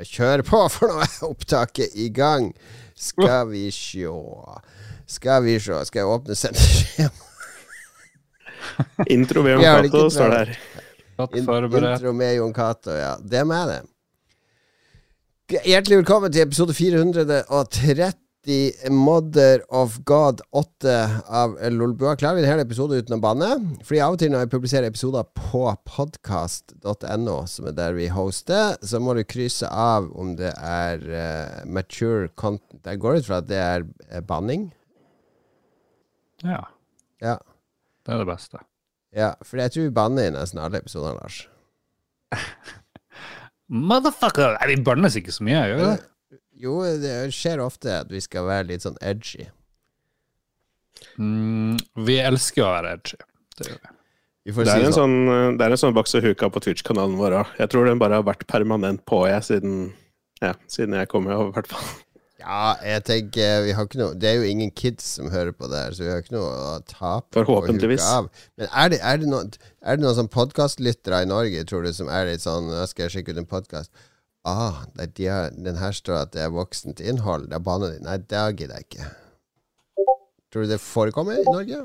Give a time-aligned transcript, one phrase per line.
[0.00, 2.54] bare kjøre på, for nå er opptaket i gang.
[3.00, 4.16] Skal vi sjå
[5.08, 7.28] Skal vi sjå Skal jeg åpne sendeskjema?
[9.08, 10.50] Intro med Jon Cato står der.
[11.40, 13.14] Intro med Jon Cato, ja.
[13.20, 13.80] Det er jeg det.
[15.64, 18.12] Hjertelig velkommen til episode 430
[18.90, 20.94] Mother of God 8
[21.28, 22.14] av Lolbua.
[22.16, 23.48] Klarer vi denne episoden uten å banne?
[23.84, 28.78] Fordi av og til når jeg publiserer episoder på podcast.no, som er der vi hoster,
[28.80, 32.80] så må du krysse av om det er uh, mature content.
[32.88, 34.70] Jeg går ut fra at det er eh, banning.
[36.40, 36.62] Ja,
[37.20, 37.36] Ja.
[38.06, 38.58] det er det beste.
[39.12, 41.42] ja, for jeg tror vi banner i nesten alle episoder, Lars.
[43.68, 44.56] Motherfucker!
[44.56, 45.98] Nei, vi bannes ikke så mye, gjør vi det?
[46.60, 49.46] Jo, det skjer ofte at vi skal være litt sånn edgy.
[51.16, 53.16] Mm, vi elsker å være edgy.
[53.56, 53.96] Det gjør vi.
[54.50, 55.16] Det er en sånn.
[55.28, 57.56] sånn, det er en sånn boks og huka på Twitch-kanalen vår òg.
[57.60, 59.74] Jeg tror den bare har vært permanent på jeg siden,
[60.40, 61.90] ja, siden jeg kom, i hvert fall.
[62.40, 65.68] Ja, jeg tenker vi har ikke noe Det er jo ingen kids som hører på
[65.68, 67.36] det her, så vi har ikke noe å tape.
[67.36, 68.06] Forhåpentligvis.
[68.08, 68.30] av.
[68.56, 69.50] Men er det, er det noen,
[69.84, 73.06] er det noen sånn podkastlyttere i Norge, tror du, som er litt sånn «Nå Skal
[73.06, 73.92] jeg sjekke ut en podkast?
[74.48, 77.50] Ah, det er de har, den her står at det er voksent innhold.
[77.50, 78.06] Det er banen din.
[78.08, 79.08] Nei, det gidder jeg ikke.
[80.50, 81.80] Tror du det forekommer i Norge?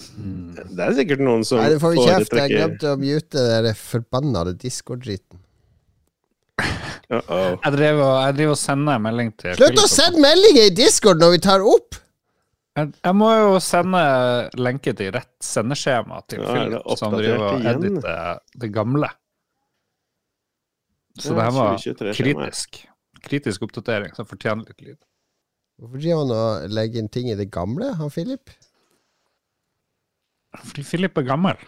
[0.00, 2.36] Det er sikkert noen som Nei, det får vi kjeft.
[2.36, 3.46] Jeg glemte å mute
[5.32, 5.40] den.
[7.10, 7.56] Uh-oh.
[7.64, 10.74] Jeg driver og, jeg driver og sender en melding til Slutt å sende meldinger i
[10.78, 11.98] Discord når vi tar opp!
[12.78, 14.02] Jeg, jeg må jo sende
[14.60, 19.10] lenke til rett sendeskjema til Ja, Philip, som driver og editer det gamle.
[21.18, 21.78] Så det her var
[22.14, 22.82] kritisk.
[23.24, 25.00] Kritisk oppdatering som fortjener litt lyd.
[25.80, 28.52] Hvorfor driver han og legger inn ting i det gamle, han Philip?
[30.60, 31.60] Fordi Philip er gammel.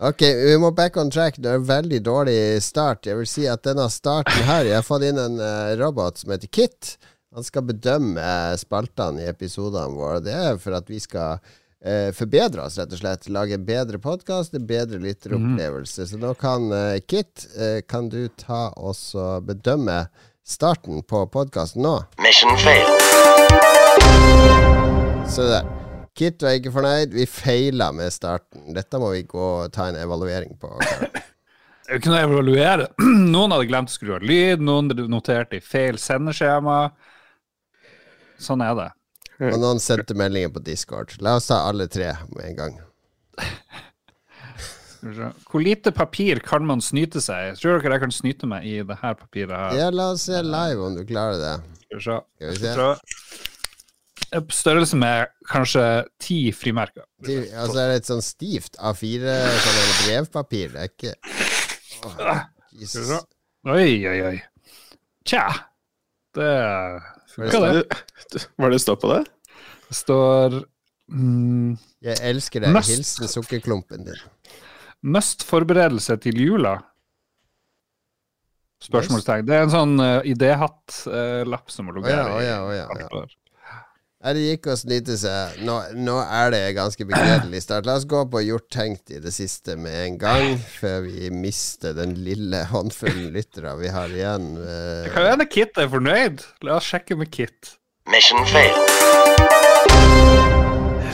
[0.00, 1.36] Ok, vi må back on track.
[1.36, 3.04] Det er en veldig dårlig start.
[3.04, 6.32] Jeg vil si at denne starten her Jeg har fått inn en eh, robot som
[6.32, 6.94] heter Kit.
[7.36, 10.22] Han skal bedømme eh, spaltene i episodene våre.
[10.24, 11.42] Det er for at vi skal
[11.84, 13.28] eh, forbedre oss, rett og slett.
[13.32, 16.06] Lage en bedre podkast, en bedre lytteropplevelse.
[16.10, 20.04] Så nå kan eh, Kit, eh, kan du ta oss og bedømme
[20.46, 21.96] starten på podkasten nå?
[22.22, 22.88] Mission fail.
[25.30, 25.68] Se der.
[26.16, 27.14] Kit var ikke fornøyd.
[27.14, 28.72] Vi feila med starten.
[28.74, 30.74] Dette må vi gå og ta en evaluering på.
[31.90, 32.86] Jeg å evaluere.
[33.34, 36.92] Noen hadde glemt å skru av lyd, noen noterte i feil sendeskjema.
[38.38, 38.88] Sånn er det.
[39.52, 41.14] Og noen sendte meldinger på Discord.
[41.24, 42.80] La oss ta alle tre med en gang.
[45.00, 45.28] Skal vi se.
[45.48, 47.54] Hvor lite papir kan man snyte seg?
[47.60, 49.78] Tror dere jeg kan snyte meg i det her papiret her?
[49.78, 51.54] Ja, la oss se live om du klarer det.
[51.86, 52.18] Skal vi se.
[52.36, 54.50] Skal vi se.
[54.54, 55.84] Størrelse med kanskje
[56.22, 57.06] ti frimerker.
[57.18, 60.76] Og Altså er det et sånn stivt A4 sånn en brevpapir.
[60.76, 61.16] Det er ikke
[62.06, 62.44] oh,
[62.76, 63.10] Jesus.
[63.66, 64.36] Oi, oi, oi.
[65.26, 65.48] Tja.
[66.36, 66.52] Det
[67.34, 68.44] funka, det.
[68.56, 69.22] Hva er det står på det?
[69.88, 70.60] Det står
[71.10, 71.72] mm,
[72.06, 72.74] Jeg elsker deg.
[72.76, 72.92] Must.
[72.92, 74.22] Hilsen sukkerklumpen din.
[75.14, 76.76] Must forberedelse til jula?
[78.80, 79.44] Spørsmålstegn.
[79.48, 82.86] Det er en sånn uh, idéhatt-lapp som må Å oh, ja, oh, ja, oh, ja,
[83.02, 83.24] ja.
[84.20, 85.62] Nei, det gikk å snyte seg.
[85.64, 87.86] Nå, nå er det ganske begredelig start.
[87.88, 91.94] La oss gå på gjort tenkt i det siste med en gang, før vi mister
[91.96, 94.50] den lille håndfullen lyttere vi har igjen.
[94.60, 96.44] Eh, Det kan hende Kit er fornøyd.
[96.68, 97.78] La oss sjekke med Kit.
[98.12, 98.76] Mission fail.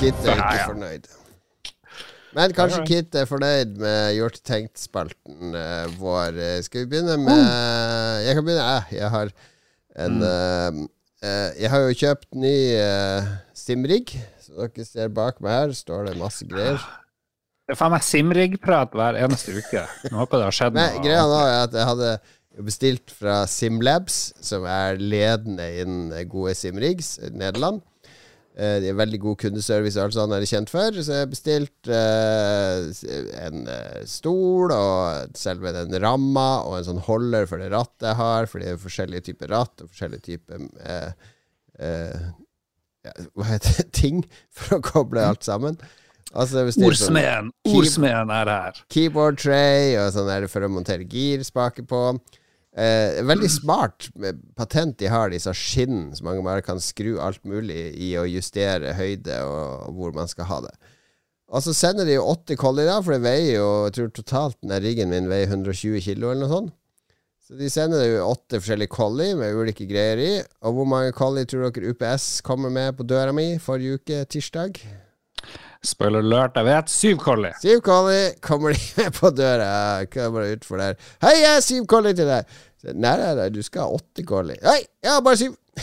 [0.00, 1.06] Kit er ikke fornøyd.
[2.34, 2.82] Men kanskje.
[2.90, 6.42] Kit er fornøyd med gjort tenkt-spalten eh, vår.
[6.42, 8.98] Eh, Skal vi begynne med Jeg kan begynne, jeg.
[8.98, 9.32] Jeg har
[10.02, 10.28] en mm.
[10.34, 10.84] eh,
[11.22, 14.04] Jeg har jo kjøpt ny uh, simrig.
[14.42, 16.80] Som dere ser bak meg her, står det masse greier.
[17.66, 19.80] Det er faen meg simrig-prat hver eneste uke.
[20.12, 21.02] Nå håper det har skjedd Men noe.
[21.02, 22.10] greia nå er at jeg hadde
[22.66, 27.82] bestilt fra Simlabs, som er ledende innen gode simrigs i Nederland.
[28.56, 30.94] Eh, De er veldig god kundeservice alt sånt er kjent for.
[30.96, 32.86] Så jeg har bestilt eh,
[33.44, 38.16] en eh, stol og selve den ramma og en sånn holder for det rattet jeg
[38.22, 41.12] har, for det er forskjellige typer ratt og forskjellige typer eh,
[41.84, 42.26] eh,
[43.36, 43.86] Hva heter det?
[44.00, 45.76] Ting for å koble alt sammen.
[46.32, 47.52] Altså, bestilte sånn- Ordsmeden!
[47.70, 48.80] Ordsmeden er her.
[48.92, 52.00] keyboard tray og sånn er det for å montere girspaker på.
[52.76, 54.10] Eh, veldig smart
[54.56, 58.92] patent de har, disse skinn, så man bare kan skru alt mulig i å justere
[58.98, 60.74] høyde og, hvor man skal ha det.
[61.46, 64.74] Og så sender de jo åtte collier, for det veier jo Jeg tror totalt den
[64.82, 66.74] riggen min veier 120 kilo eller noe sånt.
[67.46, 70.30] Så de sender jo åtte forskjellige collier med ulike greier i.
[70.66, 74.82] Og hvor mange collier tror dere UPS kommer med på døra mi forrige uke, tirsdag?
[75.84, 76.88] Spoiler alert, jeg vet.
[76.90, 77.52] Syv Collie.
[77.60, 80.04] Siv Collie kommer de med på døra.
[80.12, 80.94] Kommer utfor der.
[81.22, 82.44] 'Hei, jeg er Siv Collie til deg.'
[82.94, 84.56] Nei, nei, nei, du skal ha åtte Collie.
[84.62, 85.56] Hei, jeg har bare syv.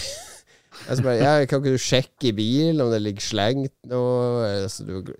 [0.83, 4.41] Jeg bare, ja, kan ikke du sjekke i bilen om det ligger slengt noe?
[4.65, 5.13] Altså, du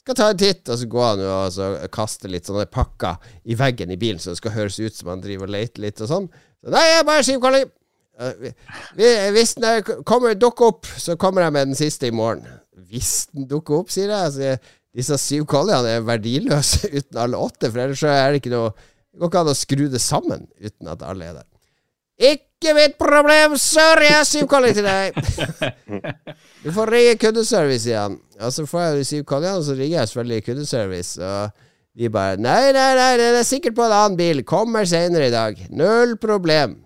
[0.00, 3.56] skal ta en titt, og så går han og så kaster litt sånne pakker i
[3.58, 6.08] veggen i bilen, så det skal høres ut som han driver og leter litt og
[6.08, 6.28] sånn.
[6.62, 7.66] Så, nei, jeg er bare Siv Collie.
[8.40, 8.54] Vi-
[8.96, 12.46] vi- Hvis den er- kommer, dukker opp, så kommer jeg med den siste i morgen.
[12.90, 14.30] Hvis den dukker opp, sier jeg.
[14.30, 18.72] Altså, disse syv colliene er verdiløse uten alle åtte, for ellers er det ikke noe
[18.72, 21.46] Det går ikke an å skru det sammen uten at alle er der.
[22.16, 24.00] Ikke mitt problem, sir!
[24.00, 25.16] Jeg har syv collie til deg!
[26.66, 28.16] Du får ringe kundeservice igjen.
[28.42, 31.20] Og så får jeg de syv colliene, og så ringer jeg selvfølgelig kundeservice.
[31.22, 34.42] Og de bare Nei, nei, nei, den er sikkert på en annen bil.
[34.48, 35.60] Kommer senere i dag.
[35.70, 36.78] Null problem.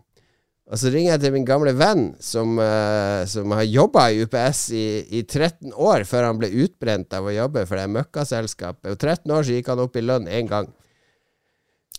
[0.70, 4.60] Og så ringer jeg til min gamle venn som, uh, som har jobba i UPS
[4.70, 4.84] i,
[5.18, 8.92] i 13 år, før han ble utbrent av å jobbe for det møkkaselskapet.
[8.92, 10.70] Og 13 år så gikk han opp i lønn én gang.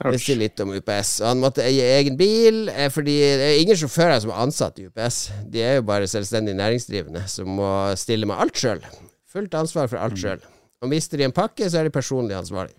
[0.02, 1.12] Det sier litt om UPS.
[1.22, 4.80] Og han måtte eie egen bil, eh, fordi det er ingen sjåfører som er ansatt
[4.80, 5.20] i UPS.
[5.52, 7.70] De er jo bare selvstendig næringsdrivende som må
[8.00, 8.82] stille med alt sjøl.
[9.30, 10.40] Fullt ansvar for alt sjøl.
[10.82, 12.74] Og mister de en pakke, så er de personlig ansvarlig.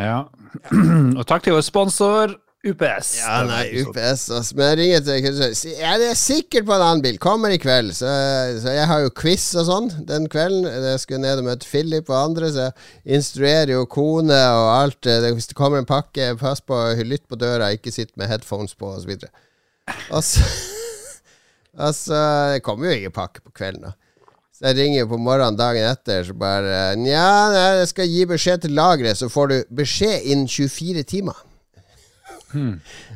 [0.00, 0.24] Ja.
[1.20, 2.34] Og takk til vår sponsor
[2.64, 3.10] UPS.
[3.18, 4.56] Ja, nei, UPS, altså.
[4.56, 7.18] Men jeg ringer til det er sikkert på en annen bil.
[7.20, 7.92] Kommer i kveld.
[7.96, 8.08] Så,
[8.62, 10.64] så jeg har jo quiz og sånn den kvelden.
[10.88, 15.10] Jeg skulle ned og møte Philip og andre, så jeg instruerer jo kone og alt.
[15.26, 18.94] Hvis det kommer en pakke, pass på, lytt på døra, ikke sitt med headphones på,
[19.08, 19.32] videre.
[20.10, 20.46] Og så
[21.74, 22.14] Altså,
[22.54, 23.96] det kommer jo ingen pakke på kvelden, da.
[24.54, 27.24] Så jeg ringer jo på morgenen dagen etter, så bare Nja,
[27.80, 31.40] jeg skal gi beskjed til lageret, så får du beskjed innen 24 timer.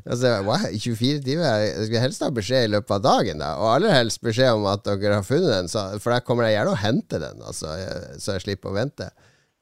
[0.05, 1.47] Altså, wow, 24 timer?
[1.65, 3.55] Jeg skulle helst ha beskjed i løpet av dagen, da.
[3.61, 6.59] Og aller helst beskjed om at dere har funnet den, så, for da kommer jeg
[6.59, 7.75] gjerne og henter den, altså,
[8.19, 9.11] så jeg slipper å vente.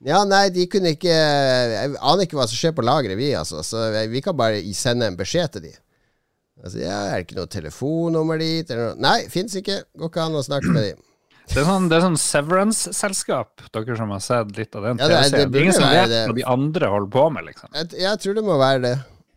[0.04, 3.62] Ja, nei, de kunne ikke Jeg aner ikke hva som skjer på lageret, vi, altså.
[3.64, 5.74] Så vi kan bare sende en beskjed til de.
[6.62, 8.70] Altså, ja, er det ikke noe telefonnummer dit?
[8.70, 9.00] Eller noe?
[9.04, 9.82] Nei, fins ikke.
[9.96, 10.94] Går ikke an å snakke med de.
[11.46, 15.06] Det er sånn, det er sånn Severance-selskap, dere som har sett litt av den Ja,
[15.12, 15.44] det det.
[15.54, 17.70] Det ingen som vet hva de andre holder på med, liksom.
[17.76, 18.94] Jeg, jeg tror det må være det.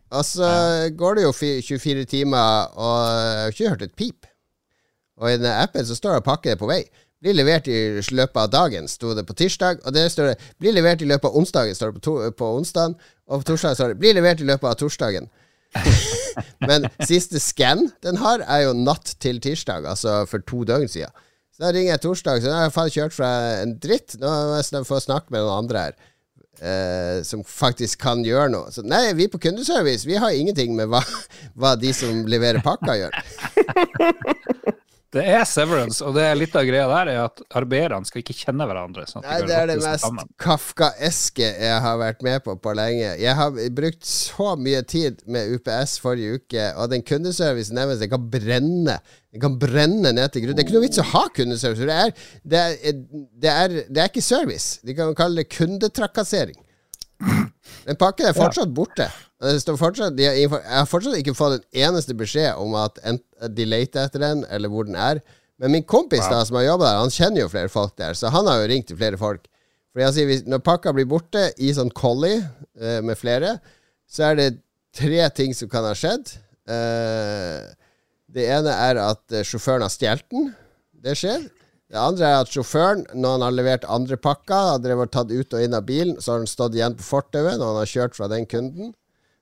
[0.10, 0.48] Altså,
[0.98, 4.26] går det jo 24 timer, og jeg har ikke hørt et pip.
[5.20, 6.82] Og i den appen så står det pakke på vei.
[7.20, 9.82] Blir levert i løpet av dagen, sto det på tirsdag.
[9.84, 12.52] Og det står det blir levert i løpet av onsdagen, står det på, to, på
[12.62, 12.96] onsdagen.
[13.28, 15.28] Og på torsdag står det blir levert i løpet av torsdagen.
[16.70, 21.12] Men siste scan den har, er jo natt til tirsdag, altså for to døgn siden.
[21.54, 24.16] Så da ringer jeg torsdag, så nå har jeg faen kjørt fra en dritt.
[24.22, 26.00] Nå må jeg få snakke med noen andre her.
[26.62, 28.74] Eh, som faktisk kan gjøre noe.
[28.74, 31.04] Så nei, vi på kundeservice Vi har ingenting med hva,
[31.60, 33.20] hva de som leverer pakka, gjør.
[35.10, 38.36] Det er Severance, og det er litt av greia der er at arbeiderne skal ikke
[38.44, 39.08] kjenne hverandre.
[39.10, 40.06] Sånn Nei, de det er det mest
[40.38, 43.16] Kafka-eske jeg har vært med på på lenge.
[43.18, 48.12] Jeg har brukt så mye tid med UPS forrige uke, og den kundeservicen deres den
[48.12, 49.00] kan brenne.
[49.34, 50.58] Den kan brenne ned til grunn.
[50.58, 51.90] Det er ikke noe vits å ha kundeservice.
[51.90, 52.14] Det er,
[52.54, 53.02] det er,
[53.42, 54.78] det er, det er ikke service.
[54.86, 56.62] De kan kalle det kundetrakassering.
[57.88, 59.10] Den pakken er fortsatt borte.
[59.40, 62.98] Det står fortsatt, de jeg har fortsatt ikke fått en eneste beskjed om at
[63.56, 65.22] de leter etter den, eller hvor den er.
[65.60, 68.32] Men min kompis da, som har jobba der, han kjenner jo flere folk der, så
[68.32, 69.48] han har jo ringt til flere folk.
[69.92, 72.42] Fordi jeg sier Når pakka blir borte i sånn collie
[72.80, 73.58] eh, med flere,
[74.10, 74.50] så er det
[74.96, 76.36] tre ting som kan ha skjedd.
[76.70, 77.64] Eh,
[78.30, 80.52] det ene er at eh, sjåføren har stjålet den.
[81.00, 81.48] Det skjer.
[81.90, 85.56] Det andre er at sjåføren, når han har levert andre pakker, har drevet tatt ut
[85.58, 88.18] og inn av bilen, så har han stått igjen på fortauet når han har kjørt
[88.20, 88.94] fra den kunden.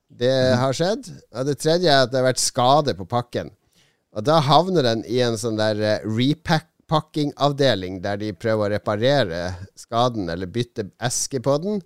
[0.10, 1.10] Det har skjedd.
[1.36, 3.52] Og det tredje er at det har vært skade på pakken.
[4.18, 9.42] Og da havner den i en sånn der eh, repackingavdeling, der de prøver å reparere
[9.78, 11.82] skaden eller bytte eske på den.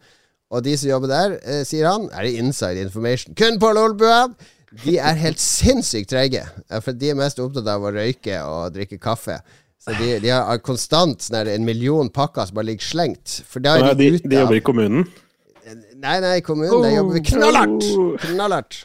[0.52, 3.36] Og de som jobber der, eh, sier han, er det inside information.
[3.36, 4.30] Kun på Lolbua!
[4.86, 6.46] De er helt sinnssykt treige.
[6.70, 9.42] eh, For de er mest opptatt av å røyke og drikke kaffe.
[9.82, 13.42] Så de, de har konstant sånn en million pakker som bare ligger slengt.
[13.50, 15.08] For da er de, de, de jobber i kommunen.
[15.66, 16.82] Nei, nei, i kommunen.
[16.84, 17.92] Der jobber vi knallhardt!
[18.26, 18.80] Knallhardt.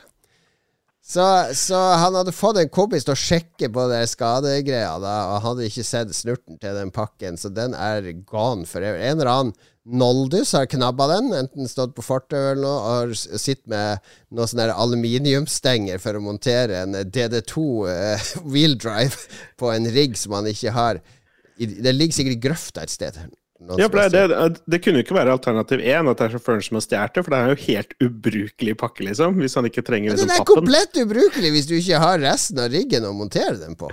[1.06, 1.22] Så,
[1.54, 5.68] så han hadde fått en kompis til å sjekke på det skadegreia, da, og hadde
[5.68, 8.98] ikke sett snurten til den pakken, så den er gone forever.
[8.98, 9.52] En eller annen
[9.86, 14.66] noldus har knabba den, enten stått på fortauet eller noe, og sitter med noen sånne
[14.74, 19.14] aluminiumsstenger for å montere en DD2 uh, wheel drive
[19.62, 21.02] på en rigg som han ikke har.
[21.56, 23.22] Det ligger sikkert i grøfta et sted.
[23.56, 26.76] Ja, det, det, det kunne jo ikke være alternativ én at det er sjåføren som
[26.76, 29.38] har stjålet det, for det er jo helt ubrukelig pakke, liksom.
[29.40, 30.58] Hvis han ikke trenger liksom, liksom den er pappen.
[30.60, 33.88] komplett ubrukelig hvis du ikke har resten av riggen å montere den på.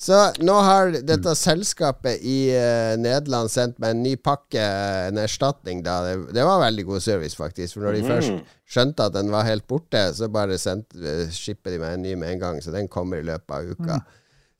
[0.00, 4.62] Så nå har dette selskapet i uh, Nederland sendt meg en ny pakke,
[5.10, 5.82] en erstatning.
[5.84, 7.74] da Det, det var veldig god service, faktisk.
[7.74, 11.74] For når de først skjønte at den var helt borte, så bare sendte, uh, shipper
[11.74, 12.62] de meg en ny med en gang.
[12.64, 14.00] Så den kommer i løpet av uka.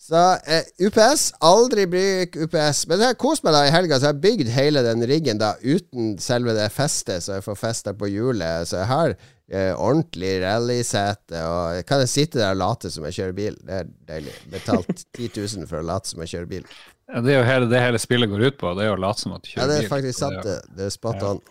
[0.00, 2.86] Så eh, UPS, aldri bruk UPS.
[2.88, 5.40] Men jeg har kost meg da i helga, så jeg har bygd hele den riggen
[5.42, 8.70] da uten selve det festet, så jeg får festa på hjulet.
[8.70, 13.18] Så jeg har eh, ordentlig rallysete, og kan jeg sitte der og late som jeg
[13.18, 13.60] kjører bil.
[13.60, 14.34] Det er deilig.
[14.56, 16.66] Betalt 10 000 for å late som jeg kjører bil.
[17.10, 18.72] Ja, det er jo hele, det hele spillet går ut på.
[18.78, 19.76] Det er jo å late som at du kjører bil.
[19.76, 20.88] Ja, det er faktisk sant, det det.
[20.88, 21.44] Er spot on.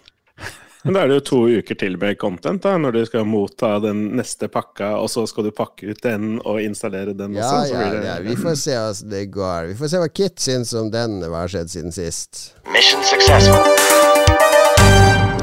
[0.84, 3.74] Men da er det jo to uker til med content, da, når du skal motta
[3.84, 7.66] den neste pakka, og så skal du pakke ut den og installere den Ja, også.
[7.68, 8.16] Så ja, blir det, ja.
[8.30, 9.68] Vi får se hvordan det går.
[9.74, 12.46] Vi får se hva Kit syns om den, hva har skjedd siden sist.
[12.72, 13.60] Mission successful.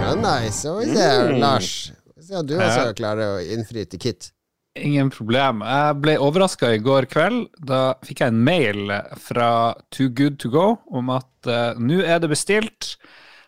[0.00, 0.60] Ja, nice.
[0.62, 1.40] Så vi ser, Mm.
[1.40, 1.92] Lars.
[2.22, 2.92] Se om du også Ja.
[2.92, 4.30] klarer å innfri til Kit.
[4.76, 5.60] Ingen problem.
[5.62, 7.46] Jeg ble overraska i går kveld.
[7.64, 12.18] Da fikk jeg en mail fra Too Good To Go om at uh, nå er
[12.20, 12.96] det bestilt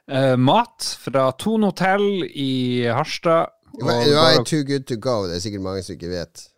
[0.09, 3.55] eh, mat fra Tone hotell i Harstad.
[3.79, 6.49] Du er too good to go, det er sikkert mange som ikke vet.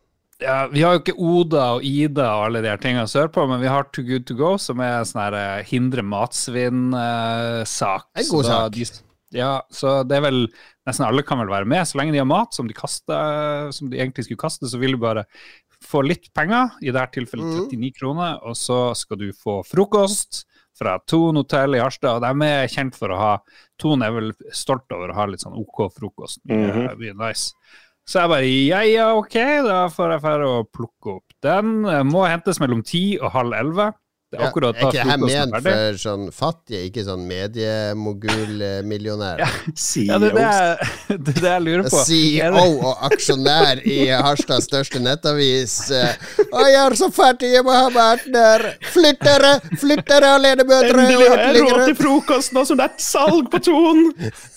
[0.40, 3.60] ja, vi har jo ikke Oda og Ida og alle de her tingene sørpå, men
[3.60, 6.00] vi har Too Good To Go, som er en sånn her eh, hindre
[6.94, 8.06] matsvinn-sak.
[8.16, 8.78] En god sak.
[9.36, 10.46] ja, så det er vel
[10.88, 11.84] Nesten alle kan vel være med.
[11.86, 14.96] Så lenge de har mat som de kaster, som de egentlig skulle kaste, så vil
[14.96, 15.26] du bare
[15.86, 17.68] få litt penger, i dette tilfellet Mhm.
[17.70, 20.46] 39 kroner, og så skal du få frokost
[20.80, 22.18] fra Thon hotell i Harstad.
[22.18, 23.30] Og de er kjent for å ha
[23.80, 26.42] Thon er vel stolt over å ha litt sånn OK frokost.
[26.48, 27.52] Mye, mye nice.
[28.08, 29.36] Så jeg bare ja, ja, ok,
[29.68, 31.84] da får jeg dra å plukke opp den.
[32.08, 33.92] Må hentes mellom ti og halv elleve.
[34.30, 39.40] Ja, akkurat er ikke det her er ment for sånn fattige, ikke sånn mediemogul-millionær?
[39.42, 40.78] Ja, det er det, jeg-
[41.26, 41.98] det er det jeg lurer på.
[42.06, 45.74] CEO og aksjonær i Harstads største nettavis.
[45.90, 46.14] eh,
[46.46, 48.30] Å, jeg er så fattig, jeg må ha partner!
[48.30, 48.78] der!
[48.94, 49.50] Flytt dere!
[49.80, 53.02] Flytt dere, alenemødre og Endelig har jeg råd til frokost nå som det er et
[53.02, 53.98] salg på Ton!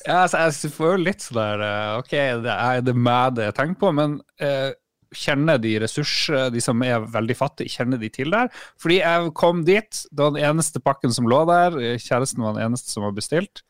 [0.06, 0.38] Ja, altså,
[0.68, 2.13] jeg får jo litt sånn der eh, Ok,
[2.46, 4.70] det er det meg det jeg tenker på, men eh,
[5.17, 6.13] kjenner de ressurs,
[6.53, 8.50] de som er veldig fattige, kjenner de til der?
[8.82, 12.58] Fordi jeg kom dit, det var den eneste pakken som lå der, eh, kjæresten var
[12.58, 13.63] den eneste som var bestilt,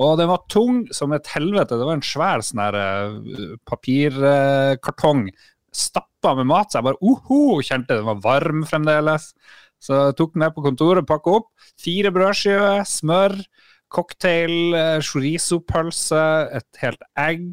[0.00, 1.78] og den var tung som et helvete.
[1.78, 5.28] Det var en svær sånn her eh, papirkartong
[5.70, 9.30] stappa med mat, så jeg bare oho, kjente den var varm fremdeles.
[9.80, 11.50] Så jeg tok den med på kontoret, pakka opp.
[11.80, 13.38] Fire brødskiver, smør,
[13.90, 16.24] cocktail, eh, chorizo-pølse,
[16.60, 17.46] et helt egg,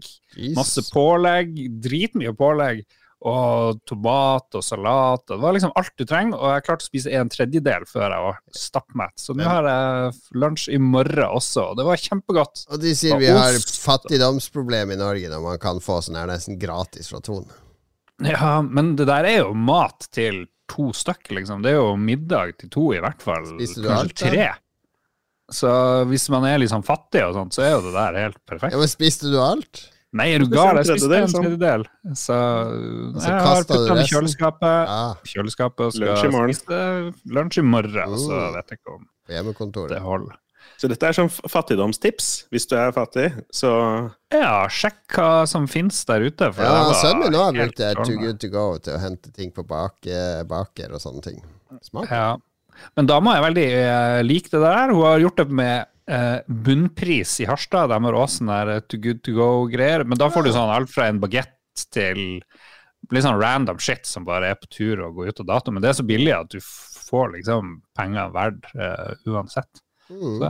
[0.56, 0.92] masse Jesus.
[0.94, 2.84] pålegg, dritmye pålegg.
[3.28, 5.24] Og tomat og salat.
[5.26, 6.38] og Det var liksom alt du trenger.
[6.40, 9.16] Og jeg klarte å spise en tredjedel før jeg var stappmett.
[9.20, 12.66] Så nå har jeg lunsj i morgen også, og det var kjempegodt.
[12.72, 16.60] Og de sier vi har fattigdomsproblem i Norge når man kan få sånn her nesten
[16.62, 17.48] gratis fra Ton.
[18.26, 21.62] Ja, men det der er jo mat til to stykk, liksom.
[21.64, 23.46] Det er jo middag til to, i hvert fall.
[23.56, 24.48] Spiser du Kanskje alt, tre.
[25.54, 25.70] Så
[26.10, 28.76] hvis man er sånn fattig og sånt, så er jo det der helt perfekt.
[28.76, 29.86] Ja, men spiste du alt?
[30.14, 30.78] Nei, er du gal?
[30.80, 32.16] Jeg spiste en tredjedel, sånn.
[32.16, 32.36] Så
[33.20, 34.88] så jeg har putta den i kjøleskapet.
[34.88, 36.54] Ja, Kjøleskapet skal Lunsj i morgen.
[36.56, 38.18] spise lunsj i morgen.
[38.18, 38.54] Så Mm.
[38.56, 39.90] vet jeg ikke om på hjemmekontoret.
[39.90, 40.36] det holder.
[40.78, 42.46] Så dette er sånn fattigdomstips.
[42.52, 46.54] Hvis du er fattig, så Ja, sjekk hva som finnes der ute.
[46.54, 48.18] For Ja, sønnen min har brukt det Too.
[48.18, 51.42] Good To Go til å hente ting på bake, baker og sånne ting.
[51.82, 52.10] Smak.
[52.10, 52.38] Ja.
[52.96, 54.92] Men dama er veldig eh, lik det der.
[54.94, 57.92] Hun har gjort det med eh, bunnpris i Harstad.
[57.92, 60.06] De har også sånne to good to go-greier.
[60.08, 61.56] Men da får du sånn alt fra en bagett
[61.94, 62.40] til
[63.14, 65.74] litt sånn random shit som bare er på tur og går ut av dato.
[65.74, 69.84] Men det er så billig at du får liksom penger verdt eh, uansett.
[70.08, 70.38] Mm.
[70.40, 70.50] Så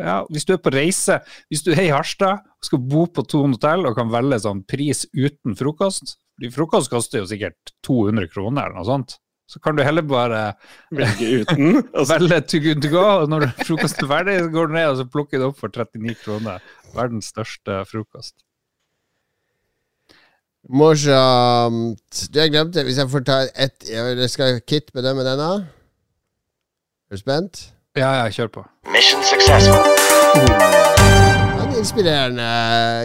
[0.00, 1.18] ja, hvis du er på reise,
[1.52, 4.62] hvis du er i Harstad og skal bo på Thon hotell og kan velge sånn
[4.68, 6.16] pris uten frokost
[6.50, 9.12] Frokost koster jo sikkert 200 kroner eller noe sånt.
[9.48, 10.54] Så kan du heller bare
[10.90, 11.82] velge uten.
[11.82, 12.06] Altså.
[12.06, 14.88] så, velge to good to go, og når frokosten er ferdig, så går du ned
[14.88, 16.64] og så plukker du opp for 39 kroner.
[16.94, 18.36] Verdens største frokost.
[20.64, 22.28] Morsomt.
[22.32, 25.50] Du, jeg glemte Hvis jeg får ta ett Jeg skal Kit med denne.
[27.10, 27.66] Er du spent?
[27.96, 28.64] Ja, ja, kjør på.
[28.90, 31.03] Mission successful.
[31.74, 32.44] Er inspirerende.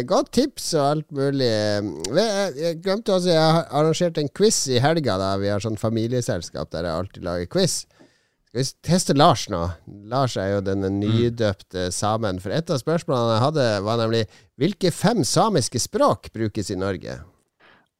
[0.06, 1.48] Godt tips og alt mulig.
[1.50, 5.16] Jeg glemte også Jeg har arrangert en quiz i helga.
[5.18, 7.80] da Vi har sånn familieselskap der jeg alltid lager quiz.
[8.50, 9.64] Skal vi teste Lars nå?
[10.10, 12.38] Lars er jo denne nydøpte samen.
[12.40, 14.24] For et av spørsmålene jeg hadde, var nemlig
[14.62, 17.18] hvilke fem samiske språk brukes i Norge?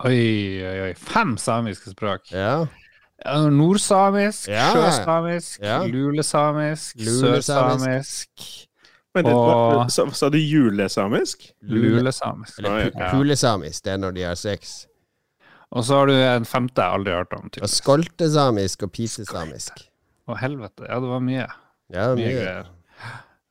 [0.06, 0.22] Oi,
[0.64, 0.94] oi, oi.
[0.94, 2.30] Fem samiske språk.
[2.32, 2.68] Ja,
[3.26, 4.70] Nordsamisk, Ja.
[4.72, 5.82] sjøsamisk, Ja.
[5.84, 7.50] lulesamisk, Lulesamisk.
[7.50, 8.69] sørsamisk,
[9.24, 11.50] men det, Og- sa, sa du julesamisk?
[11.64, 12.60] lulesamisk.
[12.64, 14.86] Eller pu pulesamisk, det er når de har sex.
[15.72, 17.50] Og så har du en femte jeg aldri har hørt om.
[17.62, 19.84] Og skoltesamisk og pitesamisk.
[20.30, 20.88] Å, helvete.
[20.90, 21.46] Ja, det var mye.
[21.94, 22.32] Ja, Mye mye.
[22.40, 22.66] greier.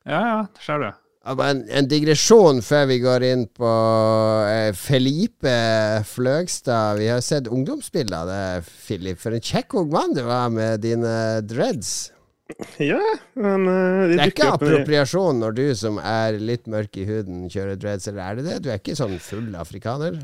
[0.08, 0.88] Ja, ja, det ser du.
[1.28, 3.68] En, En digresjon før vi går inn på
[4.48, 6.96] eh, Felipe Fløgstad.
[6.98, 9.18] Vi har sett ungdomsbilder av deg, Filip.
[9.20, 12.10] For en kjekk ung mann du var med dine dreads.
[12.80, 13.00] Ja,
[13.36, 17.42] men uh, de Det er ikke appropriasjon når du som er litt mørk i huden,
[17.52, 18.56] kjører dreads, eller er det det?
[18.64, 20.16] Du er ikke sånn full afrikaner?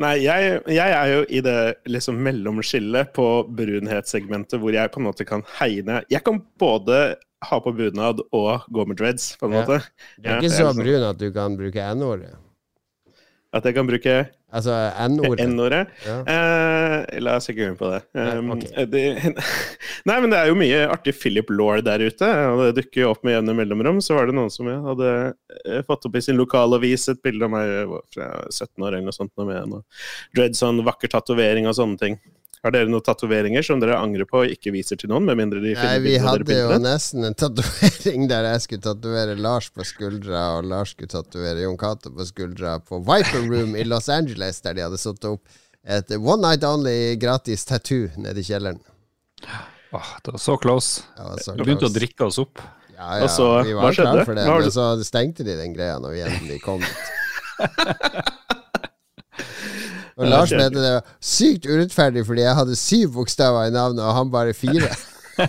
[0.00, 1.56] Nei, jeg, jeg er jo i det
[1.90, 3.26] liksom mellomskillet på
[3.58, 7.02] brunhetssegmentet hvor jeg på en måte kan hegne Jeg kan både
[7.42, 9.64] ha på bunad og gå med dreads, på en Ja.
[9.66, 9.80] måte.
[10.16, 12.36] Du er ikke så sånn brun at du kan bruke n-ordet.
[13.52, 14.14] At jeg kan bruke
[14.52, 14.74] Altså
[15.08, 15.46] n-ordet.
[15.48, 15.80] N-ordet.
[16.04, 16.16] Ja.
[16.28, 18.00] Eh, la oss ikke gå inn på det.
[18.18, 18.68] Nei, okay.
[18.68, 18.90] ok.
[18.92, 19.32] det.
[20.08, 23.12] Nei, men det er jo mye artig Philip Law der ute, og det dukker jo
[23.14, 24.02] opp med jevne mellomrom.
[24.04, 25.14] Så var det noen som hadde
[25.64, 29.16] eh, fått opp i sin lokalavis et bilde av meg fra 17 år eller noe
[29.16, 29.80] sånt, med en
[30.36, 32.20] dread sånn vakker tatovering og sånne ting.
[32.62, 35.58] Har dere noen tatoveringer som dere angrer på og ikke viser til noen, med mindre
[35.64, 40.44] de Nei, vi hadde jo nesten en tatovering der jeg skulle tatovere Lars på skuldra,
[40.60, 44.78] og Lars skulle tatovere Jon Cato på skuldra på Viper Room i Los Angeles, der
[44.78, 45.42] de hadde satt opp
[45.82, 48.78] et one night only gratis tattoo nede i kjelleren.
[49.92, 51.02] Åh, det var så close.
[51.18, 52.62] Var så Vi begynte å drikke oss opp.
[52.94, 54.24] Ja, ja, altså, så, vi hva var klar skjedde?
[54.28, 57.10] for det, Hva men så stengte de den greia når vi endelig kom dit.
[60.18, 64.16] Og Lars mente det var sykt urettferdig fordi jeg hadde syv bokstaver i navnet, og
[64.18, 64.90] han bare fire.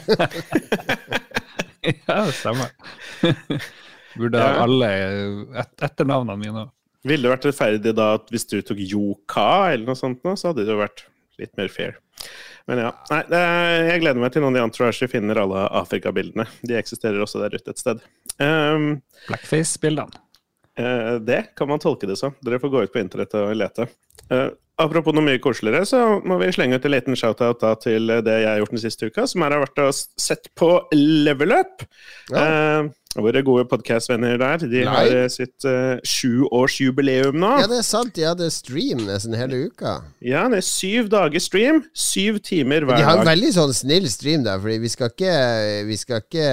[1.83, 2.71] ja, det stemmer.
[4.17, 4.61] Burde ha Ja.
[4.67, 4.89] alle
[5.63, 6.63] et etternavnene mine.
[7.03, 10.51] Ville det vært rettferdig da at hvis du tok Yoka eller noe sånt, nå, så
[10.51, 11.03] hadde det jo vært
[11.41, 11.97] litt mer fair.
[12.69, 12.91] Men ja.
[13.09, 16.45] Nei, det er, jeg gleder meg til noen i Entourage finner alle Afrika-bildene.
[16.63, 17.99] De eksisterer også der ute et sted.
[18.39, 20.21] Um, Blackface-bildene.
[20.77, 22.33] Eh, det kan man tolke det som.
[22.43, 23.87] Dere får gå ut på internettet og lete.
[24.31, 24.49] Eh,
[24.81, 28.39] apropos noe mye koseligere, så må vi slenge ut en liten shout-out da til det
[28.41, 31.53] jeg har gjort den siste uka, som er å ha vært og sett på Level
[31.59, 31.85] Up.
[32.33, 32.43] Ja.
[32.43, 34.63] Eh, våre gode podkastvenner der.
[34.65, 35.17] De har Live?
[35.19, 37.51] eh, sitt eh, sjuårsjubileum nå.
[37.61, 39.99] Ja, det er sant, de hadde stream nesten hele uka.
[40.25, 41.83] Ja, det er syv dager stream.
[41.93, 43.03] Syv timer hver dag.
[43.03, 45.35] de har en veldig sånn snill stream der, fordi vi skal ikke
[45.91, 46.47] Vi skal ikke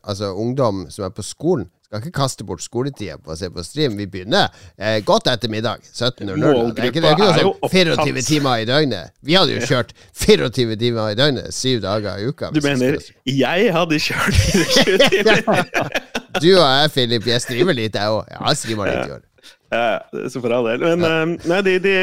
[0.00, 3.62] Altså, ungdom som er på skolen, skal ikke kaste bort skoletida på å se på
[3.66, 3.94] stream.
[4.00, 5.84] Vi begynner eh, godt etter middag.
[5.94, 6.34] 17.00.
[6.74, 9.14] Det er ikke, det er ikke noe sånn 24 timer i døgnet.
[9.22, 12.50] Vi hadde jo kjørt 24 timer i døgnet syv dager i uka.
[12.54, 12.98] Du mener
[13.30, 15.62] jeg hadde kjørt i 20 timer?
[16.42, 18.26] Du og jeg, Philip, jeg streamer litt, jeg òg.
[18.34, 19.25] Jeg har streama litt i år.
[19.72, 19.98] Ja,
[20.30, 20.84] så for all del.
[20.96, 21.94] Men eh, nei, de, de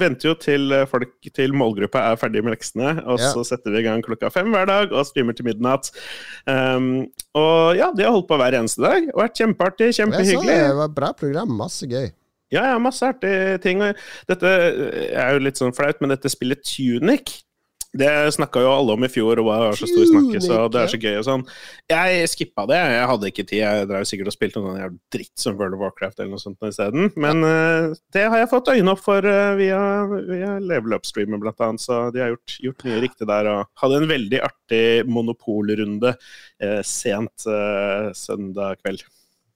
[0.00, 3.32] venter jo til eh, folk til målgruppa er ferdig med leksene, og Ja.
[3.34, 5.90] så setter vi i gang klokka fem hver dag og streamer til midnatt.
[6.48, 9.10] Um, og ja, de har holdt på hver eneste dag.
[9.12, 10.56] og Vært kjempeartig, kjempehyggelig.
[10.64, 12.08] det var et bra program, masse gøy.
[12.52, 13.80] Ja, ja, masse artige ting.
[14.28, 14.48] Dette
[15.12, 17.38] er jo litt sånn flaut, men dette spillet Tunic
[17.92, 20.90] det snakka jo alle om i fjor, og var så stor snakkes, og det er
[20.92, 21.44] så gøy og sånn.
[21.92, 23.58] Jeg skippa det, jeg hadde ikke tid.
[23.60, 26.68] Jeg drev sikkert og spilte noen jævla dritt som World of Warcraft eller noe sånt
[26.68, 27.10] isteden.
[27.20, 29.80] Men uh, det har jeg fått øynene opp for uh, via,
[30.30, 31.84] via Level Up-streamen, blant annet.
[31.84, 36.80] Så de har gjort, gjort mye riktig der, og hadde en veldig artig monopolrunde uh,
[36.86, 37.48] sent
[38.16, 39.04] søndag kveld.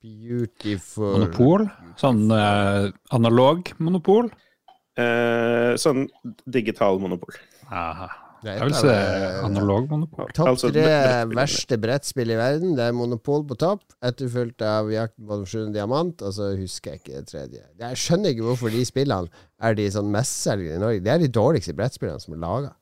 [0.04, 1.16] Beautiful.
[1.16, 1.70] Monopol.
[1.98, 4.28] Sånn analog monopol.
[4.96, 6.06] Eh, sånn
[6.48, 7.36] digital monopol.
[7.68, 8.08] Aha.
[8.42, 10.30] Det er Jeg vil et si av, eh, analog monopol.
[10.36, 10.96] Topp Altså, tre
[11.32, 12.74] verste brettspill i verden.
[12.78, 16.94] Det er Monopol på topp, etterfulgt av Jakten på den sjuende diamant, og så husker
[16.94, 17.62] jeg ikke det tredje.
[17.82, 21.04] Jeg skjønner ikke hvorfor de spillene er de sånn mestselgere i Norge.
[21.06, 22.74] Det er de dårligste brettspillene som er laga.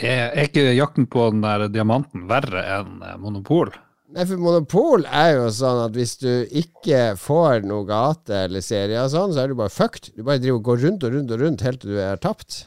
[0.00, 3.72] Er, er ikke jakten på den der diamanten verre enn eh, monopol?
[4.10, 8.98] Nei, for Monopol er jo sånn at hvis du ikke får noe gate eller serie
[9.04, 10.10] og sånn, så er du bare fucked.
[10.16, 12.64] Du bare driver og går rundt og rundt og rundt helt til du er tapt.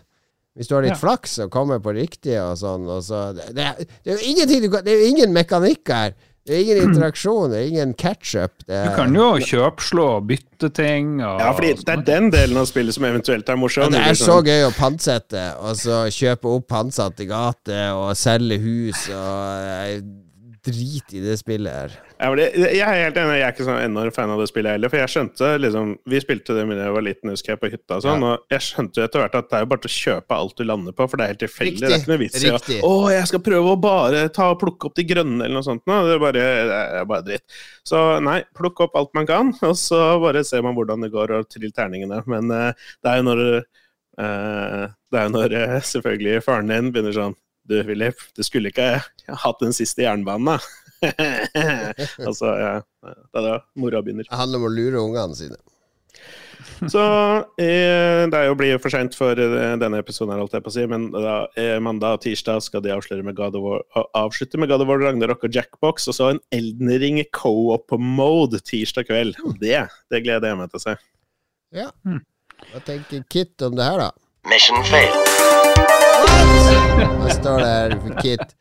[0.56, 1.00] Hvis du har litt Ja.
[1.02, 4.30] flaks og kommer på riktig og sånn, og så det, det, er- det er jo
[4.70, 6.14] kan Det er jo ingen mekanikk her.
[6.46, 8.52] Det er ingen interaksjon, det er ingen catch-up.
[8.68, 11.22] Du kan jo kjøpslå og bytte ting.
[11.24, 13.92] Og, Ja, fordi det er den delen av spillet som eventuelt er Ja, morsom.
[13.92, 18.60] det er Liksom- så gøy å pantsette, og så kjøpe opp pantsatte gate og selge
[18.62, 20.02] hus og eh,
[20.64, 21.92] Drit i det spillet her.
[22.24, 24.92] Jeg er helt enig, jeg er ikke sånn enorm fan av det spillet heller.
[24.92, 27.98] For jeg skjønte liksom Vi spilte det da jeg var liten, husker jeg, på hytta
[27.98, 28.24] og sånn.
[28.24, 28.30] Ja.
[28.30, 30.56] Og jeg skjønte jo etter hvert at det er jo bare til å kjøpe alt
[30.56, 31.82] du lander på, for det er helt tilfeldig.
[31.82, 34.60] Det er ikke noe vits i å Å, jeg skal prøve å bare ta og
[34.64, 35.84] plukke opp de grønne, eller noe sånt.
[35.90, 36.00] Nå.
[36.08, 37.58] Det, er bare, det er bare dritt.
[37.88, 41.36] Så nei, plukk opp alt man kan, og så bare ser man hvordan det går,
[41.40, 42.22] og trill terningene.
[42.32, 46.94] Men uh, det er jo når uh, Det er jo når uh, selvfølgelig faren din
[46.94, 47.36] begynner sånn
[47.68, 50.83] Du, Philip, du skulle ikke ha hatt den siste jernbanen, da.
[52.28, 54.28] altså, ja, det er da mora begynner.
[54.30, 55.60] Det handler om å lure ungene sine.
[56.94, 57.02] Så
[57.60, 60.72] eh, det er jo blir for seint for eh, denne episoden, her, holdt jeg på
[60.72, 63.84] å si, men da, eh, mandag og tirsdag skal de avsløre med God of War,
[64.20, 69.10] avslutte med God of War Ragnarok og Jackbox, og så en Elden Ring co-op-mode tirsdag
[69.10, 69.40] kveld.
[69.62, 70.98] Det, det gleder jeg meg til å se.
[71.74, 71.90] Ja.
[72.72, 74.12] Hva tenker Kit om det her, da?
[74.52, 75.32] Mission failed.
[77.24, 78.54] Hva står det her for Kit?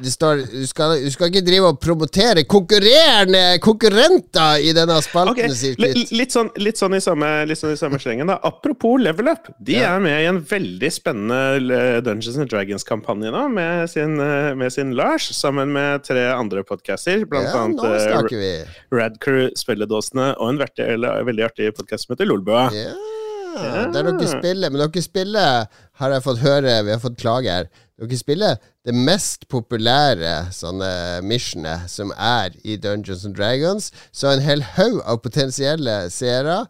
[0.00, 5.52] Det står, du, skal, du skal ikke drive og promotere konkurrerende konkurrenter i denne spalten,
[5.54, 8.38] sier li- litt, sånn, litt, sånn i samme, litt sånn i samme slengen, da.
[8.48, 9.50] Apropos Level Up.
[9.60, 9.96] De Ja.
[9.96, 14.72] er med i en veldig spennende eh, Dungeons and Dragons-kampanje nå, med sin, eh, med
[14.72, 18.66] sin Lars, sammen med tre andre podcaster, blant Ja, annet nå eh.
[18.92, 22.70] Radcrew, Spilledåsene og en verti, eller, veldig artig podkast som heter Lolbua.
[22.72, 24.70] Ja, der dere spiller.
[24.72, 25.66] Men dere spiller,
[26.00, 27.66] har jeg fått høre, vi har fått klage her.
[28.00, 33.90] Dere spiller det mest populære sånne missionet som er i Dungeons and Dragons.
[34.12, 36.62] Så en hel haug av potensielle seere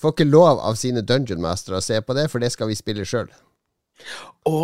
[0.00, 2.78] får ikke lov av sine dungeon mastere å se på det, for det skal vi
[2.78, 3.28] spille sjøl.
[4.48, 4.58] Å,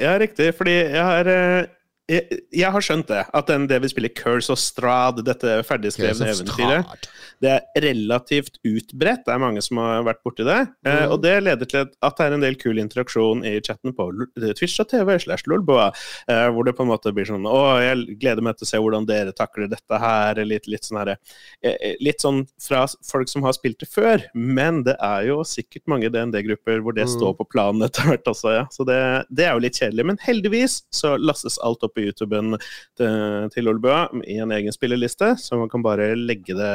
[0.00, 0.50] ja, riktig.
[0.58, 1.70] Fordi jeg har eh,
[2.10, 6.26] jeg, jeg har skjønt det, at den, det vi spiller Curse of Strad, dette ferdigskrevne
[6.34, 7.06] eventyret,
[7.40, 9.22] det er relativt utbredt.
[9.26, 10.58] Det er mange som har vært borti det.
[10.84, 11.12] Eh, Mhm.
[11.14, 14.52] og det leder til at det er en del kul interaksjon i chatten på L-
[14.54, 15.88] Twitch og TV slash Lolboa,
[16.28, 18.78] eh, hvor det på en måte blir sånn Å, jeg gleder meg til å se
[18.78, 20.34] hvordan dere takler dette her.
[20.44, 21.16] Litt, litt sånn herre
[21.62, 25.40] eh, eh, Litt sånn fra folk som har spilt det før, men det er jo
[25.44, 27.14] sikkert mange DND-grupper hvor det mm.
[27.16, 28.64] står på planen etter hvert også, ja.
[28.70, 30.04] Så det, det er jo litt kjedelig.
[30.12, 32.58] Men heldigvis så lastes alt opp på YouTuben
[32.98, 33.94] til, til Olbø
[34.26, 36.74] i en egen spilleliste, så man kan bare legge det,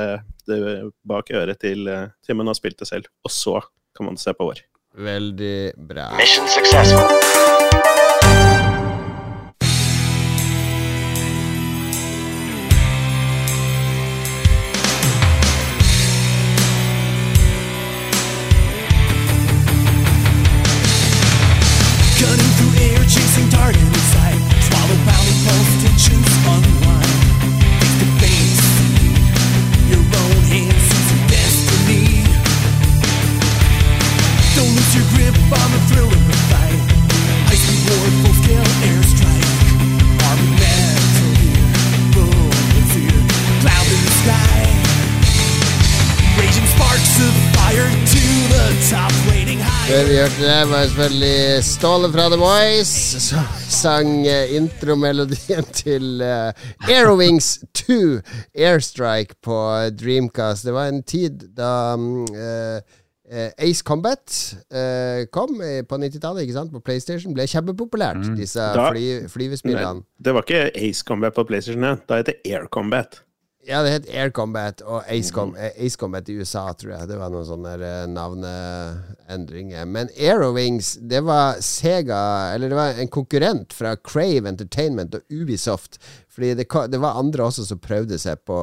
[0.50, 0.60] det
[1.08, 1.90] bak øret til,
[2.26, 3.12] til man har spilt det selv.
[3.24, 3.60] Og så
[3.98, 4.64] kan man se på vår.
[5.00, 6.12] Veldig bra.
[6.18, 7.29] Mission successful.
[50.20, 57.96] Hørte var selvfølgelig Ståle fra The Voice som sang eh, intromelodien til uh, Aerowings 2
[58.58, 59.56] Airstrike på
[60.02, 60.66] Dreamcast.
[60.68, 62.82] Det var en tid da mm, eh,
[63.32, 64.36] eh, Ace Combat
[64.76, 67.34] uh, kom eh, på 90-tallet, ikke sant, på PlayStation.
[67.38, 70.04] Ble kjempepopulært, disse Da- fly, flyvespillene.
[70.20, 73.22] Det var ikke Ace Combat på PlayStation da heter Air Combat.
[73.70, 75.58] Ja, det het Air Combat og Ace, Com Mhm.
[75.62, 77.08] eh, Ace Combat i USA, tror jeg.
[77.08, 79.86] Det var noen sånne eh, navneendringer.
[79.86, 86.00] Men Aerowings, det var Sega Eller det var en konkurrent fra Crave Entertainment og Ubisoft.
[86.34, 88.58] Fordi det, det var andre også som prøvde seg på,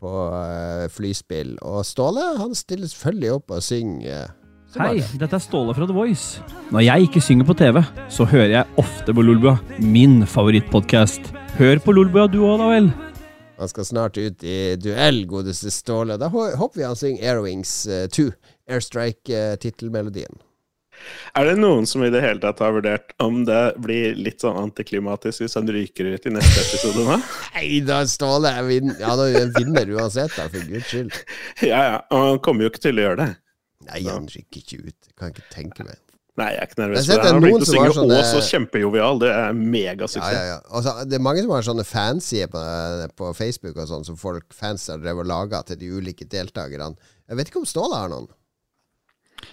[0.00, 1.56] på eh, flyspill.
[1.62, 4.30] Og Ståle han stiller selvfølgelig opp og synger.
[4.78, 6.40] Hei, dette er Ståle fra The Voice.
[6.70, 11.32] Når jeg ikke synger på TV, så hører jeg ofte på Lolbua, min favorittpodkast.
[11.58, 12.92] Hør på Lolbua du òg, da vel.
[13.60, 16.16] Han skal snart ut i duell, godeste Ståle.
[16.16, 18.30] Da håper vi han synger Aerowings eh, 2.
[18.72, 20.40] Airstrike-tittelmelodien.
[21.36, 24.58] Er det noen som i det hele tatt har vurdert om det blir litt sånn
[24.60, 27.20] antiklimatisk hvis han ryker ut i neste episode nå?
[27.56, 28.52] Nei da, Ståle.
[28.56, 31.16] jeg Ja, er vinner uansett, da, for guds skyld.
[31.60, 31.96] Ja, ja.
[32.10, 33.32] Og han kommer jo ikke til å gjøre det.
[33.90, 35.12] Nei, han rykker ikke ut.
[35.16, 36.00] Kan jeg ikke tenke meg.
[36.40, 37.20] Nei, jeg er ikke nervøs for det.
[37.20, 39.18] Han det har blitt begynt å synge sånne- Ås og kjempejovial.
[39.20, 40.32] Det er Ja, megasuksess.
[40.32, 40.58] ja, ja.
[40.72, 42.62] Altså, det er mange som har sånne fansider på,
[43.20, 46.96] på Facebook og sånn, som folk fans har drevet og laga til de ulike deltakerne.
[47.28, 48.28] Jeg vet ikke om Ståle har noen.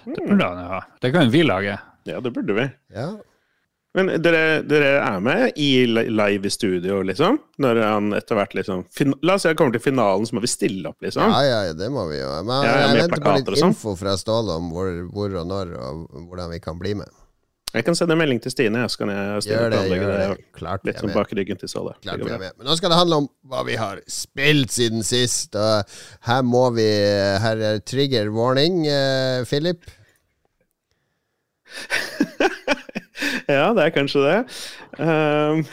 [0.08, 0.82] Det burde han jo ha.
[1.02, 1.78] Det kan jo vi lage.
[2.08, 2.66] Ja, det burde vi.
[2.96, 3.10] Ja.
[3.98, 7.40] Men dere, dere er med i live i studio, liksom?
[7.64, 8.84] Når han etter hvert liksom
[9.26, 11.32] La oss si han kommer til finalen, så må vi stille opp, liksom?
[11.34, 12.30] ja, ja, det må vi jo.
[12.46, 13.74] Men Ja, jeg, jeg venter på litt sånn.
[13.74, 17.10] info fra Ståle om hvor, hvor og når, og hvordan vi kan bli med.
[17.76, 20.20] Jeg kan sende en melding til Stine, så kan jeg stille Gjør det, planlegge det.
[20.30, 20.46] det.
[20.56, 21.98] Klart Litt sånn bak ryggen til Ståle.
[22.06, 22.56] Klart vi er med.
[22.58, 25.58] Men nå skal det handle om hva vi har spilt siden sist.
[25.60, 26.88] Og her må vi
[27.44, 29.84] Her er trigger warning, eh, Philip.
[33.58, 34.38] Ja, det er kanskje det.
[35.00, 35.64] Um,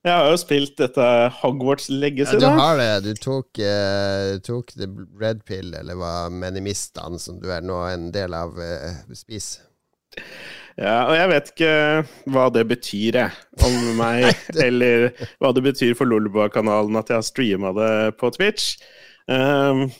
[0.00, 1.06] jeg har jo spilt dette
[1.42, 2.92] Hogwarts Ja, du har det.
[3.04, 4.88] Du tok, uh, tok the
[5.20, 9.58] red pill, eller hva menimistene som du er nå en del av, uh, spis.
[10.80, 11.72] Ja, og jeg vet ikke
[12.32, 15.10] hva det betyr, jeg, om meg, eller
[15.42, 18.78] hva det betyr for Lolbua-kanalen at jeg har streama det på Twitch.
[19.30, 19.90] Ehm,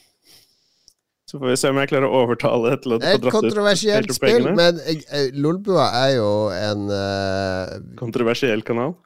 [1.30, 3.36] Så får vi se om jeg klarer å overtale til å er få et dratt
[3.36, 7.76] ut kontroversielt spill, men eh, eh, Lolbua er jo en uh...
[8.00, 8.96] Kontroversiell kanal.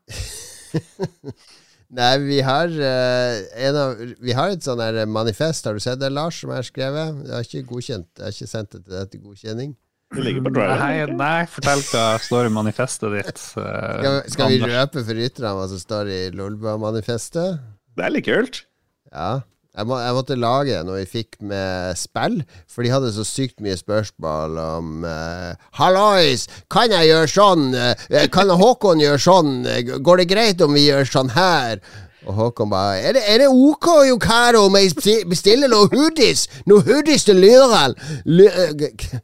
[1.98, 6.00] Nei, vi har uh, en av Vi har et sånn her manifest, har du sett
[6.00, 7.22] det, Lars, som jeg har skrevet?
[7.28, 9.78] Jeg har ikke godkjent Jeg har ikke sendt det til deg til godkjenning.
[10.14, 10.74] Det ligger på drive.
[10.80, 13.48] Nei, nei, fortell hva står i manifestet ditt.
[13.50, 17.64] Skal, skal vi røpe for rytterne hva som står i Lolbua-manifestet?
[17.98, 18.64] Det er litt kult.
[19.12, 19.42] Ja.
[19.74, 22.36] Jeg, må, jeg måtte lage det når vi fikk med spill,
[22.70, 27.64] for de hadde så sykt mye spørsmål om uh, Hallois, kan jeg gjøre sånn?
[27.74, 29.52] Eh, kan Håkon gjøre sånn?
[29.66, 31.82] Eh, Går det greit om vi gjør sånn her?
[32.24, 34.94] Og Håkon bare Er det, er det OK, Yokaro, om jeg
[35.28, 36.46] bestiller noe hoodies?
[36.70, 37.98] Noe hoodies til lytteren?
[38.30, 39.18] Ly- eh,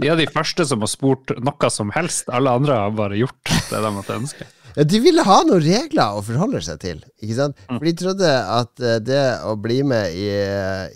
[0.00, 2.30] De er de første som har spurt noe som helst.
[2.32, 4.46] Alle andre har bare gjort det de måtte ønske.
[4.76, 6.98] De ville ha noen regler å forholde seg til.
[7.24, 7.60] Ikke sant?
[7.70, 10.26] For de trodde at eh, det å bli med i,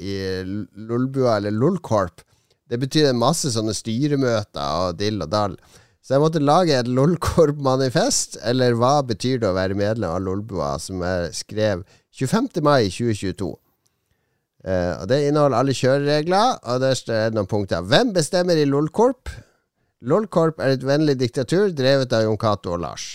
[0.05, 0.16] i
[0.77, 2.21] Lolbua eller Lolcorp,
[2.71, 5.57] det betyr masse sånne styremøter og dill og dall.
[6.05, 10.75] Så jeg måtte lage et Lolcorp-manifest, eller hva betyr det å være medlem av Lolbua,
[10.83, 11.83] som jeg skrev
[12.21, 12.61] 25.
[12.66, 13.51] mai 2022.
[14.64, 17.81] Eh, og Det inneholder alle kjøreregler, og der står det noen punkter.
[17.87, 19.33] Hvem bestemmer i Lolcorp?
[20.05, 23.09] Lolcorp er et vennlig diktatur drevet av Jon Cato og Lars.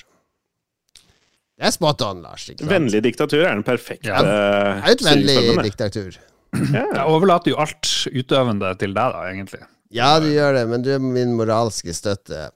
[1.56, 2.50] Det er spot on, Lars.
[2.52, 2.72] Ikke sant?
[2.74, 4.22] Vennlig diktatur er den perfekte Ja.
[4.26, 5.38] Det er et vennlig
[5.70, 6.18] diktatur.
[6.56, 6.84] Ja.
[6.84, 9.62] Jeg overlater jo alt utøvende til deg, da, egentlig.
[9.96, 12.50] Ja, du gjør det, men du er min moralske støtte.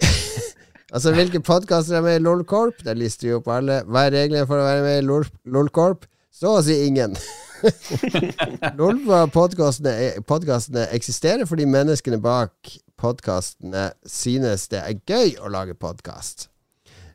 [0.94, 2.80] altså, hvilke podkaster er med i LOLcorp?
[2.86, 3.82] Der lister vi opp alle.
[3.88, 6.08] Hva er reglene for å være med i LOL- LOLcorp?
[6.32, 7.16] Så å si ingen.
[8.80, 16.48] LOL-podkastene podkastene eksisterer fordi menneskene bak podkastene synes det er gøy å lage podkast.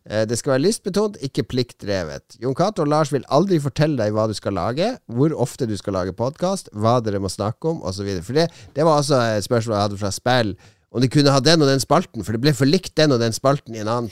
[0.10, 2.38] Eh, Det skal være lystbetont, ikke pliktdrevet.
[2.41, 5.76] Jon Cato og Lars vil aldri fortelle deg hva du skal lage, hvor ofte du
[5.78, 8.08] skal lage podkast, hva dere må snakke om, osv.
[8.22, 10.56] For det, det var også et spørsmål jeg hadde fra spill.
[10.96, 13.20] Om de kunne ha den og den spalten, for det ble for likt den og
[13.20, 14.10] den spalten i en annen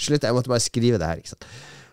[0.00, 1.46] Slutt, jeg måtte bare skrive det her, ikke sant.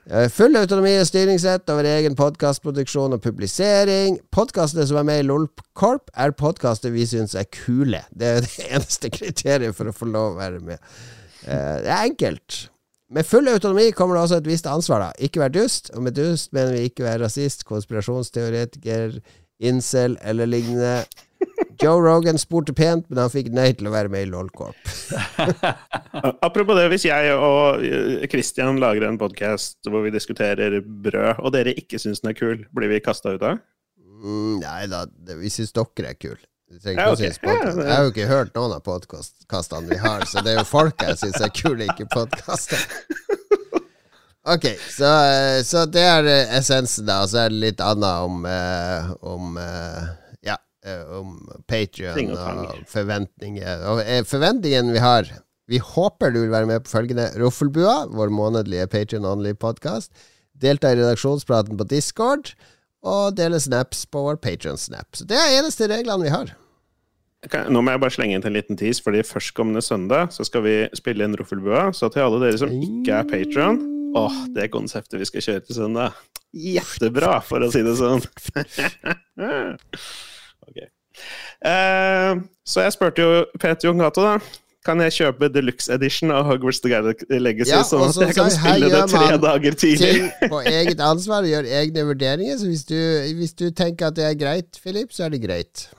[0.08, 4.18] Eh, Full autonomi og styringsrett over egen podkastproduksjon og publisering.
[4.34, 8.02] Podkastene som er med i LOLcorp, er podkaster vi syns er kule.
[8.16, 10.80] Det er det eneste kriteriet for å få lov å være med.
[11.48, 12.70] Eh, Det er enkelt.
[13.10, 15.00] Med full autonomi kommer det også et visst ansvar.
[15.00, 19.20] da Ikke vær dust, og med dust mener vi ikke være rasist, konspirasjonsteoretiker,
[19.64, 21.06] incel eller lignende.
[21.82, 24.90] Joe Rogan spurte pent, men han fikk nei til å være med i LOLcorp.
[26.48, 31.54] Apropos det, hvis jeg og eh, Christian lager en podkast hvor vi diskuterer brød, og
[31.54, 33.62] dere ikke syns den er kul, blir vi kasta ut av?
[34.18, 35.06] Mm, nei da,
[35.38, 36.42] vi syns dere er kule.
[36.68, 37.38] Du trenger ikke å synes.
[37.80, 41.00] Jeg har jo ikke hørt noen av podkastene vi har, så det er jo folk
[41.06, 42.82] jeg syns er kule, ikke podkaster.
[44.48, 44.64] Ok,
[44.96, 47.18] så, eh, så det er eh, essensen, da.
[47.24, 49.58] Og så er det litt annet om, eh, om
[50.48, 50.56] Ja,
[51.18, 51.34] om
[51.68, 53.84] Patrion og forventninger.
[53.92, 54.00] Og
[54.30, 55.28] forventningen vi har
[55.68, 60.14] Vi håper du vil være med på følgende Roffelbua, vår månedlige Patrion Only podkast.
[60.56, 62.54] Delta i redaksjonspraten på Discord.
[63.08, 65.10] Og dele snaps på vår Patrion-snap.
[65.16, 66.54] Så det er eneste reglene vi har.
[67.46, 70.44] Okay, Nå må jeg bare slenge inn til en liten tease, fordi førstkommende søndag så
[70.48, 71.92] skal vi spille inn Roffelbua.
[71.96, 73.80] Så til alle dere som ikke er patron
[74.18, 76.16] Åh, det konseptet vi skal kjøre til søndag.
[76.58, 78.24] Jettebra, for å si det sånn.
[80.68, 80.88] okay.
[81.68, 84.40] Eh, så jeg spurte jo Peter Jongato, da.
[84.88, 88.52] Kan jeg kjøpe deluxe edition av Hogwarts The Galaxy Legacy, Ja, sånn at jeg kan
[88.54, 90.12] spille det tre dager tidlig?
[90.16, 92.60] Ting på eget ansvar og gjør egne vurderinger.
[92.62, 93.00] Så hvis du,
[93.40, 95.90] hvis du tenker at det er greit, Philip, så er det greit.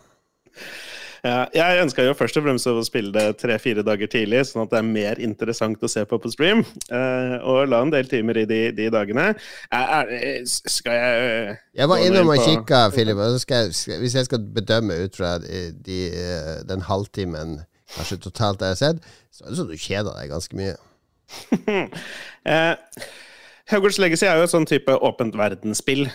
[1.27, 4.73] Ja, jeg ønska jo først og fremst å spille det tre-fire dager tidlig, sånn at
[4.73, 6.63] det er mer interessant å se på på stream.
[6.93, 9.33] Uh, og la en del timer i de, de dagene.
[9.75, 13.73] Er, er, skal jeg Jeg var innom og kikka, og skal,
[14.03, 17.59] hvis jeg skal bedømme ut fra de, de, eh, den halvtimen
[17.95, 20.77] kanskje totalt jeg har sett, så er det sånn du kjeder deg ganske mye.
[22.49, 22.75] Eh,
[23.69, 26.07] Hogwarts Legacy er jo et sånn type åpent verdensspill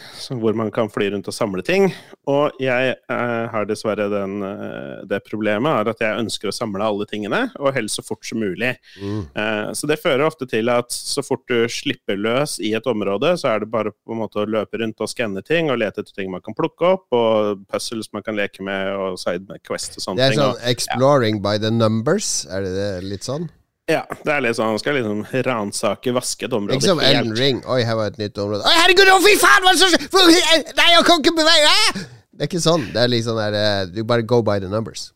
[0.42, 1.92] hvor man kan fly rundt og samle ting.
[2.26, 6.88] Og jeg eh, har dessverre den, eh, det problemet er at jeg ønsker å samle
[6.88, 8.72] alle tingene, og helst så fort som mulig.
[8.98, 13.36] Eh, så det fører ofte til at så fort du slipper løs i et område,
[13.38, 16.02] så er det bare på en måte å løpe rundt og skanne ting og lete
[16.02, 20.00] etter ting man kan plukke opp, og puzzles man kan leke med, og side quest
[20.02, 20.24] og sånne ting.
[20.24, 20.42] Det er ting.
[20.42, 22.48] sånn og- exploring by the numbers.
[22.50, 23.52] Er det, det litt sånn?
[23.92, 27.18] Ja, det er litt sånn, han skal liksom ransake, vaske et område Ikke som helt.
[27.20, 27.58] Elden Ring.
[27.68, 28.64] Oi, her var et nytt område.
[28.64, 29.66] Oi, herregud, å fy faen!
[29.66, 32.06] Hva er det som Nei, jeg kan ikke bevege meg!
[32.34, 32.86] Det er ikke sånn.
[32.96, 35.10] Det er liksom der, eh, Du bare go by the numbers.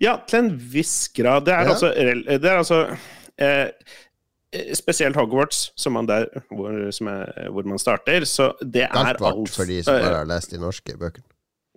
[0.00, 1.44] Ja, til en viss grad.
[1.48, 1.74] Det er Ja.
[1.74, 2.78] altså, det er altså
[3.38, 3.68] eh,
[4.78, 8.24] Spesielt Hogwarts, som man der, hvor, som er, hvor man starter.
[8.24, 9.20] Så det er alt.
[9.20, 11.26] alt for de som eh, bare har lest de norske bøkene.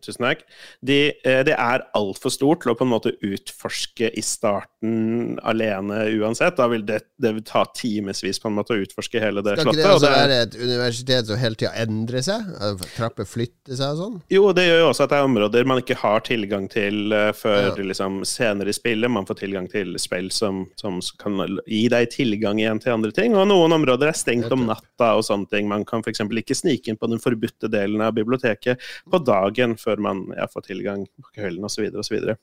[0.05, 0.43] Tusen takk.
[0.85, 6.05] De, eh, det er altfor stort til å på en måte utforske i starten alene
[6.19, 6.55] uansett.
[6.59, 10.01] Da vil det, det vil ta timevis å utforske hele det Skal ikke slottet.
[10.01, 12.49] det være et universitet som hele tida endrer seg?
[12.59, 14.17] At Trapper flytter seg og sånn?
[14.31, 17.31] Jo, det gjør jo også at det er områder man ikke har tilgang til eh,
[17.35, 17.75] før Ja.
[17.89, 19.11] liksom, senere i spillet.
[19.11, 23.35] Man får tilgang til spill som, som kan gi deg tilgang igjen til andre ting.
[23.35, 25.67] Og noen områder er stengt om natta og sånne ting.
[25.67, 26.21] Man kan f.eks.
[26.21, 30.61] ikke snike inn på den forbudte delen av biblioteket på dagen før man ja, får
[30.61, 31.87] tilgang på kvelden osv.
[31.97, 32.35] osv.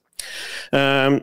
[0.72, 1.20] Um,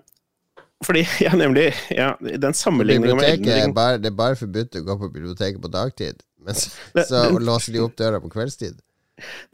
[0.86, 4.86] fordi, ja, nemlig ja, Den sammenligninga med Elden Ring bare, det er bare forbudt å
[4.88, 6.24] gå på biblioteket på dagtid.
[6.44, 8.80] Men så, Det- så men- låser de opp døra på kveldstid.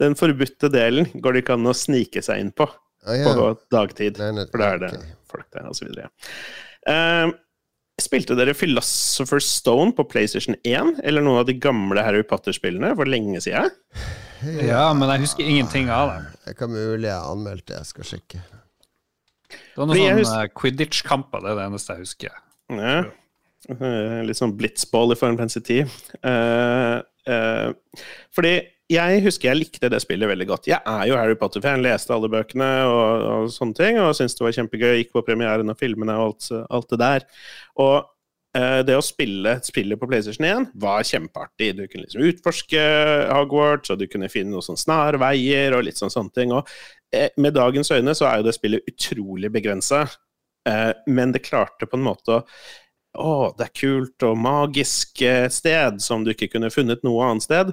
[0.00, 3.28] Den forbudte delen går det ikke an å snike seg inn på Å, ja.
[3.28, 4.18] på dagtid.
[4.18, 5.12] Nei, nei, For da er det okay.
[5.30, 6.08] folk der, så videre.
[6.88, 7.30] Uh,
[8.04, 13.10] spilte dere Philosopher's Stone på PlayStation 1, eller noen av de gamle Harry Potter-spillene for
[13.10, 13.72] lenge siden?
[14.64, 16.20] Ja, men jeg husker ingenting av det.
[16.46, 17.72] Det kan mulig jeg har anmeldt.
[17.74, 18.42] Jeg skal sjekke.
[19.50, 22.38] Det var noen sånne Quidditch-kamper, det er det eneste jeg husker.
[22.70, 22.98] Ja.
[23.68, 25.96] Eh, litt sånn blitzball i Final Fantasy 10.
[26.24, 28.54] Uh, uh, fordi
[28.90, 30.70] jeg husker jeg likte det spillet veldig godt.
[30.70, 34.46] Jeg er jo Harry Potter-fan, leste alle bøkene og, og sånne ting, og syntes det
[34.46, 34.94] var kjempegøy.
[35.00, 37.26] Gikk på premieren av filmene og alt, alt det der.
[37.82, 37.96] Og
[38.58, 41.70] eh, det å spille spillet på PlayStation 1 var kjempeartig.
[41.78, 42.84] Du kunne liksom utforske
[43.30, 46.56] Hogwarts, og du kunne finne noen sånne snarveier og litt sånn sånne ting.
[46.58, 46.74] Og
[47.14, 50.04] eh, med dagens øyne så er jo det spillet utrolig begrensa,
[50.66, 52.46] eh, men det klarte på en måte å
[53.18, 57.46] å, det er kult og magisk eh, sted som du ikke kunne funnet noe annet
[57.46, 57.72] sted.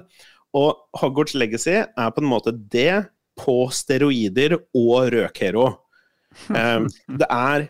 [0.56, 3.08] Og Hogwarts Legacy er på en måte det
[3.38, 5.68] på steroider og røkhero.
[6.48, 6.88] Um,
[7.20, 7.68] det er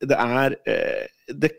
[0.00, 1.50] Det er eh, det,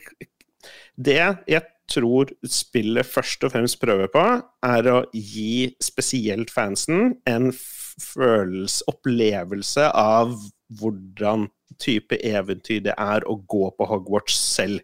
[0.97, 4.23] det jeg tror spillet først og fremst prøver på,
[4.65, 10.33] er å gi spesielt fansen en følelse, opplevelse av
[10.79, 11.49] hvordan
[11.81, 14.81] type eventyr det er å gå på Hogwarts selv.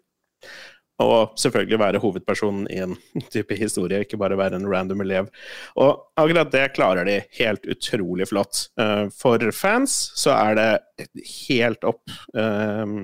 [1.03, 2.95] Og selvfølgelig være hovedpersonen i en
[3.33, 5.29] type historie, ikke bare være en random elev.
[5.77, 8.67] Og akkurat det klarer de helt utrolig flott.
[8.81, 11.07] Eh, For fans så er det
[11.47, 12.03] helt opp
[12.38, 12.99] eh,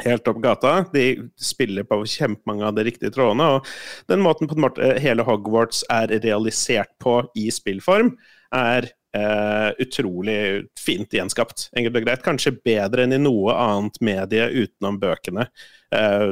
[0.00, 0.70] Helt opp gata.
[0.94, 1.02] De
[1.36, 3.44] spiller på kjempemange av de riktige trådene.
[3.58, 3.66] Og
[4.08, 8.14] den måten på en måte hele Hogwarts er realisert på i spillform,
[8.56, 11.64] er Uh, utrolig fint gjenskapt.
[11.74, 12.20] Enkelt og greit.
[12.22, 15.48] Kanskje bedre enn i noe annet medie utenom bøkene.
[15.90, 16.28] Eh,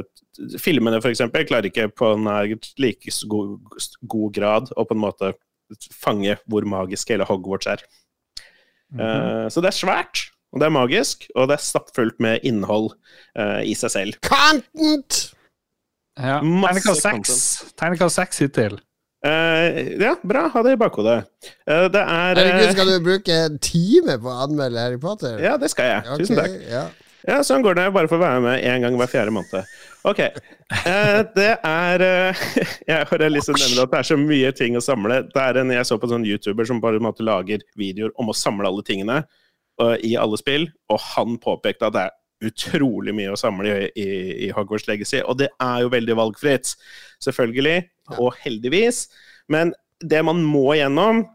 [0.61, 2.49] filmene, eksempel, klarer ikke på nær
[2.81, 3.57] like god,
[4.01, 5.33] god grad å på en måte
[5.93, 7.83] fange hvor magisk hele Hogwarts er.
[8.97, 10.23] Eh, så det er svært,
[10.53, 12.93] og det er magisk, og det er stappfullt med innhold
[13.37, 14.21] uh, i seg selv.
[14.25, 15.19] Content!
[16.19, 16.39] Ja.
[16.41, 18.41] Tegnekast seks.
[18.41, 18.79] Hittil.
[19.25, 20.47] Uh, ja, bra.
[20.53, 21.19] Ha det i bakhodet.
[21.69, 25.37] Uh, det er Herregud, skal du bruke en time på å anmelde Harry Potter?
[25.43, 26.07] Ja, det skal jeg.
[26.07, 26.57] Okay, Tusen takk.
[26.71, 26.87] Ja.
[27.27, 27.89] Ja, sånn går det.
[27.93, 29.67] bare for å være med én gang hver fjerde måned.
[30.07, 30.19] Ok.
[30.19, 32.43] Eh, det er eh,
[32.87, 35.21] Jeg har lyst til å nevne at det er så mye ting å samle.
[35.27, 38.31] Det er en jeg så på en sånn YouTuber som bare måte lager videoer om
[38.31, 39.19] å samle alle tingene
[39.81, 42.15] eh, i alle spill, og han påpekte at det er
[42.49, 44.07] utrolig mye å samle i, i,
[44.47, 46.71] i Hogwarts Legacy, og det er jo veldig valgfritt,
[47.25, 47.81] selvfølgelig,
[48.15, 49.09] og heldigvis.
[49.51, 51.25] Men det man må gjennom,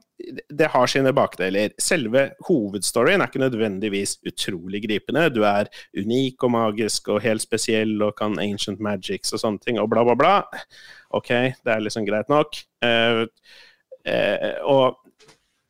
[0.49, 1.73] det har sine bakdeler.
[1.83, 5.27] Selve hovedstoryen er ikke nødvendigvis utrolig gripende.
[5.35, 9.81] Du er unik og magisk og helt spesiell og kan ancient magics og sånne ting,
[9.83, 10.35] og bla, bla, bla.
[11.15, 12.61] OK, det er liksom greit nok.
[12.85, 13.25] Uh,
[14.07, 15.01] uh, og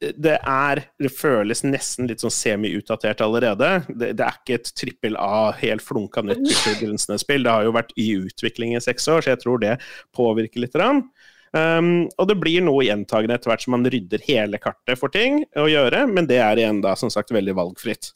[0.04, 3.70] det er Det føles nesten litt sånn semi-utdatert allerede.
[3.88, 6.50] Det, det er ikke et trippel A, helt flunka nytt
[7.22, 7.46] spill.
[7.46, 9.78] Det har jo vært i utvikling i seks år, så jeg tror det
[10.16, 10.74] påvirker litt.
[10.74, 11.06] Grann.
[11.54, 15.44] Um, og det blir noe gjentagende etter hvert som man rydder hele kartet for ting
[15.54, 18.10] å gjøre, men det er igjen da som sagt veldig valgfritt.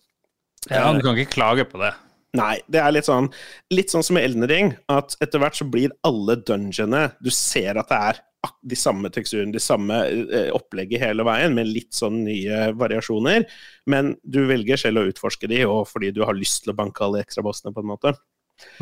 [0.66, 1.92] Ja, du kan ikke klage på det.
[2.37, 3.31] Nei, det er litt sånn
[3.72, 7.79] Litt sånn som med Elden Ring, at etter hvert så blir alle dungeonene Du ser
[7.81, 8.20] at det er
[8.68, 13.42] de samme teksturene, de samme eh, opplegget hele veien, med litt sånn nye variasjoner.
[13.90, 17.03] Men du velger selv å utforske de, og fordi du har lyst til å banke
[17.03, 18.12] alle ekstrabossene, på en måte.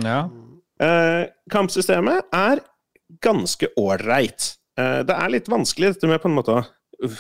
[0.05, 0.19] Ja.
[0.77, 2.61] Eh, kampsystemet er
[3.25, 4.55] ganske ålreit.
[4.79, 6.59] Eh, det er litt vanskelig dette med på en måte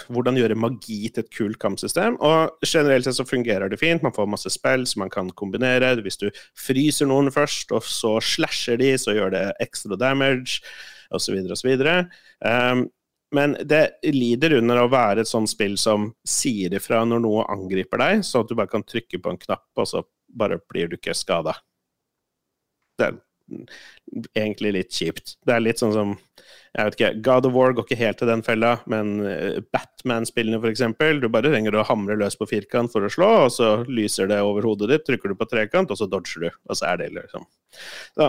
[0.08, 2.16] hvordan gjøre magi til et kult kampsystem.
[2.24, 4.04] Og generelt sett så fungerer det fint.
[4.04, 5.94] Man får masse spill som man kan kombinere.
[6.02, 10.62] Hvis du fryser noen først, og så slasher de, så gjør det ekstra damage,
[11.14, 11.74] osv., osv.
[12.40, 12.86] Um,
[13.36, 18.00] men det lider under å være et sånt spill som sier ifra når noe angriper
[18.00, 20.04] deg, så at du bare kan trykke på en knapp, og så
[20.36, 21.56] bare blir du ikke skada.
[22.96, 23.10] Det,
[24.34, 25.36] egentlig litt kjipt.
[25.46, 26.16] Det er litt sånn som
[26.76, 30.58] jeg vet ikke, God of War går ikke helt til den fella, men eh, Batman-spillene
[30.60, 30.82] f.eks.
[31.22, 34.42] Du bare trenger å hamre løs på firkant for å slå, og så lyser det
[34.44, 36.50] over hodet ditt, trykker du på trekant, og så dodger du.
[36.68, 37.46] Og så er det liksom
[37.86, 38.28] så,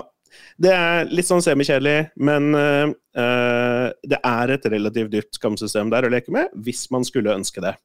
[0.64, 6.14] Det er litt sånn semikjedelig, men eh, det er et relativt dyrt skamsystem der å
[6.16, 7.76] leke med, hvis man skulle ønske det.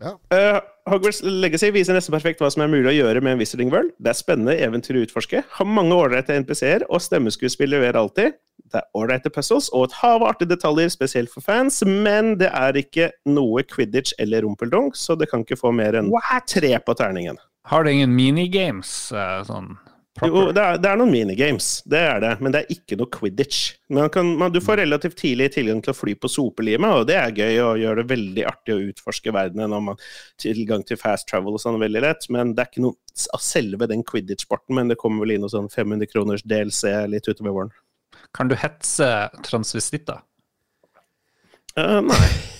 [0.00, 0.14] Ja.
[0.32, 3.72] Uh, Hogwarts Legacy viser nesten perfekt hva som er mulig å gjøre med en Wizarding
[3.72, 3.92] World.
[4.00, 8.38] Det er spennende eventyr å utforske, har mange ålreite NPC-er, og stemmeskuespill leverer alltid.
[8.70, 12.48] Det er ålreite puzzles og et hav av artige detaljer, spesielt for fans, men det
[12.48, 16.10] er ikke noe quidditch eller rumpeldunk, så det kan ikke få mer enn
[16.48, 17.40] tre på terningen.
[17.68, 19.12] Har det ingen minigames?
[19.12, 19.76] eh, sånn
[20.20, 23.08] Jo, det er, det er noen minigames, det er det, men det er ikke noe
[23.12, 23.60] quidditch.
[23.96, 27.16] Man kan, man, du får relativt tidlig tilgang til å fly på sopelimet, og det
[27.16, 30.02] er gøy og gjør det veldig artig å utforske verdenen om man
[30.40, 33.88] tilgang til fast travel og sånn veldig lett, men det er ikke noe av selve
[33.90, 37.74] den quidditch-sporten, men det kommer vel inn noe sånn 500 kroners DLC litt utover våren.
[38.36, 39.10] Kan du hetse
[39.46, 40.20] transvestitter?
[41.78, 42.24] Uh, nei.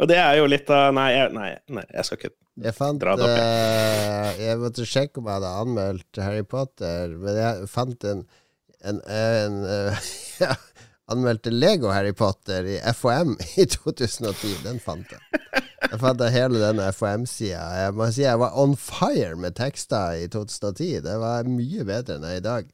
[0.00, 2.32] Og det er jo litt av Nei, jeg, nei, nei, jeg skal ikke
[2.64, 7.16] Jeg fant Dra det opp, eh, Jeg måtte sjekke om jeg hadde anmeldt Harry Potter,
[7.20, 8.24] men jeg fant en,
[8.80, 10.00] en, en en
[10.42, 10.54] ja,
[11.10, 14.60] Anmeldte Lego Harry Potter i FHM i 2010.
[14.62, 15.40] Den fant jeg.
[15.82, 17.64] Jeg fant hele denne FHM-sida.
[17.80, 21.00] Jeg må si jeg var on fire med tekster i 2010.
[21.02, 22.70] Det var mye bedre enn jeg er i dag.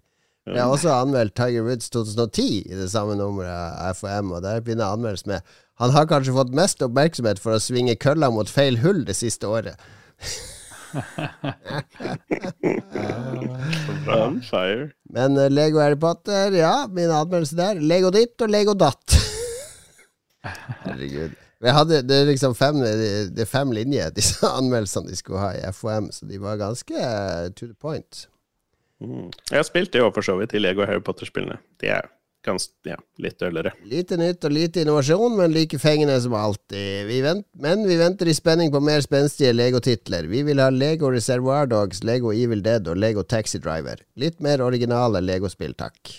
[0.46, 4.60] Jeg har også anmeldt Tiger Woods 2010 i det samme nummeret av FHM, og der
[4.60, 8.78] begynner anmeldelsen med Han har kanskje fått mest oppmerksomhet for å svinge kølla mot feil
[8.80, 9.76] hull det siste året.
[15.12, 17.80] Men eh, Lego Harry Potter, ja, min anmeldelse der.
[17.80, 19.18] Lego ditt og Lego datt.
[20.86, 21.36] Herregud.
[21.66, 25.72] Hadde, det, er liksom fem, det er fem linjer, disse anmeldelsene de skulle ha i
[25.74, 28.28] FOM, så de var ganske eh, to the point.
[29.00, 29.30] Mm.
[29.50, 31.58] Jeg har spilt det òg, for så vidt, i Lego Harry Potter-spillene.
[31.82, 32.08] De er
[32.46, 33.72] ganske, ja, litt ølere.
[33.86, 37.06] Lite nytt og lite innovasjon, men like fengende som alltid.
[37.10, 40.30] Vi vent, men vi venter i spenning på mer spenstige Lego-titler.
[40.30, 44.00] Vi vil ha Lego Reservoir Dogs, Lego Evil Dead og Lego Taxi Driver.
[44.16, 46.16] Litt mer originale Lego-spill, takk.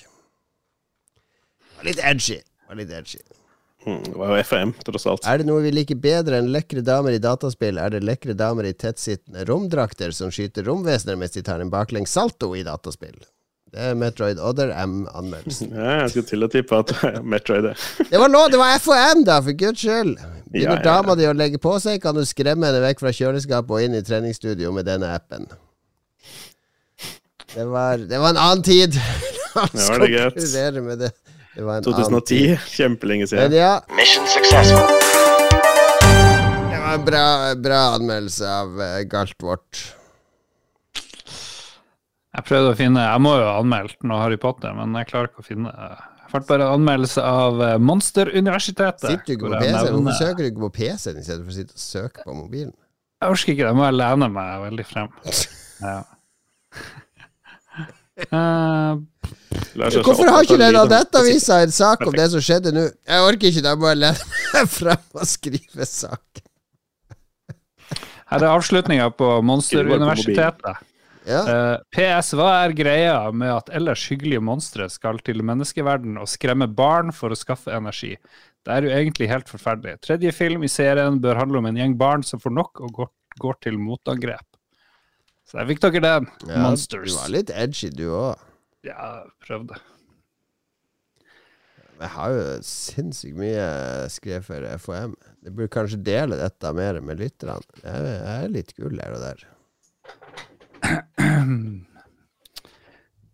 [1.88, 2.41] Litt edgy.
[2.75, 3.23] Litt edgy.
[3.88, 4.03] Mm.
[4.03, 5.28] Det var jo FM, tross alt.
[5.30, 8.67] Er det noe vi liker bedre enn lekre damer i dataspill, er det lekre damer
[8.67, 13.15] i tettsittende romdrakter som skyter romvesener mens de tar en baklengs salto i dataspill.
[13.74, 15.74] Det er Metroid Other M-anmeldelsen.
[15.78, 16.93] Ja, jeg skulle til å tippe at
[17.24, 20.15] Metroid er Det var lov, det var FOM, da, for guds skyld!
[20.47, 20.84] Begynner Ja, ja, ja.
[21.03, 23.97] dama di å legge på seg, kan du skremme henne vekk fra kjøleskapet og inn
[23.99, 25.49] i treningsstudio med denne appen.
[27.53, 28.95] Det var, det var en annen tid!
[29.57, 30.80] La oss Det var det greit.
[30.86, 31.11] med det.
[31.57, 32.57] Det var en annen 2010.
[32.78, 33.55] Kjempelenge Men siden.
[33.57, 34.84] ja, Mission successful.
[36.72, 37.24] det var en bra,
[37.68, 39.82] bra anmeldelse av uh, Galtvort.
[42.38, 45.32] Jeg prøvde å finne Jeg må jo ha anmeldt noe Harry Potter, men jeg klarer
[45.32, 49.08] ikke å finne Jeg fant bare anmeldelse av eh, Monsteruniversitetet.
[49.08, 49.72] Sitter du ikke på PC?
[49.72, 52.36] nevner- Hvorfor søker du ikke på PC-en i stedet for å sitte og søke på
[52.38, 52.74] mobilen?
[53.24, 55.10] Jeg orker ikke det, jeg må jeg lene meg veldig frem.
[55.78, 55.98] Ja.
[59.92, 62.86] Så Hvorfor har ikke av den dette avisa en sak om det som skjedde nå?
[63.08, 66.42] Jeg orker ikke, da må jeg lene meg frem og skrive sak.
[68.28, 70.82] her er avslutninga på Monsteruniversitetet.
[71.28, 71.41] Ja.
[71.43, 76.69] Uh, PS, hva er greia med at ellers hyggelige monstre skal til menneskeverden og skremme
[76.71, 78.13] barn for å skaffe energi?
[78.63, 79.97] Det er jo egentlig helt forferdelig.
[80.03, 83.11] Tredje film i serien bør handle om en gjeng barn som får nok og går,
[83.43, 84.47] går til motangrep.
[85.47, 86.32] Så jeg fikk dere den.
[86.49, 87.11] ja, Monsters.
[87.11, 88.47] Du var litt edgy, du òg.
[88.88, 89.80] Ja, prøvde.
[91.97, 93.67] Jeg har jo sinnssykt mye
[94.13, 95.15] skrevet for FHM.
[95.47, 97.63] Jeg burde kanskje dele dette mer med lytterne.
[97.82, 99.47] Jeg er litt gull her og der.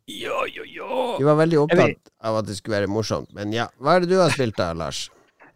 [0.07, 1.01] Jo, ja, ja.
[1.19, 3.31] Du var veldig opptatt av at det skulle være morsomt.
[3.35, 5.05] Men ja, hva er det du har spilt da, Lars?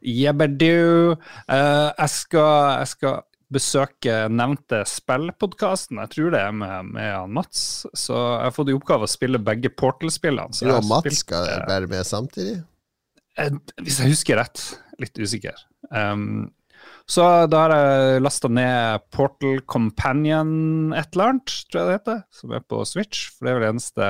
[0.01, 1.15] Jebberdu.
[1.49, 3.19] Uh, jeg, skal, jeg skal
[3.53, 6.01] besøke nevnte spillpodkasten.
[6.03, 7.61] Jeg tror det er med, med Mats.
[7.97, 10.55] Så jeg har fått i oppgave å spille begge Portal-spillene.
[10.57, 12.59] Du og Mats spilt, skal eh, være med samtidig?
[13.39, 14.67] Uh, Hvis jeg husker rett.
[15.01, 15.59] Litt usikker.
[15.93, 16.47] Um,
[17.07, 22.19] så da har jeg lasta ned Portal Companion et eller annet, tror jeg det heter,
[22.35, 23.29] som er på Switch.
[23.31, 24.09] For det er vel det eneste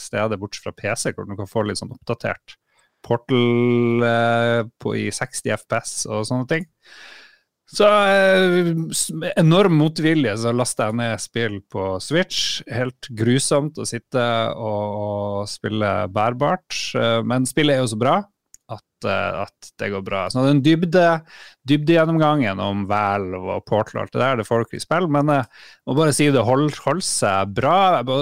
[0.00, 2.56] stedet bortsett fra PC hvor du kan få litt sånn oppdatert
[3.04, 6.66] Portal eh, på, i 60 FPS og sånne ting.
[7.68, 8.72] Så eh,
[9.12, 12.62] med enorm motvilje så lasta jeg ned spill på Switch.
[12.72, 14.24] Helt grusomt å sitte
[14.56, 18.18] og spille bærbart, eh, men spillet er jo så bra.
[18.68, 20.26] At, eh, at det går bra.
[20.30, 21.04] Så den dybde,
[21.68, 25.32] dybdegjennomgangen om Valve og Portal og alt det der, det får dere i spill, men
[25.32, 25.46] jeg
[25.88, 27.76] må bare si det holder hold seg bra.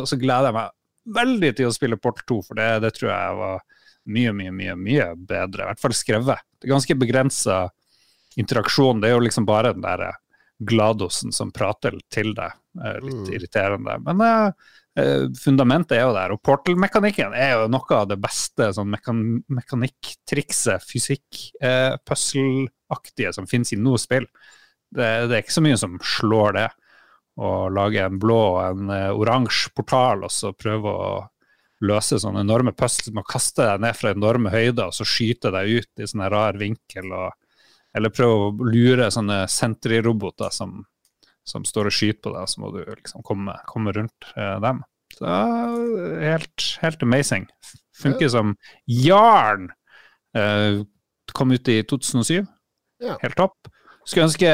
[0.07, 3.41] Så gleder jeg meg veldig til å spille Portal 2, for det, det tror jeg
[3.41, 3.61] var
[4.07, 5.65] mye, mye, mye mye bedre.
[5.65, 6.43] I hvert fall skrevet.
[6.61, 7.59] Det er ganske begrensa
[8.39, 9.01] interaksjon.
[9.03, 10.13] Det er jo liksom bare den der
[10.67, 12.55] gladosen som prater til deg.
[12.79, 13.33] Eh, Litt Mm.
[13.35, 13.97] irriterende.
[14.05, 14.53] Men eh, eh,
[15.41, 16.33] fundamentet er jo der.
[16.35, 19.23] Og portal-mekanikken er jo noe av det beste sånn mekan
[19.53, 21.97] mekanikktrikset, fysikk, eh,
[23.35, 24.27] som finnes i noe spill.
[24.89, 26.69] Det, det er ikke så mye som slår det.
[27.37, 31.09] Å lage en blå og en eh, oransje portal og så prøve å
[31.85, 35.53] løse sånne enorme puzzles med å kaste deg ned fra enorme høyder og så skyte
[35.53, 37.13] deg ut i sånn rar vinkel.
[37.13, 37.35] og
[37.97, 40.83] eller prøve å lure sånne Sentry-roboter som,
[41.47, 44.83] som står og skyter på deg, så må du liksom komme, komme rundt eh, dem.
[45.17, 45.37] Så
[46.21, 47.47] helt, helt amazing.
[47.97, 48.57] Funker som
[48.91, 49.71] jarn.
[50.37, 50.83] Eh,
[51.37, 52.43] kom ut i 2007.
[53.05, 53.17] Ja.
[53.23, 53.71] Helt topp.
[54.07, 54.51] Skulle ønske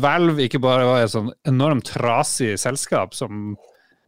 [0.00, 3.52] Valve ikke bare var et sånn enormt trasig selskap som,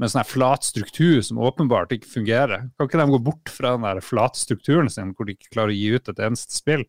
[0.00, 2.68] med sånn flat struktur som åpenbart ikke fungerer.
[2.78, 5.74] Kan ikke de gå bort fra den der flate strukturen sin, hvor de ikke klarer
[5.74, 6.86] å gi ut et eneste spill?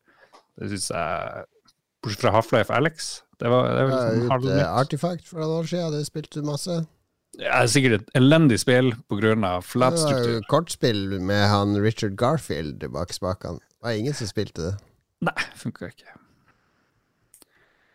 [0.59, 1.49] Det syns jeg
[2.03, 3.11] Bortsett fra Half-Life Alex.
[3.44, 4.60] Det var, det var Ja, liksom ut, halvnytt.
[4.64, 6.78] eh, Artifact for noen år siden, det spilte du masse.
[7.41, 9.60] Ja, er sikkert et elendig spill pga.
[9.66, 10.44] flat Det var jo struktur.
[10.54, 13.60] kortspill med han Richard Garfield bak spakene.
[13.60, 14.74] Det var ingen som spilte det.
[15.28, 16.14] Nei, funka ikke.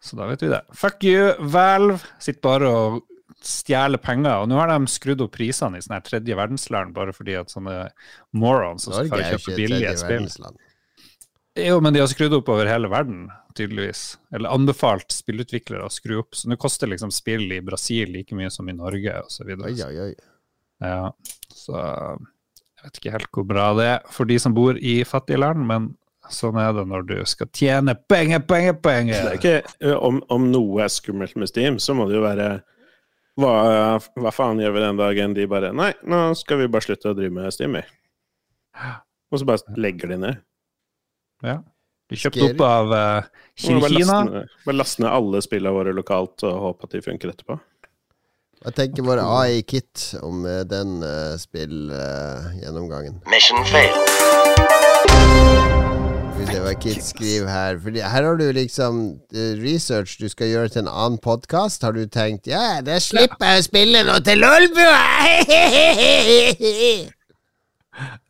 [0.04, 0.60] Så da vet vi det.
[0.74, 2.00] Fuck you, Valve.
[2.22, 2.98] Sitter bare og
[3.44, 4.42] stjeler penger.
[4.42, 7.52] Og nå har de skrudd opp prisene i sånn her tredje verdensland bare fordi at
[7.52, 7.88] sånne
[8.32, 10.28] morons som skal kjøpe billige spill.
[11.58, 13.28] Jo, men de har skrudd opp over hele verden,
[13.58, 14.02] tydeligvis.
[14.34, 16.34] Eller anbefalt spillutviklere å skru opp.
[16.38, 19.12] Så nå koster liksom spill i Brasil like mye som i Norge,
[20.06, 20.10] oi.
[20.78, 21.10] Ja,
[21.52, 21.74] så
[22.78, 25.64] jeg vet ikke helt hvor bra det er for de som bor i fattige land,
[25.66, 25.88] men
[26.30, 29.28] sånn er det når du skal tjene penger, penger, Det penger.
[29.32, 32.48] er ikke, om, om noe er skummelt med Steam, så må det jo være
[33.38, 33.52] hva,
[34.18, 37.16] hva faen gjør vi den dagen de bare Nei, nå skal vi bare slutte å
[37.18, 37.82] drive med Steam, vi.
[39.32, 40.38] Og så bare legger de ned.
[41.46, 41.58] Ja.
[42.08, 43.80] De kjøpte opp av uh, Kina.
[43.82, 47.58] Bare laste, bare laste ned alle spillene våre lokalt og håpe at de funker etterpå.
[48.58, 53.20] Hva tenker vår AI-kit om eh, den uh, spillgjennomgangen?
[53.30, 53.94] Mission fail.
[56.38, 57.78] Vi se Kit skriver her.
[57.84, 61.86] Fordi her har du liksom eh, research du skal gjøre til en annen podkast.
[61.86, 64.98] Har du tenkt ja, det slipper jeg å spille noe til Lolbua!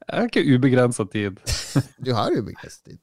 [0.09, 1.37] Jeg har ikke ubegrensa tid.
[2.05, 3.01] du har ubegrensa tid.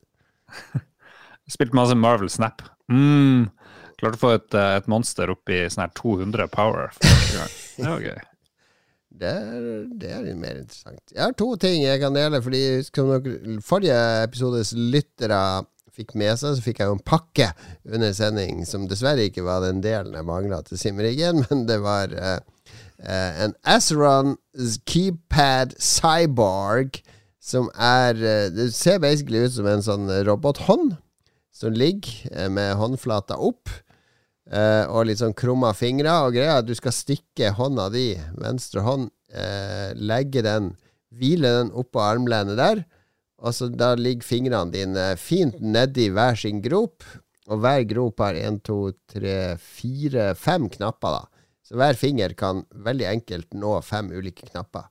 [1.56, 2.64] Spilt masse Marvel Snap.
[2.92, 3.50] Mm.
[4.00, 6.96] Klarte å få et, eh, et monster opp i sånn her 200 power.
[7.02, 8.18] Det var gøy.
[9.16, 9.60] Det er,
[9.96, 11.00] det er litt mer interessant.
[11.14, 12.42] Jeg har to ting jeg kan dele.
[12.44, 12.82] Fordi
[13.64, 13.96] Forrige
[14.26, 15.38] episodes lyttere
[15.96, 17.50] fikk med seg, så fikk jeg jo en pakke
[17.88, 22.12] under sending som dessverre ikke var den delen jeg mangla til Simriggen, men det var
[22.12, 22.40] uh,
[23.00, 24.36] uh, en Azron
[24.90, 27.00] keypad cyborg
[27.46, 30.96] som er eh, Det ser basically ut som en sånn robothånd
[31.56, 33.70] som ligger eh, med håndflata opp.
[34.46, 36.12] Uh, og litt sånn krumma fingre.
[36.28, 40.76] Og greia er at du skal stikke hånda di, venstre hånd, uh, legge den,
[41.10, 42.84] hvile den oppå armlenet der.
[43.42, 47.02] Og så da ligger fingrene dine fint nedi hver sin grop.
[47.50, 51.50] Og hver grop har én, to, tre, fire, fem knapper, da.
[51.66, 54.86] Så hver finger kan veldig enkelt nå fem ulike knapper.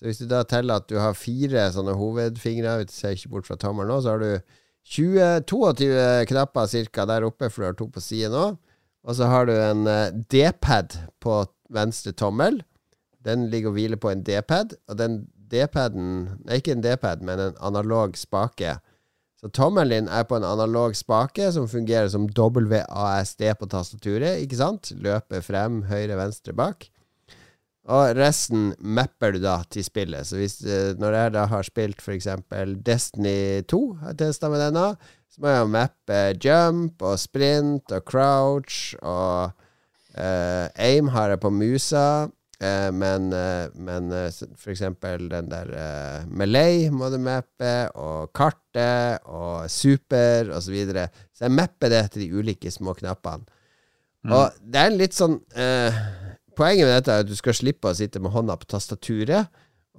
[0.00, 3.48] Så hvis du da teller at du har fire sånne hovedfingre, vi ser ikke bort
[3.50, 4.56] fra tommelen nå, så har du
[4.88, 5.90] 20, 22
[6.30, 8.54] knapper cirka der oppe, for du har to på siden òg.
[9.04, 11.42] Og så har du en eh, D-pad på
[11.72, 12.62] venstre tommel.
[13.20, 15.20] Den ligger og hviler på en D-pad, og den
[15.52, 16.06] D-paden
[16.46, 18.78] Nei, ikke en D-pad, men en analog spake.
[19.40, 24.60] Så tommelen din er på en analog spake som fungerer som WASD på tastaturet, ikke
[24.60, 24.94] sant?
[24.96, 26.88] Løper frem, høyre, venstre, bak.
[27.88, 30.28] Og resten mapper du da til spillet.
[30.28, 32.28] Så hvis, eh, når jeg da har spilt f.eks.
[32.84, 34.90] Destiny 2, har jeg testa med denne,
[35.30, 39.54] så må jeg mappe jump og sprint og crouch og
[40.12, 42.28] eh, aim har jeg på musa.
[42.60, 44.82] eh, men eh, men f.eks.
[45.00, 51.08] den der uh, Malay må du mappe, og kartet og super og så videre.
[51.32, 53.48] Så jeg mapper det til de ulike små knappene.
[54.28, 55.96] Og det er litt sånn eh,
[56.56, 59.50] Poenget med dette er at du skal slippe å sitte med hånda på tastaturet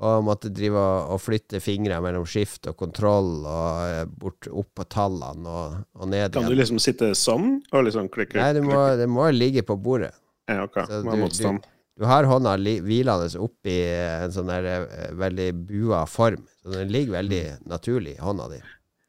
[0.01, 5.45] og måtte drive og, flytte fingre mellom skift og kontroll og bort opp på tallene
[5.51, 8.39] og, og ned Kan du liksom sitte sånn og liksom klikke?
[8.39, 10.13] Nei, det må, det må ligge på bordet.
[10.49, 10.81] Ja, ok.
[10.87, 11.69] Så Med du- motstand.
[12.01, 16.47] Du har hånda hvilende opp i en sånn der eh, veldig bua form.
[16.63, 18.61] Så den ligger veldig naturlig i hånda di.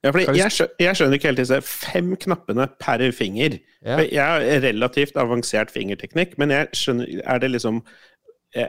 [0.03, 3.59] Ja, fordi jeg, skjø- jeg skjønner ikke helt disse fem knappene per finger.
[3.87, 4.01] Ja.
[4.03, 7.83] Jeg har relativt avansert fingerteknikk, men jeg skjønner Er det liksom
[8.59, 8.69] eh,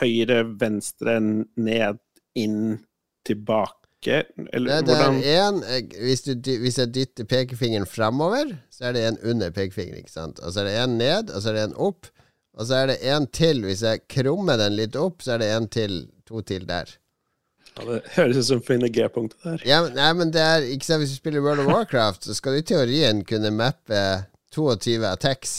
[0.00, 1.98] høyre, venstre, ned,
[2.34, 2.78] inn,
[3.26, 4.24] tilbake?
[4.52, 8.92] Eller Det, det hvordan en, eh, hvis, du, hvis jeg dytter pekefingeren framover, så er
[8.98, 9.98] det en under pekefingeren.
[10.02, 10.38] ikke sant?
[10.42, 12.10] Og så er det en ned, og så er det en opp.
[12.56, 13.64] Og så er det en til.
[13.66, 15.98] Hvis jeg krummer den litt opp, så er det en til.
[16.26, 16.90] To til der.
[17.76, 19.62] Ja, Det høres ut som finne G-punktet der.
[19.68, 22.34] Ja, men, nei, men det er ikke sant, Hvis du spiller World of Warcraft, så
[22.34, 24.00] skal du i teorien kunne mappe
[24.56, 25.56] 22 attacks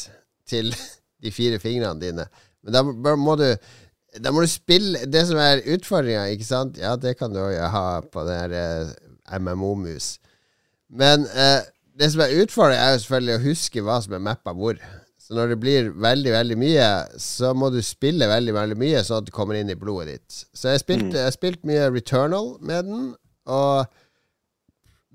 [0.50, 0.74] til
[1.24, 2.26] de fire fingrene dine.
[2.64, 2.84] Men da
[3.16, 3.48] må- du
[4.24, 7.58] Da må du spille Det som er utfordringa, ikke sant Ja, det kan du òg
[7.70, 10.18] ha på den der eh, MMO-mus.
[10.90, 11.62] Men eh,
[12.00, 14.80] det som er utfordringa, er jo selvfølgelig å huske hva som er mappa hvor.
[15.28, 19.20] Så når det blir veldig, veldig mye, så må du spille veldig, veldig mye, sånn
[19.20, 20.38] at det kommer inn i blodet ditt.
[20.56, 21.34] Så jeg spilte mm.
[21.36, 23.10] spilt mye Returnal med den,
[23.52, 23.90] og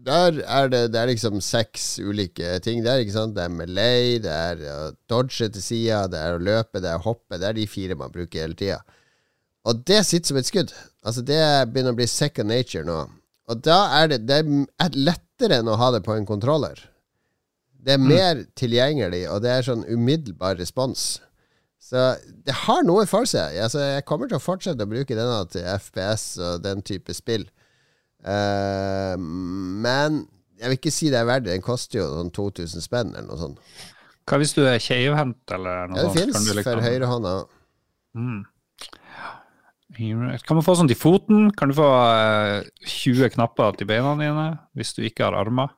[0.05, 3.01] der er det, det er liksom seks ulike ting der.
[3.01, 3.37] ikke sant?
[3.39, 7.01] Det er melee, det er å dodge til sida, det er å løpe, det er
[7.01, 7.39] å hoppe.
[7.41, 8.83] Det er de fire man bruker hele tida.
[9.65, 10.77] Og det sitter som et skudd.
[11.07, 11.41] Altså Det
[11.73, 13.01] begynner å bli second nature nå.
[13.49, 16.77] Og da er det, det er lettere enn å ha det på en kontroller.
[17.83, 21.17] Det er mer tilgjengelig, og det er sånn umiddelbar respons.
[21.83, 22.13] Så
[22.47, 23.57] det har noe for seg.
[23.59, 27.49] Altså, jeg kommer til å fortsette å bruke denne til FPS og den type spill.
[28.23, 30.23] Uh, men
[30.63, 31.57] jeg vil ikke si det er verdt det.
[31.57, 33.75] Den koster jo sånn 2000 spenn eller noe sånt.
[34.31, 36.23] Hva hvis du er keivhendt eller noe Ja, det?
[36.31, 37.35] Fins liksom- for høyrehånda.
[38.15, 38.43] Mm.
[40.47, 41.51] Kan man få sånt i foten?
[41.53, 44.47] Kan du få eh, 20 knapper til beina dine
[44.79, 45.75] hvis du ikke har armer?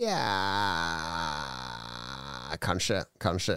[0.00, 0.26] Ja
[2.60, 3.02] Kanskje.
[3.22, 3.54] Kanskje.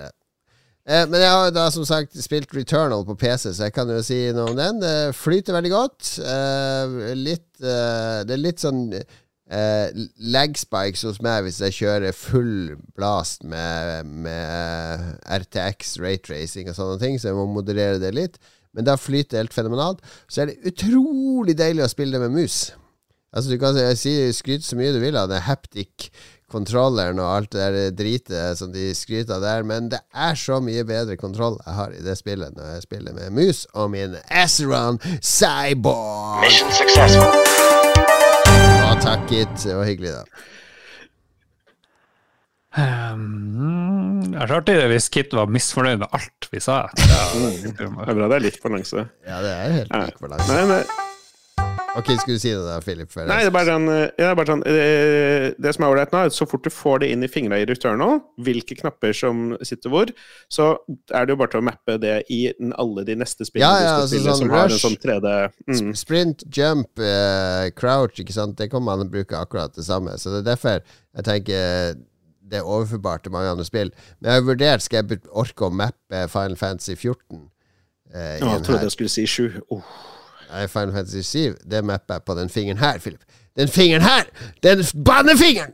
[0.88, 4.02] Eh, men jeg har da som sagt spilt Returnal på PC, så jeg kan jo
[4.06, 4.80] si noe om den.
[4.84, 6.12] Det flyter veldig godt.
[6.24, 9.88] Eh, litt eh, Det er litt sånn eh,
[10.36, 17.00] leg spikes hos meg hvis jeg kjører full blast med, med RTX, rate-racing og sånne
[17.02, 18.40] ting, så jeg må moderere det litt.
[18.74, 20.00] Men da flyter det helt fenomenalt.
[20.32, 22.62] Så er det utrolig deilig å spille det med mus.
[23.34, 25.42] Altså Du kan si- skryte så mye du vil av den
[26.54, 30.60] haptic-kontrolleren og alt det der dritet som de skryter av der, men det er så
[30.62, 34.16] mye bedre kontroll jeg har i det spillet når jeg spiller med mus og min
[34.30, 36.42] Azeron Cyborg.
[36.44, 37.30] Mission successful.
[38.84, 39.64] Å, takk, gitt.
[39.64, 40.50] Det var hyggelig, da.
[42.74, 46.88] Um, det er så artig hvis Kit var misfornøyd med alt vi sa.
[46.98, 49.08] Ja, Det er bra det er litt balanse.
[49.28, 50.50] Ja, det er helt lik balanse.
[50.54, 51.10] Nei, nei,
[52.00, 53.10] Ok, skulle du si det da, Philip?
[53.14, 54.86] før nei, det er bare sånn, eh, det, er bare sånn det,
[55.62, 57.60] det som er ålreit nå, er at så fort du får det inn i fingra
[57.62, 60.14] i Returnal, hvilke knapper som sitter hvor,
[60.52, 60.70] så
[61.14, 62.42] er det jo bare til å mappe det i
[62.82, 64.86] alle de neste spillene Ja, ja, altså spille, sånn som har en Rush.
[64.86, 65.36] sånn 3D
[65.70, 65.92] mm.
[66.00, 68.58] Sprint, jump, uh, crouch, ikke sant?
[68.58, 70.16] det kommer man til å bruke akkurat det samme.
[70.22, 72.02] Så det er derfor jeg tenker
[72.54, 73.90] det er overførbart til mange andre spill.
[74.20, 77.48] Men jeg har vurdert skal jeg orke å mappe Final Fantasy 14.
[78.14, 78.88] Uh, jeg trodde her.
[78.90, 79.62] jeg skulle si 7.
[79.74, 79.86] Oh.
[80.54, 83.22] Nei, Final Fantasy 7, det mapper jeg på den fingeren her, Philip.
[83.58, 84.24] Den fingeren her!
[84.64, 85.72] Den bannefingeren!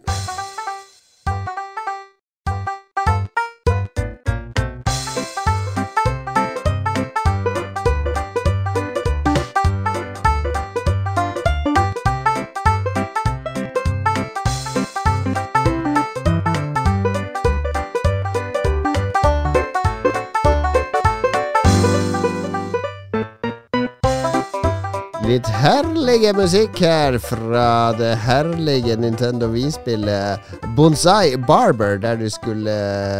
[25.30, 30.42] Litt herlig musikk her fra det herlige Nintendo Wii-spillet
[30.74, 32.74] Bonsai Barber, der du skulle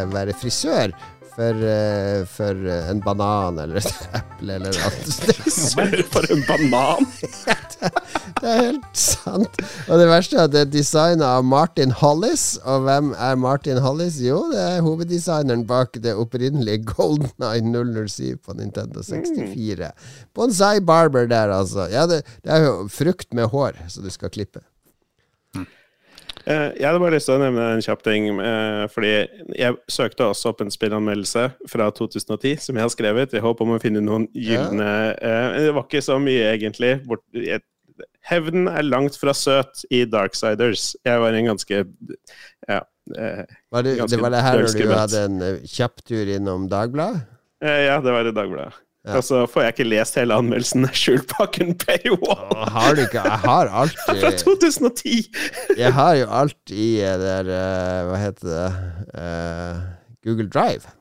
[0.10, 0.90] være frisør
[1.40, 5.20] for, uh, for eh, en banan eller et eple eller noe.
[5.56, 7.08] Sør for en banan!
[8.40, 9.58] Det er helt sant.
[9.92, 12.54] Og det verste er at det er designa av Martin Hollis.
[12.64, 14.22] Og hvem er Martin Hollis?
[14.24, 19.92] Jo, det er hoveddesigneren bak det opprinnelige Golden Eye 007 på Nintendo 64.
[20.36, 21.90] Bonsai Barber der, altså.
[21.92, 24.64] Ja, det, det er jo frukt med hår, så du skal klippe.
[26.48, 28.30] Eh, Jeg hadde bare lyst til å nevne en kjapp ting.
[28.40, 29.12] eh, Fordi
[29.58, 33.76] jeg søkte også opp en spillanmeldelse fra 2010 som jeg har skrevet, i håp om
[33.76, 34.88] å finne noen gylne
[35.22, 36.94] eh, Det var ikke så mye, egentlig.
[37.08, 37.62] Bort, jeg,
[38.30, 40.96] hevnen er langt fra søt i Darksiders.
[41.06, 41.84] Jeg var en ganske
[42.70, 42.82] Ja.
[43.10, 47.24] Var det, Ganske det var det her når du hadde en kjapp tur innom Dagbladet?
[47.60, 48.78] Ja, det var i Dagbladet.
[49.08, 49.16] Ja.
[49.16, 53.22] Og så får jeg ikke lest hele anmeldelsen skjult bak en paywall Har du ikke
[53.24, 55.14] Jeg har alt fra i 2010!
[55.80, 58.66] Jeg har jo alt i eh, der eh, Hva heter det
[59.16, 59.80] uh,
[60.28, 60.92] Google Drive.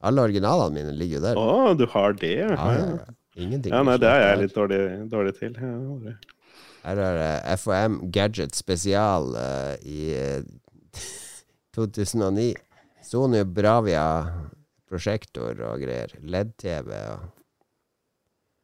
[0.00, 1.36] Alle originalene mine ligger jo der.
[1.38, 2.36] Å, du har det?
[2.40, 3.16] Ja, ja.
[3.36, 3.72] Ingenting.
[3.72, 4.80] Ja, nei, det er jeg litt dårlig,
[5.12, 5.56] dårlig til.
[5.60, 6.14] Ja,
[6.86, 10.40] Her er det FOM Gadget spesial uh, i eh,
[11.76, 12.54] 2009.
[13.04, 14.06] Sony Bravia
[14.90, 16.16] prosjektor og greier.
[16.20, 17.28] LED-TV og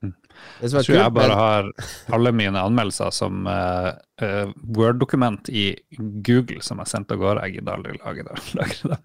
[0.03, 0.13] var
[0.61, 1.39] Jeg tror jeg bare men...
[1.41, 7.47] har alle mine anmeldelser som uh, uh, Word-dokument i Google som jeg sendte av gårde.
[7.47, 8.27] Jeg gidder aldri lage
[8.93, 9.01] dem.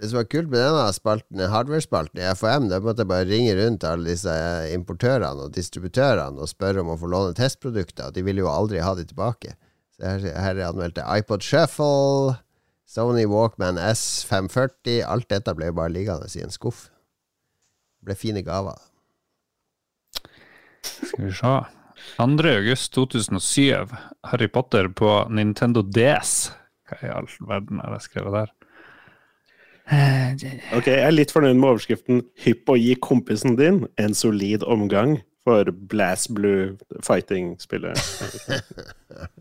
[0.00, 3.26] Det som var kult med denne spalten, hardware-spalten i FHM, det er en måte bare
[3.28, 8.14] ringer rundt alle disse eh, importørene og distributørene og spør om å få låne testprodukter.
[8.16, 9.52] De vil jo aldri ha de tilbake.
[9.92, 12.38] Så her, her er anmeldt iPod Shuffle,
[12.90, 15.04] Sony Walkman S540.
[15.06, 16.88] Alt dette ble jo bare liggende i en skuff.
[18.00, 18.80] Det ble fine gaver.
[20.82, 21.52] Skal vi se.
[22.16, 22.26] 2.
[22.50, 23.94] august 2007.
[24.32, 26.50] Harry Potter på Nintendo DS.
[26.90, 28.54] Hva i all verden har jeg skrevet der?
[30.74, 35.20] Ok, Jeg er litt fornøyd med overskriften 'Hypp å gi kompisen din en solid omgang'
[35.46, 36.76] for Blast Blue
[37.06, 37.98] fighting-spillet.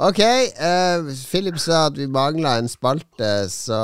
[0.00, 3.80] Ok, uh, Philip sa at vi mangla en spalte, så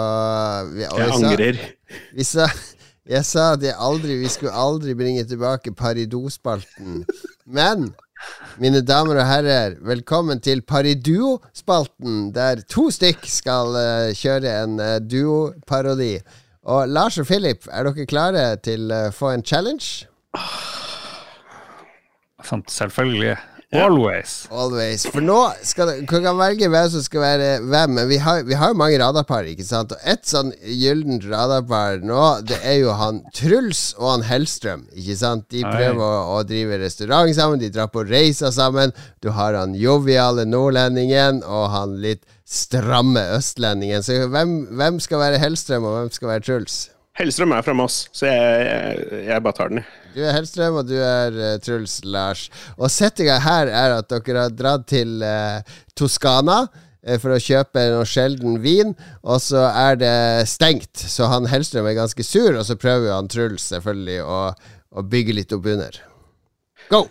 [0.72, 1.60] vi, og Jeg vi sa- angrer.
[2.16, 2.46] Vi sa,
[3.06, 7.04] jeg sa at jeg aldri, vi skulle aldri bringe tilbake Parido-spalten.
[7.46, 7.90] Men,
[8.58, 14.96] mine damer og herrer, velkommen til Pariduo-spalten, der to stykk skal uh, kjøre en uh,
[15.04, 16.16] duo-parodi.
[16.66, 20.08] Og Lars og Philip, er dere klare til å få en challenge?
[22.42, 23.36] Sant, selvfølgelig.
[23.74, 24.46] Always.
[24.50, 25.08] Always.
[25.10, 28.44] For nå skal det, dere kan velge hvem som skal være hvem, men vi har,
[28.46, 29.90] vi har jo mange radarpar, ikke sant?
[29.90, 35.18] Og ett sånn gyllent radarpar nå, det er jo han Truls og han Hellstrøm, ikke
[35.18, 35.48] sant?
[35.50, 38.94] De prøver å, å drive restaurant sammen, de drar på reiser sammen.
[39.18, 44.06] Du har han joviale nordlendingen og han litt stramme østlendingen.
[44.06, 46.80] Så hvem, hvem skal være Hellstrøm, og hvem skal være Truls?
[47.18, 49.82] Hellstrøm er fra Moss, så jeg, jeg, jeg bare tar den.
[49.82, 50.05] jeg.
[50.16, 52.46] Du er Hellstrøm, og du er uh, Truls Lars.
[52.80, 55.60] Og settinga her er at dere har dratt til uh,
[55.92, 56.62] Toskana
[57.04, 60.14] eh, for å kjøpe noe sjelden vin, og så er det
[60.48, 60.96] stengt.
[60.96, 64.38] Så han Hellstrøm er ganske sur, og så prøver han Truls selvfølgelig å,
[64.96, 66.00] å bygge litt opp under.
[66.88, 67.04] Go!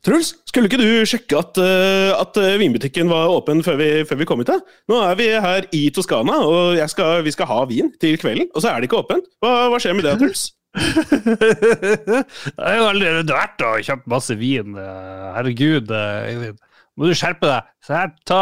[0.00, 4.22] Truls, skulle ikke du sjekke at, eh, at eh, vinbutikken var åpen før vi, før
[4.22, 4.54] vi kom hit?
[4.88, 8.64] Nå er vi her i Toskana, og skal, vi skal ha vin til kvelden, og
[8.64, 9.28] så er det ikke åpent.
[9.44, 10.46] Hva, hva skjer med det, Truls?
[10.70, 14.76] Det er jo allerede verdt å kjøpe masse vin.
[14.78, 16.60] eh, Herregud, Eivind.
[16.98, 17.68] Må du skjerpe deg.
[17.86, 18.40] Så her, ta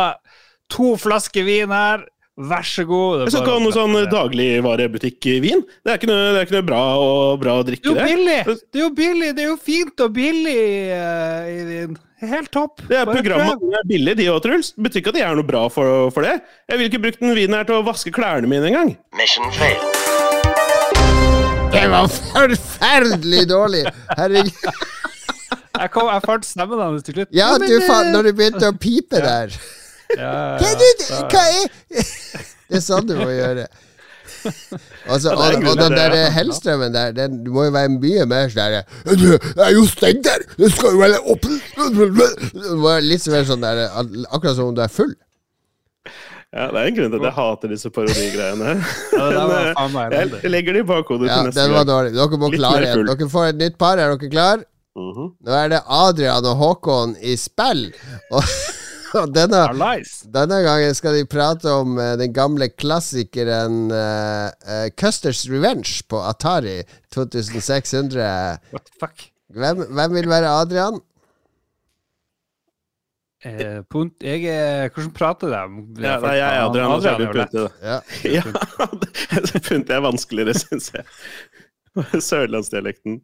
[0.73, 2.05] to flasker vin her.
[2.39, 3.25] Vær så god.
[3.25, 5.65] Jeg skal ikke ha noe sånn dagligvarebutikk-vin.
[5.83, 8.13] Det er ikke noe, det er ikke noe bra, og, bra å Det drikke er
[8.13, 8.59] jo det.
[8.63, 10.61] Det er jo billig, det er jo fint og billig,
[10.95, 11.99] Eivind.
[12.19, 12.83] Helt topp.
[12.91, 14.73] Det er Programmet er billig, de òg, Truls.
[14.75, 16.37] Det betyr ikke at de er noe bra for, for det.
[16.71, 18.95] Jeg ville ikke brukt den vinen her til å vaske klærne mine engang.
[19.19, 19.98] Mission failed.
[21.73, 23.83] Det var forferdelig dårlig!
[24.17, 24.53] Herregud.
[25.79, 27.29] Jeg, kom, jeg fant stemmen hans til slutt.
[27.37, 29.53] Ja, du faen, eh, når du begynte å pipe der.
[30.17, 30.89] Hva er det?
[31.29, 31.69] Hva er
[32.69, 33.69] Det er sånn du må gjøre.
[35.09, 36.17] Altså, og, og den der.
[36.33, 40.45] Hellstrømmen der, den må jo være mye mer sånn Det er jo stengt der!
[40.59, 41.63] Det skal jo være åpent!
[43.05, 45.15] Litt mer sånn der Akkurat som om du er full.
[46.49, 48.71] Ja, Det er en grunn til at jeg hater disse parodigreiene.
[49.19, 51.93] Ja, meg Jeg legger det i bakhodet Ja, til neste den var gang.
[51.93, 52.15] dårlig.
[52.17, 53.07] Dere må klare en.
[53.11, 54.01] Dere får et nytt par.
[54.01, 54.65] Er dere klar?
[54.99, 55.31] -hmm.
[55.45, 57.89] Nå er det Adrian og Håkon i spill.
[58.31, 58.43] Og,
[59.15, 59.63] og denne,
[60.35, 66.21] denne gangen skal de prate om eh, den gamle klassikeren uh, uh, Custer's Revenge på
[66.21, 66.83] Atari
[67.15, 68.59] 2600.
[68.73, 69.29] What the fuck?
[69.49, 71.01] Hvem, hvem vil være Adrian?
[73.47, 75.59] Eh, punt, jeg er Hvordan prater de?
[76.03, 77.39] Ja, nei, jeg er Adrian, og så er du.
[77.39, 77.69] Da.
[77.87, 77.99] Ja.
[78.27, 78.43] Ja,
[79.45, 81.05] det- Punti er vanskeligere, syns jeg.
[82.29, 83.21] Sørlandsdialekten.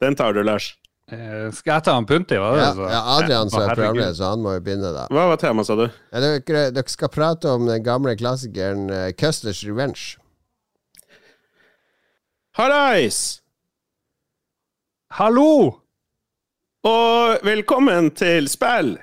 [0.00, 0.70] Den tar du, Lars.
[1.12, 2.38] Eh, skal jeg ta en Punti?
[2.40, 2.88] Var det Ja, så?
[2.90, 5.04] ja, Adrian som er programleder, så han må jo begynne, da.
[5.12, 5.84] Hva var temaet, sa du?
[6.16, 10.16] Ja, dere, dere skal prate om den gamle klassikeren uh, Custer's Revenge.
[12.56, 13.42] Hallais!
[15.20, 15.82] Hallo!
[16.88, 18.96] Og velkommen til spill!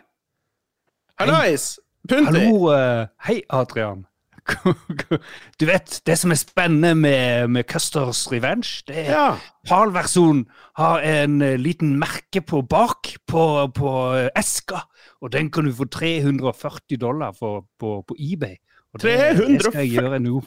[1.20, 1.80] Hallais!
[2.10, 2.40] Punti!
[2.40, 2.72] Hallo!
[2.74, 4.06] eh, hei, Adrian.
[5.60, 9.28] Du vet, det som er spennende med, med Custers Revenge, det er Ja.
[9.70, 10.44] PAL-versjonen
[10.76, 13.44] har en eh, liten merke på bak på,
[13.76, 14.84] på eh, eska,
[15.22, 18.58] og den kan du få 340 dollar for på, på eBay.
[18.94, 20.42] Og det, det skal jeg gjøre nå.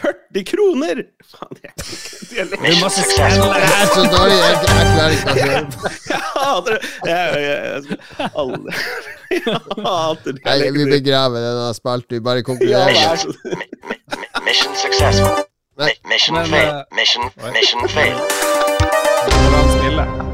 [0.00, 1.00] 40 kroner!
[1.30, 2.62] Faen, jeg kan ikke dialekt.
[2.64, 3.58] Det masse Det scannere.
[3.60, 4.36] er så dårlig!
[4.40, 5.62] Jeg, jeg klarer ikke å høre.
[6.06, 6.80] Jeg hater det!
[7.06, 8.30] Jeg, jeg, jeg, jeg,
[9.44, 9.44] jeg
[9.84, 10.32] hater
[10.76, 12.12] vi begraver denne spalten.
[12.16, 13.26] Vi bare konkluderer.
[14.46, 15.44] Mission successful.
[16.08, 16.68] Mission fail.
[16.68, 18.16] eh, Mission, mission fail.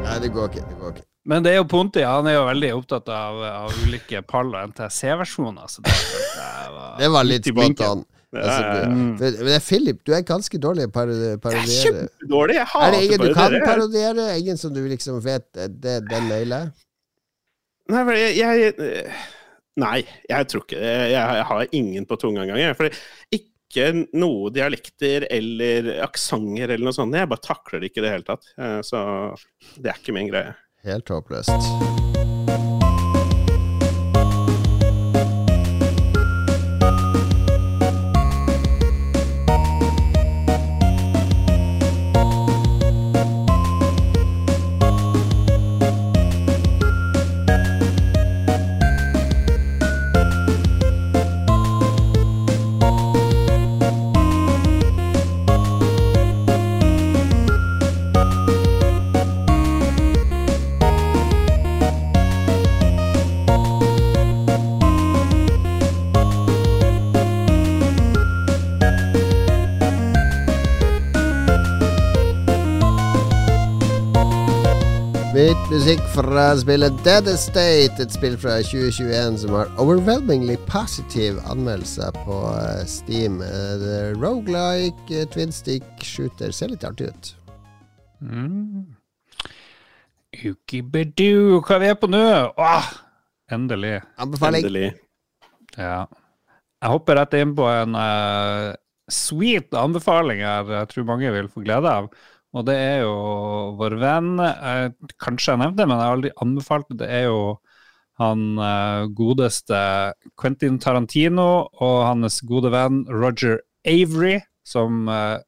[0.03, 0.63] Nei, det går ikke.
[0.69, 1.05] Det går ikke.
[1.31, 4.73] Men det er jo Ponti, han er jo veldig opptatt av, av ulike pall- og
[4.73, 5.69] NTSC-versjoner.
[5.71, 7.83] Så det, det var, Det var litt midt
[8.33, 8.89] Altså,
[9.21, 11.37] du, men er Philip, du er ganske dårlig å parodiere.
[11.53, 12.55] Jeg er kjempedårlig.
[12.57, 13.67] Jeg Er det ingen du kan parodiere.
[13.69, 14.27] parodiere?
[14.41, 16.71] Ingen som du liksom vet eh, det, den nailer?
[17.93, 19.13] Nei, jeg, jeg
[19.83, 20.95] Nei, jeg tror ikke det.
[21.13, 22.75] Jeg, jeg har ingen på tunga engang.
[22.77, 22.89] For
[23.37, 23.87] ikke
[24.21, 27.17] noe dialekter eller aksenter eller noe sånt.
[27.17, 28.49] Jeg bare takler det ikke i det hele tatt.
[28.57, 29.01] Eh, Så
[29.77, 30.57] det er ikke min greie.
[30.89, 32.22] Helt håpløst.
[76.13, 82.83] Fra spillet Dead Estate, et spill fra 2021 som har overwhelmingly positive anmeldelser på eh,
[82.91, 83.39] Steam.
[83.41, 85.55] Uh, det er Roguelike, eh, twin
[86.05, 87.31] shooter, ser litt artig ut.
[88.21, 88.93] Mm.
[90.43, 92.25] Ukibedu, hva er vi på nå?
[92.61, 92.93] Åh,
[93.57, 94.03] endelig.
[94.21, 94.69] Anbefaling.
[94.69, 94.93] Endelig.
[95.79, 96.05] Ja.
[96.83, 98.75] Jeg hopper rett inn på en uh,
[99.09, 102.13] sweet anbefaling her jeg tror mange vil få glede av.
[102.53, 103.13] Og det er jo
[103.79, 104.89] vår venn eh,
[105.23, 106.99] Kanskje jeg nevnte det, men jeg har aldri anbefalt det.
[107.05, 107.39] Det er jo
[108.21, 109.79] han eh, godeste
[110.39, 111.49] Quentin Tarantino
[111.81, 114.37] og hans gode venn Roger Avery,
[114.69, 115.39] som eh,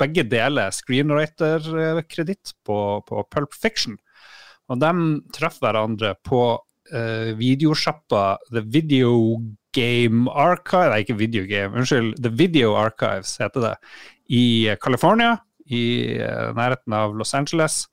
[0.00, 3.98] begge deler screenwriter-kreditt på, på Pulp Fiction.
[4.72, 4.92] Og de
[5.36, 9.12] traff hverandre på uh, videosjappa The Video
[9.76, 12.16] Game Archive Nei, ikke Video Game, unnskyld.
[12.22, 13.74] The Video Archives heter det.
[14.32, 15.36] I California,
[15.70, 15.84] i
[16.18, 17.84] eh, nærheten av Los Angeles.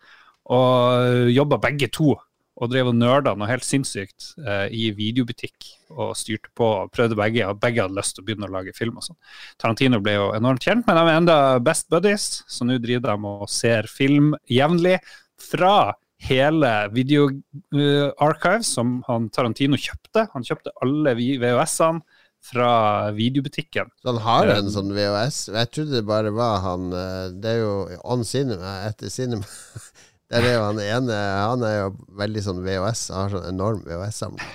[0.51, 2.15] Og jobba begge to.
[2.61, 5.71] Og drev og nerda noe helt sinnssykt eh, i videobutikk.
[5.95, 8.75] Og styrte på og prøvde begge, og begge hadde lyst til å begynne å lage
[8.77, 8.99] film.
[8.99, 9.17] og sånn.
[9.61, 13.33] Tarantino ble jo enormt kjent, men de er enda best buddies, så nå driver de
[13.33, 14.99] og ser film jevnlig
[15.41, 17.25] fra hele Video
[17.73, 20.27] uh, som han Tarantino kjøpte.
[20.35, 22.10] Han kjøpte alle VHS-ene
[22.41, 23.87] fra videobutikken.
[24.01, 25.37] Så han har en sånn VHS.
[25.53, 27.73] Jeg trodde det bare var han eh, Det er jo
[28.03, 29.45] On Cinema etter Cinema.
[30.31, 31.87] Der er jo han ene Han er jo
[32.17, 33.01] veldig sånn VHS.
[33.13, 34.51] Han har sånn enorm VHS-samling.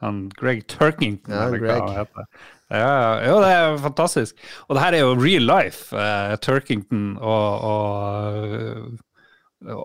[0.00, 1.76] Han Greg Turkington, Ja, eller Greg.
[1.76, 2.24] hva han heter.
[2.70, 4.32] Ja, ja, jo, det er fantastisk.
[4.68, 5.80] Og det her er jo real life.
[5.96, 8.34] eh, Turkington og, og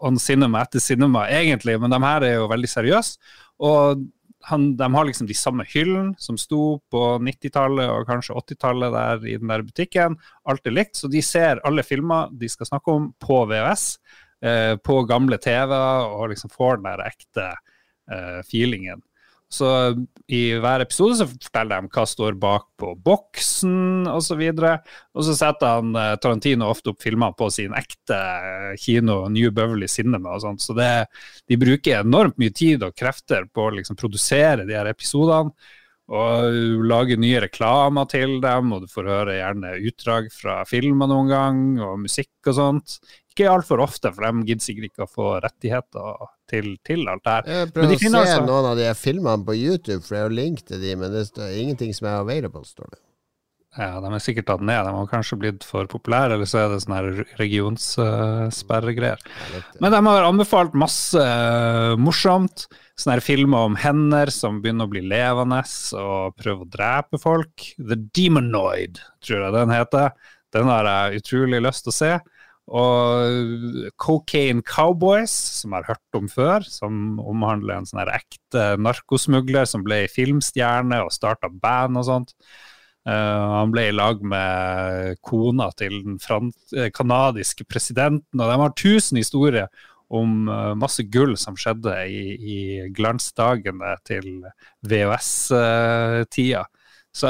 [0.05, 3.17] On Cinema etter Cinema, egentlig, men de her er jo veldig seriøse.
[3.65, 4.03] Og
[4.49, 9.25] han, de har liksom de samme hyllene som sto på 90-tallet og kanskje 80-tallet der
[9.25, 10.19] i den der butikken.
[10.45, 13.87] Alt er likt, så de ser alle filmer de skal snakke om, på VHS.
[14.45, 17.45] Eh, på gamle TV-er, og liksom får den der ekte
[18.11, 19.01] eh, feelingen.
[19.55, 19.69] Så
[20.27, 24.41] i hver episode så forteller de hva står bak på boksen osv.
[24.49, 29.53] Og så setter han eh, Tarantino ofte opp filmer på sin ekte eh, kino, New
[29.55, 30.65] Beverly Cinema og sånt.
[30.65, 30.91] Så det,
[31.47, 35.53] de bruker enormt mye tid og krefter på å liksom produsere de her episodene.
[36.05, 41.31] Og lage nye reklamer til dem, og du får høre gjerne utdrag fra filmer noen
[41.31, 42.99] gang, og musikk og sånt.
[43.35, 47.33] Ikke altfor ofte, for de gidder sikkert ikke å få rettigheter til, til alt det
[47.33, 47.49] her.
[47.51, 50.21] Jeg Men prøver de å se altså- noen av de filmene på YouTube, for det
[50.21, 53.01] er jo link til de, men det står ingenting som er available, står det.
[53.75, 54.85] Ja, de er sikkert tatt ned.
[54.87, 59.19] De har kanskje blitt for populære, eller så er det sånne regionssperregreier.
[59.19, 59.81] Uh, vet.
[59.83, 62.69] Men de har anbefalt masse uh, morsomt.
[62.95, 65.59] Sånne filmer om hender som begynner å bli levende
[65.99, 67.67] og prøver å drepe folk.
[67.75, 70.15] The Demonoid, tror jeg den heter.
[70.55, 72.13] Den har jeg utrolig lyst til å se.
[72.65, 78.63] Og Cocaine Cowboys, som jeg har hørt om før, som omhandler en sånn her ekte
[78.81, 82.33] narkosmugler som ble filmstjerne og starta band og sånt.
[83.05, 86.89] Uh, han ble i lag med kona til den fran- eh,
[87.69, 89.69] presidenten, og de har tusen historier
[90.09, 92.57] om eh, masse gull som skjedde i, i
[92.93, 94.45] glansdagene til
[94.85, 96.65] VHS-tida.
[97.15, 97.29] Så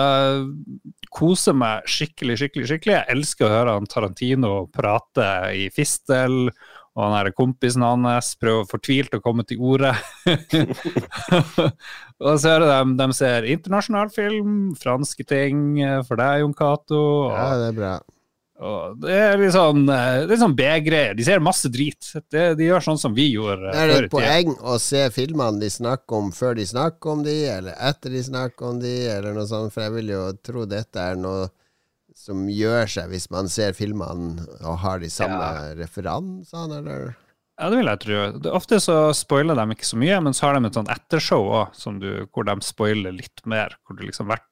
[1.16, 2.96] koser meg skikkelig, skikkelig, skikkelig.
[2.98, 6.50] Jeg elsker å høre han Tarantino prate i fistel,
[6.96, 9.92] og han her kompisen hans prøver fortvilt å komme til orde.
[12.24, 17.06] og så hører de, de ser internasjonal film, franske ting for deg, Jon Cato.
[17.36, 17.96] Ja, det er bra.
[18.64, 21.16] Og det er litt sånn, eh, er sånn B-greier.
[21.18, 22.08] De ser masse drit.
[22.32, 25.60] Det, de gjør sånn som vi gjorde eh, Er det et poeng å se filmene
[25.60, 29.36] de snakker om før de snakker om de, eller etter de snakker om de, eller
[29.36, 29.76] noe sånt?
[29.76, 31.50] For jeg vil jo tro dette er noe
[32.16, 37.12] som gjør seg hvis man ser filmene og har de samme referansene, eller?
[37.60, 38.22] Ja, det vil jeg tro.
[38.56, 41.78] Ofte så spoiler de ikke så mye, men så har de et sånn ettershow òg,
[42.36, 43.78] hvor de spoiler litt mer.
[43.84, 44.48] Hvor det liksom hvert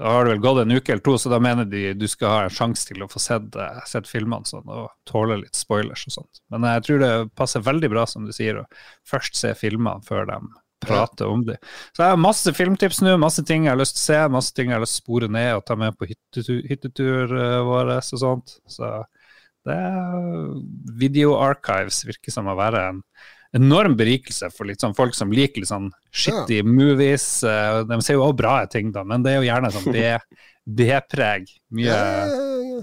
[0.00, 2.32] da, har det vel gått en uke eller to, så da mener de du skal
[2.32, 6.06] ha en sjanse til å få sett, eh, sett filmene sånn, og tåle litt spoilers
[6.08, 6.40] og sånt.
[6.52, 10.24] Men jeg tror det passer veldig bra, som du sier, å først se filmene før
[10.30, 10.38] de
[10.80, 11.60] prater om dem.
[11.92, 14.56] Så jeg har masse filmtips nå, masse ting jeg har lyst til å se, masse
[14.56, 17.58] ting jeg har lyst til å spore ned og ta med på hyttetur, hyttetur eh,
[17.68, 18.56] vår og sånt.
[18.72, 18.94] Så
[19.68, 20.48] det er
[20.96, 23.04] Video Archives virker som å være en
[23.56, 27.42] enorm berikelse for litt sånn folk som liker litt sånn shitty movies.
[27.42, 29.90] eh, De ser jo også bra ting, da, men det er jo gjerne sånn
[30.70, 31.50] B-preg.
[31.74, 32.80] Mye Ja, ja, ja.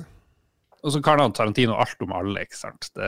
[0.85, 2.91] Og så kan han Tarantino alt om alle, ikke sant.
[2.95, 3.07] Det,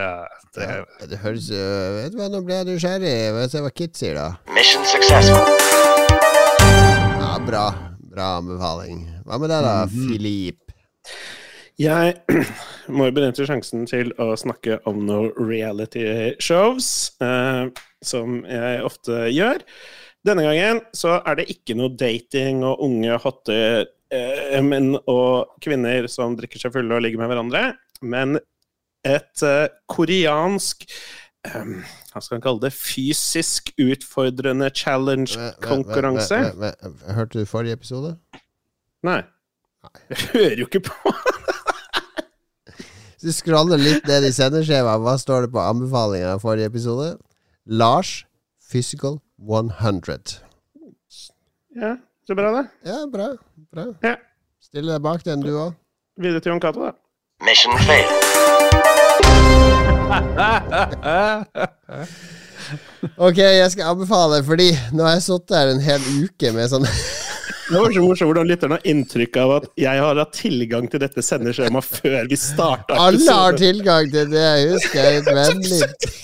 [0.58, 1.60] det, Ja, det høres jo
[2.00, 3.14] Vet du hva, nå ble jeg nysgjerrig.
[3.36, 4.26] Hva se hva Kit sier, da.
[4.56, 5.46] Mission successful.
[7.22, 7.68] Ja, bra.
[8.10, 9.06] Bra anbefaling.
[9.28, 10.74] Hva med deg, da, Filip?
[11.80, 12.18] Jeg
[12.98, 16.04] må benytte sjansen til å snakke om noen reality
[16.44, 17.70] shows, eh,
[18.04, 19.64] som jeg ofte gjør.
[20.28, 23.56] Denne gangen så er det ikke noe dating og unge, hotte
[24.12, 27.64] eh, menn og kvinner som drikker seg fulle og ligger med hverandre,
[28.04, 28.36] men
[29.08, 30.84] et eh, koreansk
[31.48, 31.74] eh,
[32.12, 32.76] Hva skal man kalle det?
[32.76, 36.44] Fysisk utfordrende challenge-konkurranse.
[37.16, 38.18] Hørte du forrige episode?
[39.08, 39.22] Nei.
[40.12, 41.20] Jeg hører jo ikke på!
[43.20, 47.18] Hvis du scroller litt ned i sendeskjemaet, hva står det på anbefalingen av forrige episode?
[47.68, 48.24] Lars
[48.64, 50.38] Physical 100.
[51.76, 52.64] Ja, så bra, det.
[52.88, 53.28] Ja, bra.
[53.76, 53.86] bra.
[54.08, 54.14] Ja.
[54.64, 55.76] Stille deg bak den, du òg.
[56.16, 56.96] Videre til Jon Cato, da.
[57.44, 58.08] Mission fail.
[63.20, 66.88] Ok, jeg skal anbefale, fordi nå har jeg sittet her en hel uke med sånn
[67.70, 71.04] Det var så morsomt hvordan lytterne har inntrykk av at jeg har hatt tilgang til
[71.04, 72.98] dette sendeskjemaet før vi starta.
[72.98, 75.22] Alle har tilgang til det, jeg husker jeg.
[75.28, 75.82] Vennlig.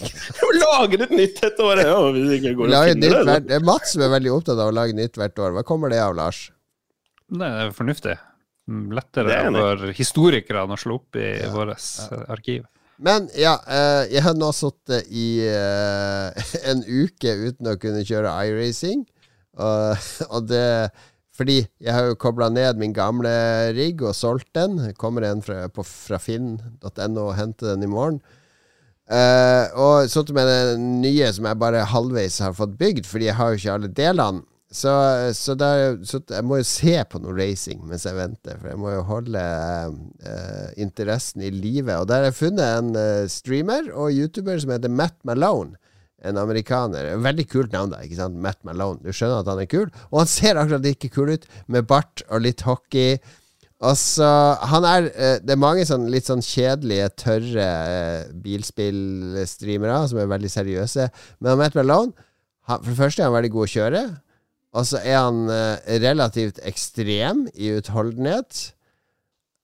[0.64, 1.84] Lager et nytt et år!
[1.86, 3.14] Ja, hvis ikke går og nytt det.
[3.30, 5.54] hvert, det er Mats som er veldig opptatt av å lage nytt hvert år.
[5.60, 6.42] Hva kommer det av, Lars?
[7.30, 8.18] Nei, det er fornuftig.
[8.98, 12.64] Lettere er for historikerne å slå opp i vårt eh, arkiv.
[13.06, 18.34] Men ja, eh, jeg har nå sittet i eh, en uke uten å kunne kjøre
[18.48, 19.06] iRacing.
[19.62, 20.66] Og, og det
[21.36, 23.32] Fordi jeg har jo kobla ned min gamle
[23.76, 24.80] rigg og solgt den.
[25.00, 28.22] Kommer en fra, fra finn.no og henter den i morgen.
[29.06, 33.38] Uh, og sittet med den nye som jeg bare halvveis har fått bygd, fordi jeg
[33.38, 34.46] har jo ikke alle delene.
[34.76, 34.92] Så,
[35.38, 38.80] så, der, så jeg må jo se på noe racing mens jeg venter, for jeg
[38.82, 39.44] må jo holde
[40.26, 41.94] uh, interessen i live.
[42.02, 45.78] Og der har jeg funnet en uh, streamer og YouTuber som heter Matt Malone.
[46.26, 47.12] En amerikaner.
[47.22, 48.02] Veldig kult navn, da.
[48.06, 48.38] ikke sant?
[48.42, 49.02] Matt Malone.
[49.04, 49.90] Du skjønner at han er kul.
[50.12, 53.20] Og han ser akkurat like kul ut, med bart og litt hockey.
[53.86, 54.26] Altså,
[54.72, 60.32] han er eh, Det er mange sånn litt sånn kjedelige, tørre eh, bilspillstreamere som er
[60.32, 61.10] veldig seriøse.
[61.44, 62.16] Men Matt Malone
[62.70, 64.06] han, For det første er han veldig god å kjøre.
[64.76, 68.72] Og så er han eh, relativt ekstrem i utholdenhet.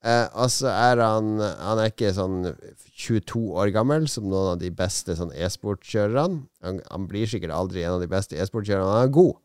[0.02, 2.56] Eh, og så er han Han er ikke sånn
[3.02, 6.42] 22 år gammel, som noen av de beste sånn e-sportkjørerne.
[6.66, 9.38] Han, han blir sikkert aldri en av de beste e-sportkjørerne, han er god.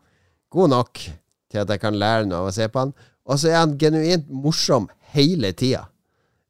[0.53, 1.03] God nok
[1.53, 2.95] til at jeg kan lære noe av å se på han.
[3.27, 5.87] Og så er han genuint morsom hele tida.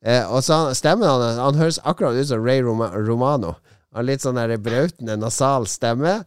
[0.06, 3.56] Eh, og så han, stemmen hans Han høres akkurat ut som Ray Romano.
[3.90, 6.20] Han har litt sånn brautende, nasal stemme.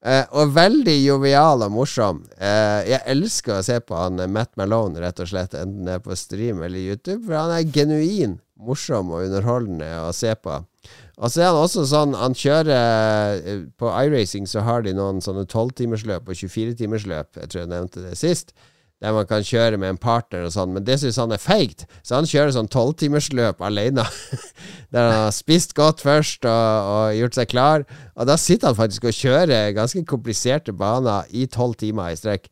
[0.00, 2.22] Eh, og veldig jovial og morsom.
[2.40, 5.98] Eh, jeg elsker å se på han eh, Matt Malone, rett og slett, enten det
[5.98, 10.56] er på stream eller YouTube, for han er genuin morsom og underholdende å se på.
[11.20, 15.18] Og så er han også sånn Han kjører eh, På iRacing så har de noen
[15.20, 17.36] sånne 12-timersløp og 24-timersløp.
[17.36, 18.54] Jeg tror jeg nevnte det sist.
[19.00, 21.86] Der man kan kjøre med en partner og sånn, men det syns han er feigt.
[22.04, 24.04] Så han kjører sånn tolvtimersløp alene.
[24.90, 27.84] Der han har spist godt først og, og gjort seg klar.
[28.16, 32.50] Og da sitter han faktisk og kjører ganske kompliserte baner i tolv timer i strekk.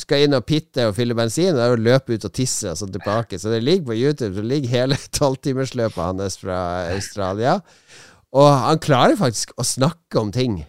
[0.00, 3.38] Skal inn og pitte og fylle bensin, og løpe ut og tisse og så tilbake.
[3.38, 6.58] Så det ligger på YouTube, så ligger hele tolvtimersløpet hans fra
[6.96, 7.60] Australia.
[8.34, 10.64] Og han klarer faktisk å snakke om ting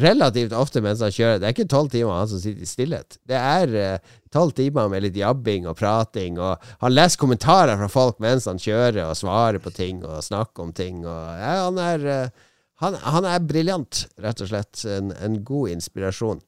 [0.00, 1.38] relativt ofte mens han kjører.
[1.40, 3.18] Det er ikke tolv timer han som sitter i stillhet.
[3.24, 4.00] Det er
[4.34, 8.60] tolv timer med litt jabbing og prating, og han leser kommentarer fra folk mens han
[8.60, 11.04] kjører, og svarer på ting og snakker om ting.
[11.06, 12.44] Og, ja, han er eh,
[12.82, 14.82] han, han er briljant, rett og slett.
[14.90, 16.42] En, en god inspirasjon.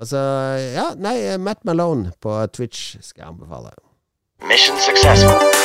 [0.00, 0.20] Altså,
[0.74, 3.74] ja, nei, Matt Malone på Twitch skal jeg anbefale.
[4.48, 5.59] Mission successful.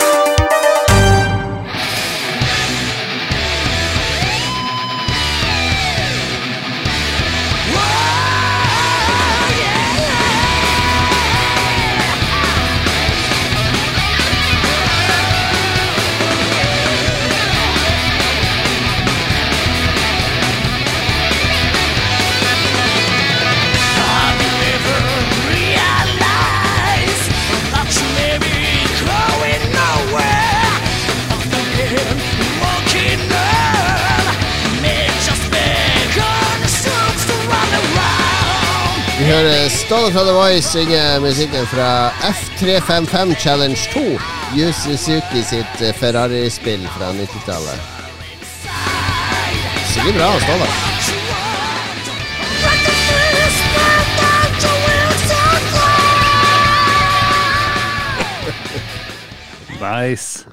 [39.25, 43.99] Vi hører Ståle fra The Voice synge musikken fra F355 Challenge 2.
[44.57, 47.79] Yu Suzuki sitt eh, Ferrari-spill fra 90-tallet.
[49.93, 50.67] Synger bra, Ståle.
[59.81, 60.45] Nice.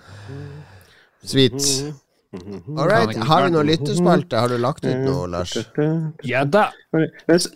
[1.24, 1.92] Sweet.
[2.32, 3.16] All right.
[3.28, 4.38] Har vi noe lyttespalte?
[4.40, 5.52] Har du lagt ut noe, Lars?
[6.24, 6.70] Ja da.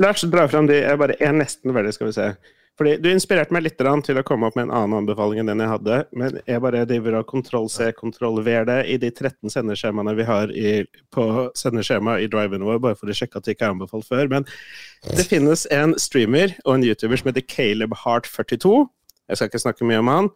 [0.03, 0.83] Lars, drar fram de.
[0.83, 2.29] Jeg bare er nesten ferdig, skal vi se.
[2.77, 5.63] Fordi Du inspirerte meg litt til å komme opp med en annen anbefaling enn den
[5.65, 6.01] jeg hadde.
[6.13, 10.75] Men jeg bare driver og kontroll-C, kontroll-V det i de 13 sendeskjemaene vi har i,
[11.15, 11.25] på
[11.57, 14.29] sendeskjemaet i driven vår, bare for å sjekke at det ikke er anbefalt før.
[14.29, 14.45] Men
[15.09, 18.75] det finnes en streamer og en YouTuber som heter Caleb Heart42.
[19.31, 20.31] Jeg skal ikke snakke mye om han.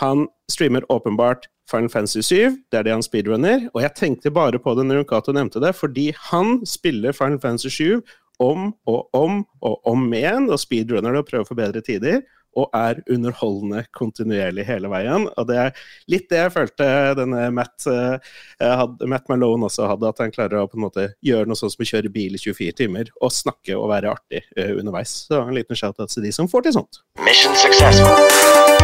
[0.00, 3.66] Han streamer åpenbart Final Fantasy 7, det er det han speedrunner.
[3.74, 7.72] Og jeg tenkte bare på det når Runkato nevnte det, fordi han spiller Final Fantasy
[7.72, 8.00] 7
[8.42, 12.20] om og om og om igjen, og speedrunner det og prøver å forbedre tider.
[12.56, 15.26] Og er underholdende kontinuerlig hele veien.
[15.28, 16.86] Og det er litt det jeg følte
[17.18, 18.16] denne Matt, uh,
[18.62, 21.74] hadde, Matt Malone også hadde, at han klarer å på en måte gjøre noe sånt
[21.74, 25.18] som å kjøre bil i 24 timer, og snakke og være artig uh, underveis.
[25.28, 27.04] Så en liten shout-out til de som får til sånt.
[27.28, 28.75] Mission successful.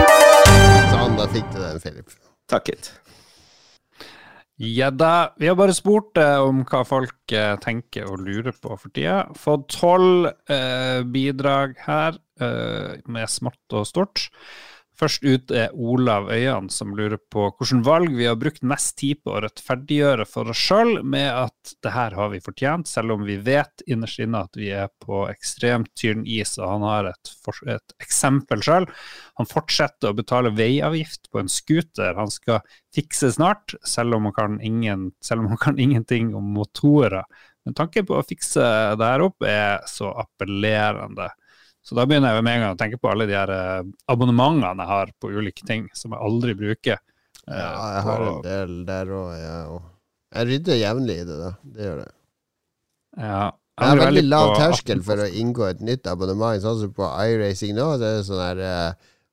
[0.92, 2.12] Sånn, da fikk du den, Philip.
[2.52, 2.90] Takket.
[4.60, 5.32] Ja da.
[5.40, 9.22] Vi har bare spurt eh, om hva folk eh, tenker og lurer på for tida.
[9.40, 14.28] Fått tolv eh, bidrag her, eh, med smått og stort.
[14.98, 19.22] Først ut er Olav Øyan, som lurer på hvilke valg vi har brukt mest tid
[19.24, 23.24] på å rettferdiggjøre for oss sjøl, med at det her har vi fortjent, selv om
[23.26, 27.32] vi vet innerst inne at vi er på ekstremt tynn is, og han har et,
[27.72, 28.88] et eksempel sjøl.
[29.40, 32.60] Han fortsetter å betale veiavgift på en scooter han skal
[32.94, 37.24] fikse snart, selv om han kan, ingen, om han kan ingenting om motorer.
[37.64, 38.62] Men tanken på å fikse
[38.98, 41.30] det her opp er så appellerende.
[41.82, 44.84] Så da begynner jeg med en gang å tenke på alle de her eh, abonnementene
[44.84, 47.00] jeg har på ulike ting som jeg aldri bruker.
[47.48, 49.88] Eh, Ja, jeg har en del der òg, jeg òg.
[50.32, 51.50] Jeg rydder jevnlig i det, da.
[51.74, 52.12] Det gjør jeg.
[53.18, 53.40] Ja,
[53.82, 56.62] Jeg har veldig lav terskel for å inngå et nytt abonnement.
[56.62, 58.62] Sånn som på iRacing nå, det er sånn her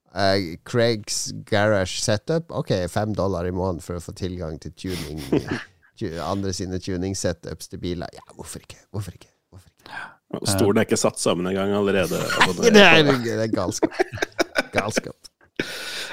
[0.09, 2.51] Uh, eh, Craigs Garage Setup.
[2.51, 5.21] Ok, fem dollar i måneden for å få tilgang til tuning.
[6.31, 8.09] andre sine tuning-setups til biler.
[8.15, 8.79] Ja, hvorfor ikke?
[8.89, 9.29] Hvorfor ikke?
[9.51, 9.99] Hvorfor ikke?
[10.45, 12.19] Stolen er ikke satt sammen engang allerede.
[12.61, 13.95] Det er, det er galskap.
[14.73, 15.15] Galskap.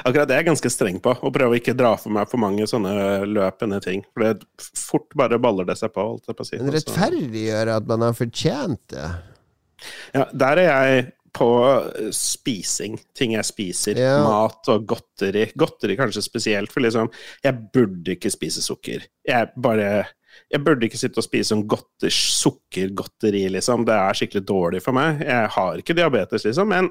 [0.07, 1.13] Akkurat det er jeg ganske streng på.
[1.15, 4.05] Å prøve å ikke dra for meg for mange sånne løpende ting.
[4.15, 6.05] For det fort bare baller det seg på.
[6.13, 6.59] Holdt jeg på å si.
[6.61, 9.07] Men rettferdiggjør at man har fortjent det.
[10.17, 11.07] ja, der er jeg
[11.37, 11.49] på
[12.17, 12.99] spising.
[13.19, 13.99] Ting jeg spiser.
[14.01, 14.19] Ja.
[14.25, 15.49] Mat og godteri.
[15.59, 17.11] Godteri kanskje spesielt, for liksom
[17.45, 19.05] Jeg burde ikke spise sukker.
[19.27, 19.91] Jeg bare
[20.53, 23.85] jeg burde ikke sitte og spise sånn godter, sukkergodteri, liksom.
[23.89, 25.23] Det er skikkelig dårlig for meg.
[25.27, 26.91] Jeg har ikke diabetes, liksom, men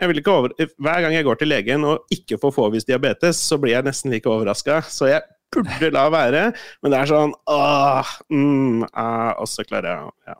[0.00, 0.54] jeg vil ikke over...
[0.56, 4.12] hver gang jeg går til legen og ikke får påvist diabetes, så blir jeg nesten
[4.14, 4.80] like overraska.
[4.88, 5.22] Så jeg
[5.54, 6.42] burde la være,
[6.82, 10.34] men det er sånn åh, mm, ah, Og så klarer jeg ja.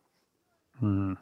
[0.83, 1.15] Mm.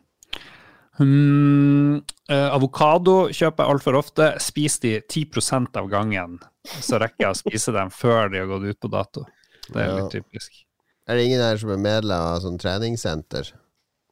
[0.99, 1.97] Mm,
[2.31, 4.29] eh, avokado kjøper jeg altfor ofte.
[4.43, 6.37] Spis de 10% av gangen,
[6.81, 9.25] så rekker jeg å spise dem før de har gått ut på dato.
[9.69, 9.97] Det er Ja.
[10.01, 10.65] litt typisk.
[11.05, 13.51] Er det ingen her som er medlem av sånn treningssenter?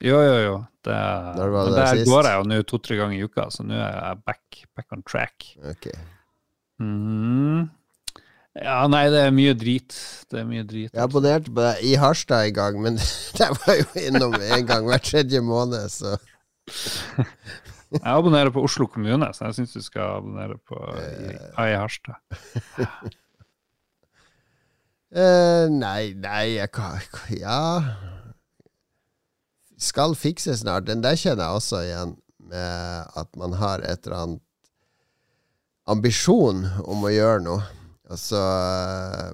[0.03, 0.57] Jo, jo, jo.
[0.83, 0.97] Det,
[1.39, 2.09] men det der sist?
[2.11, 5.05] går jeg jo nå to-tre ganger i uka, så nå er jeg back, back on
[5.07, 5.47] track.
[5.71, 5.93] Ok.
[6.83, 7.71] Mhm.
[8.59, 9.95] Ja, nei, det er mye drit.
[10.29, 10.91] Det er mye drit.
[10.93, 12.99] Jeg abonnerte på deg i Harstad en gang, men
[13.41, 16.19] jeg var jo innom en gang hver tredje måned, så
[17.93, 22.17] Jeg abonnerer på Oslo kommune, så jeg syns du skal abonnere på i, i Harstad.
[25.15, 26.71] eh, Nei, nei, jeg
[27.41, 27.83] Ja
[29.79, 30.87] Skal fikse snart.
[30.87, 32.17] Den der kjenner jeg også igjen,
[32.53, 34.43] med at man har et eller annet
[35.91, 37.63] ambisjon om å gjøre noe.
[38.13, 38.39] Altså,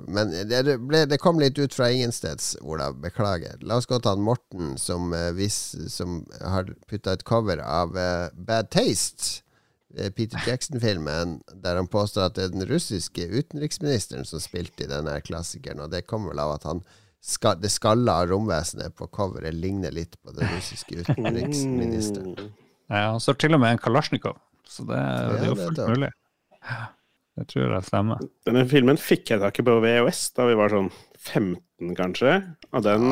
[0.07, 2.93] men det, ble, det kom litt ut fra ingensteds, Ola.
[2.95, 3.59] Beklager.
[3.67, 7.97] La oss gå til han Morten, som, eh, vis, som har putta et cover av
[7.99, 9.43] uh, Bad Taste.
[9.97, 14.91] Eh, Peter Jackson-filmen, der han påstår at det er den russiske utenriksministeren som spilte i
[14.91, 15.83] denne klassikeren.
[15.85, 16.83] Og det kommer vel av at han
[17.25, 22.35] skal, det skalla romvesenet på coveret ligner litt på den russiske utenriksministeren.
[22.89, 22.95] Mm.
[22.97, 25.89] Ja, han står til og med en Kalasjnikov, så det, det er jo fullt det.
[25.93, 26.09] mulig.
[27.37, 28.23] Det tror jeg stemmer.
[28.49, 30.89] Denne filmen fikk jeg tak i på VHS da vi var sånn
[31.19, 32.33] 15, kanskje.
[32.73, 33.05] Og den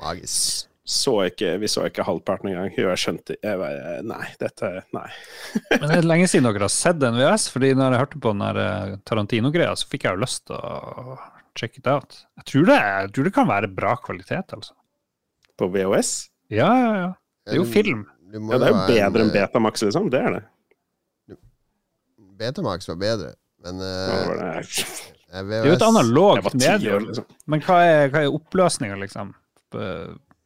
[0.00, 0.66] Magisk.
[0.92, 2.72] Så ikke Vi så ikke halvparten engang.
[2.76, 5.08] Jeg skjønte jeg bare, Nei, dette Nei.
[5.80, 8.34] Men det er lenge siden dere har sett NVS, VS, fordi når jeg hørte på
[8.34, 11.18] den eh, Tarantino-greia, så fikk jeg jo lyst til å
[11.58, 12.22] check it out.
[12.40, 14.76] Jeg tror det, jeg tror det kan være bra kvalitet, altså.
[15.60, 16.14] På VHS?
[16.52, 17.10] Ja, ja, ja.
[17.46, 18.06] Det er jo film.
[18.32, 20.08] Du du Ja, det er jo bedre enn eh, Betamax, liksom.
[20.12, 20.44] Det er det.
[22.42, 24.62] Betamax var bedre, men uh,
[25.32, 27.06] det var er jo et analogt var medium.
[27.08, 27.26] liksom.
[27.46, 29.34] Men hva er, hva er oppløsninga, liksom?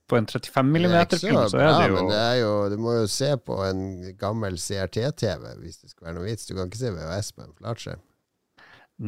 [0.06, 2.50] På, en 35 det er ikke mm-film, så er det jo men det er jo
[2.70, 3.80] Du må jo se på en
[4.20, 6.46] gammel CRT-TV hvis det skal være noe vits.
[6.46, 8.02] Du kan ikke se VHS på en flatskjerm.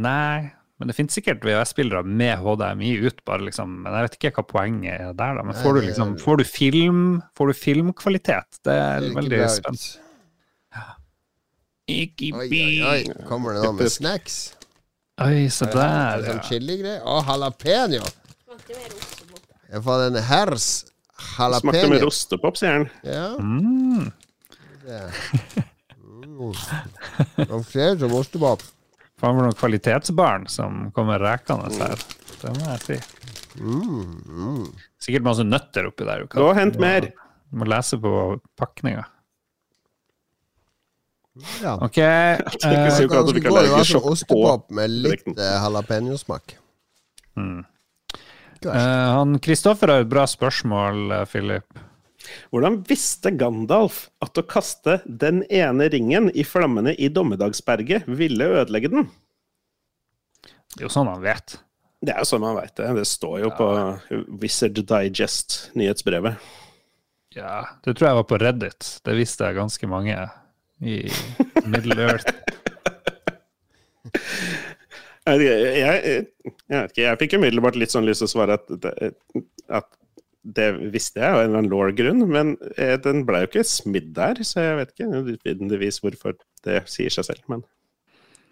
[0.04, 3.78] Nei, men det finnes sikkert VHS-spillere med HDMI ut, bare liksom.
[3.84, 5.46] Men jeg vet ikke hva poenget er der, da.
[5.46, 7.00] Men får du liksom Får du film
[7.38, 8.60] Får du filmkvalitet?
[8.66, 9.88] Det er veldig spent.
[11.88, 13.26] Ikke Oi, oi, oi.
[13.30, 14.40] Kommer det noe med snacks?
[15.24, 16.34] Oi, se Er der, det ja.
[16.34, 17.00] sånn chiligreier?
[17.02, 18.04] Å, jalapeño!
[18.44, 19.07] Smakte mer ostepop.
[19.68, 20.68] Jeg fant en hers
[21.18, 22.84] Smakte med rostepop, ostepop, sier han.
[23.02, 24.12] Ja, Mm.
[24.86, 25.00] det.
[25.98, 26.52] Mm.
[27.48, 28.62] De ser ut som ostepop.
[29.18, 31.98] Faen for noen kvalitetsbarn som kommer rekende her.
[32.38, 32.98] Det må jeg si.
[33.58, 34.66] Mm, mm.
[35.02, 36.22] Sikkert masse nøtter oppi der.
[36.30, 37.08] Gå og hent mer.
[37.50, 38.12] Du må lese på
[38.56, 39.04] pakninga.
[41.62, 41.74] Ja.
[41.82, 41.98] OK.
[41.98, 46.54] eh, Det sånn sjokk på ostepop med litt uh, jalapeño-smak.
[47.38, 47.64] mm.
[48.66, 51.85] Eh, han Kristoffer har et bra spørsmål, eh, Philip.
[52.52, 58.90] Hvordan visste Gandalf at å kaste den ene ringen i flammene i Dommedagsberget ville ødelegge
[58.93, 59.09] den?
[60.74, 61.56] Det er jo sånn han vet.
[62.05, 62.90] Det er jo sånn man veit det.
[62.94, 63.68] Det står jo på
[64.43, 66.36] Wizard Digest, nyhetsbrevet.
[67.35, 68.90] Ja, det tror jeg var på Reddit.
[69.05, 70.14] Det visste jeg ganske mange
[70.82, 71.01] i
[71.66, 72.30] Middle Earth.
[75.28, 76.26] Jeg, jeg,
[76.72, 79.14] jeg jeg fikk umiddelbart litt sånn lyst til å svare at, det-
[79.68, 79.88] at
[80.48, 84.14] det visste jeg av en eller annen law-grunn, men eh, den ble jo ikke smidd
[84.16, 87.42] der, så jeg vet ikke nødvendigvis hvorfor det sier seg selv.
[87.52, 87.64] Men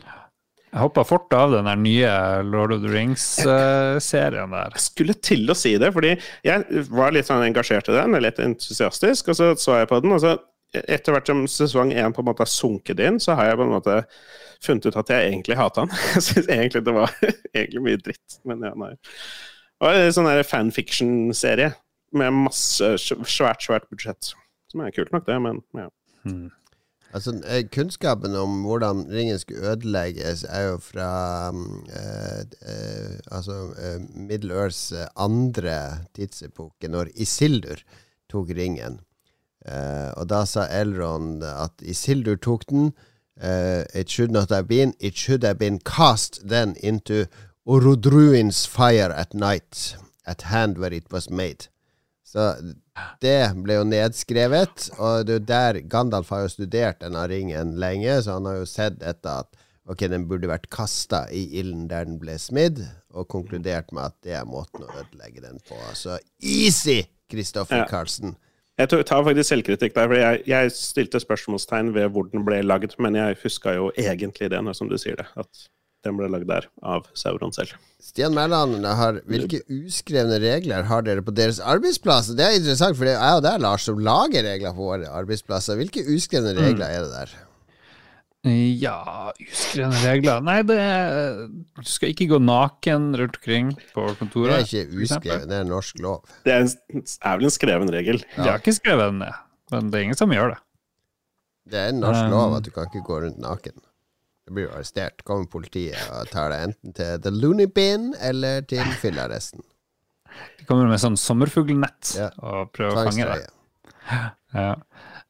[0.02, 2.10] Jeg hoppa fort av den der nye
[2.44, 4.74] Lord of the Rings-serien der.
[4.76, 6.10] jeg skulle til å si det, fordi
[6.44, 10.12] jeg var litt sånn engasjert i den, litt entusiastisk, og så så jeg på den,
[10.18, 10.34] og så
[10.76, 13.64] etter hvert som sesong én på en måte har sunket inn, så har jeg på
[13.64, 14.00] en måte
[14.64, 15.94] funnet ut at jeg egentlig hata han.
[16.14, 17.12] Jeg syns egentlig det var
[17.56, 18.94] egentlig mye dritt, men ja, nei.
[19.84, 21.72] Og en sånn fanfiction-serie
[22.16, 24.32] med masse svært, svært budsjett.
[24.72, 25.90] Som er kult nok, det, men ja.
[26.24, 26.48] Hmm.
[27.14, 31.10] Altså, eh, kunnskapen om hvordan ringen skulle ødelegges, er jo fra
[31.54, 32.40] mm, eh,
[32.72, 37.80] eh, altså, eh, Middle Earths eh, andre tidsepoke, når Isildur
[38.32, 39.00] tok ringen.
[39.64, 42.90] Eh, og da sa Elrond at Isildur tok den.
[43.40, 44.94] Eh, it should not have been.
[45.00, 47.26] It should have been cast then into
[47.66, 49.96] Orodruin's fire at night,
[50.26, 51.68] at hand where it was made.
[52.26, 52.54] Så
[53.22, 57.76] det ble jo nedskrevet, og det er jo der Gandalf har jo studert denne ringen
[57.80, 61.86] lenge, så han har jo sett etter at ok, den burde vært kasta i ilden
[61.90, 62.82] der den ble smidd,
[63.16, 65.78] og konkludert med at det er måten å ødelegge den på.
[65.94, 67.86] Så easy, Kristoffer Ja.
[67.90, 68.36] Carlsen.
[68.76, 72.92] Jeg tar- faktisk selvkritikk der, for jeg, jeg stilte spørsmålstegn ved hvor den ble lagd,
[73.00, 75.48] men jeg huska jo egentlig det, når som du sier det, at
[76.04, 77.72] den ble lagd der av Sauron selv.
[78.04, 78.84] Stian Mæland
[79.26, 82.36] Hvilke uskrevne regler har dere på deres arbeidsplasser?
[82.36, 85.80] Det er interessant, for det er jo der, Lars, som lager regler på våre arbeidsplasser.
[85.80, 87.34] Hvilke uskrevne regler er det der?
[88.46, 90.76] Ja, uskrevne regler Nei, det
[91.80, 94.52] Du skal ikke gå naken rundt omkring på kontoret.
[94.52, 96.20] Det er ikke uskrevet, det er norsk lov.
[96.46, 98.20] Det er, en, er vel en skreven regel.
[98.36, 99.40] Jeg har ikke skrevet den ned,
[99.74, 100.60] men det er ingen som gjør det.
[101.66, 103.80] Det er en norsk Um, lov at du kan ikke gå rundt naken.
[104.46, 105.24] Du blir arrestert.
[105.26, 109.64] Kommer politiet og tar deg enten til the loony bin eller til fyllearresten.
[110.60, 112.30] De kommer med sånn sommerfuglnett Ja.
[112.38, 113.50] og prøver å fange deg.
[114.54, 114.74] Ja.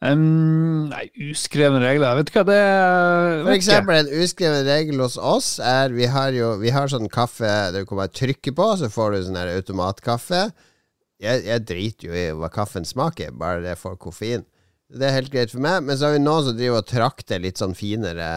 [0.05, 3.39] Um, nei, uskrevne regler, jeg vet hva det er.
[3.47, 7.48] For eksempel en uskreven regel hos oss er Vi har jo Vi har sånn kaffe
[7.73, 10.43] du kan bare trykke på, så får du sånn her automatkaffe.
[11.16, 14.44] Jeg, jeg driter jo i hva kaffen smaker, bare det får koffein.
[14.93, 15.81] Det er helt greit for meg.
[15.86, 18.28] Men så har vi noen som driver og trakter litt sånn finere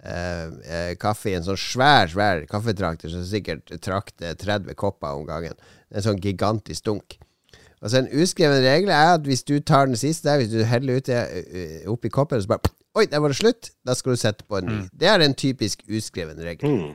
[0.00, 5.28] eh, eh, kaffe i en sånn svær, svær kaffetrakter som sikkert trakter 30 kopper om
[5.28, 5.60] gangen.
[5.92, 7.18] En sånn gigantisk dunk.
[7.84, 11.06] Altså En uskreven regel er at hvis du tar den siste, hvis du heller ut
[11.10, 13.72] det eh, oppi koppen, så bare Oi, der var det slutt!
[13.86, 14.76] Da skal du sette på en ny.
[14.94, 16.70] Det er en typisk uskreven regel.
[16.70, 16.92] Mm.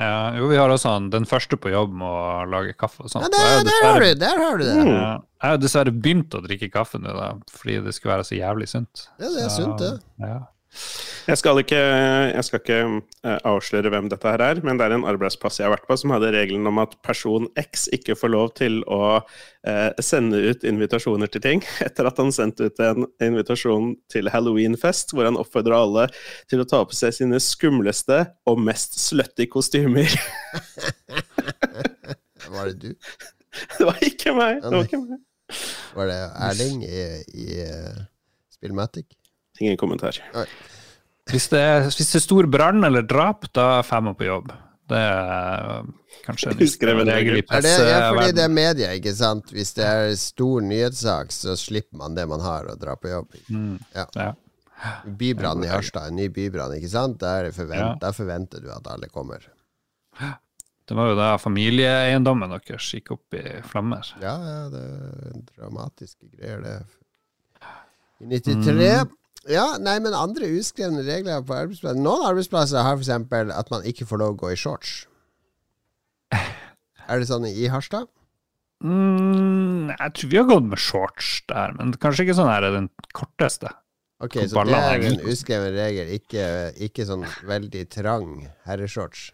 [0.00, 3.12] Ja, jo, vi har også han, den første på jobb med å lage kaffe og
[3.12, 3.26] sånt.
[3.26, 4.76] Ja, der, har der har du Der har du det!
[4.88, 8.38] Ja, jeg har dessverre begynt å drikke kaffe nå, da, fordi det skulle være så
[8.38, 9.04] jævlig sunt.
[9.20, 9.92] Ja, det er Så, sunt, det.
[10.24, 10.38] Ja.
[11.22, 14.94] Jeg skal ikke, jeg skal ikke eh, avsløre hvem dette her er, men det er
[14.96, 18.32] en arbeidsplass jeg har vært på som hadde regelen om at person X ikke får
[18.32, 23.06] lov til å eh, sende ut invitasjoner til ting, etter at han sendte ut en
[23.22, 26.08] invitasjon til halloweenfest, hvor han oppfordra alle
[26.50, 30.10] til å ta på seg sine skumleste og mest slutty kostymer.
[32.52, 32.90] Var det du?
[33.78, 34.62] det var ikke meg!
[34.64, 35.20] Det var ikke meg.
[35.94, 37.02] Var det Erling i,
[37.36, 38.04] i uh,
[38.52, 39.21] Spillmatic?
[39.60, 40.16] Ingen kommentar.
[41.30, 44.52] Hvis det er, hvis det er stor brann eller drap, da er femmer på jobb.
[44.90, 45.84] Det er
[46.26, 47.38] kanskje en Uskreven regel.
[47.38, 49.52] i Er det, ja, fordi det er media, ikke sant?
[49.54, 53.36] Hvis det er stor nyhetssak, så slipper man det man har, og drar på jobb.
[53.48, 54.06] Mm, Ja.
[54.16, 54.32] ja.
[55.06, 57.20] Bybrann i Harstad, en ny bybrann, ikke sant?
[57.22, 57.94] Der, forvent, Ja.
[58.02, 59.38] der forventer du at alle kommer.
[60.88, 64.02] Det var jo da familieeiendommen deres gikk opp i flammer.
[64.20, 66.74] Ja, ja, det er dramatiske greier, det.
[68.20, 69.06] I 93
[69.50, 73.10] Ja, nei, men andre uskrevne regler på arbeidsplasser Noen arbeidsplasser har f.eks.
[73.58, 75.06] at man ikke får lov å gå i shorts.
[76.32, 78.06] Er det sånn i Harstad?
[78.82, 82.76] Mm, jeg tror vi har gått med shorts der, men kanskje ikke sånn her er
[82.76, 83.70] den korteste.
[84.22, 86.44] Ok, så det er en uskreven regel, ikke,
[86.86, 89.30] ikke sånn veldig trang herreshorts.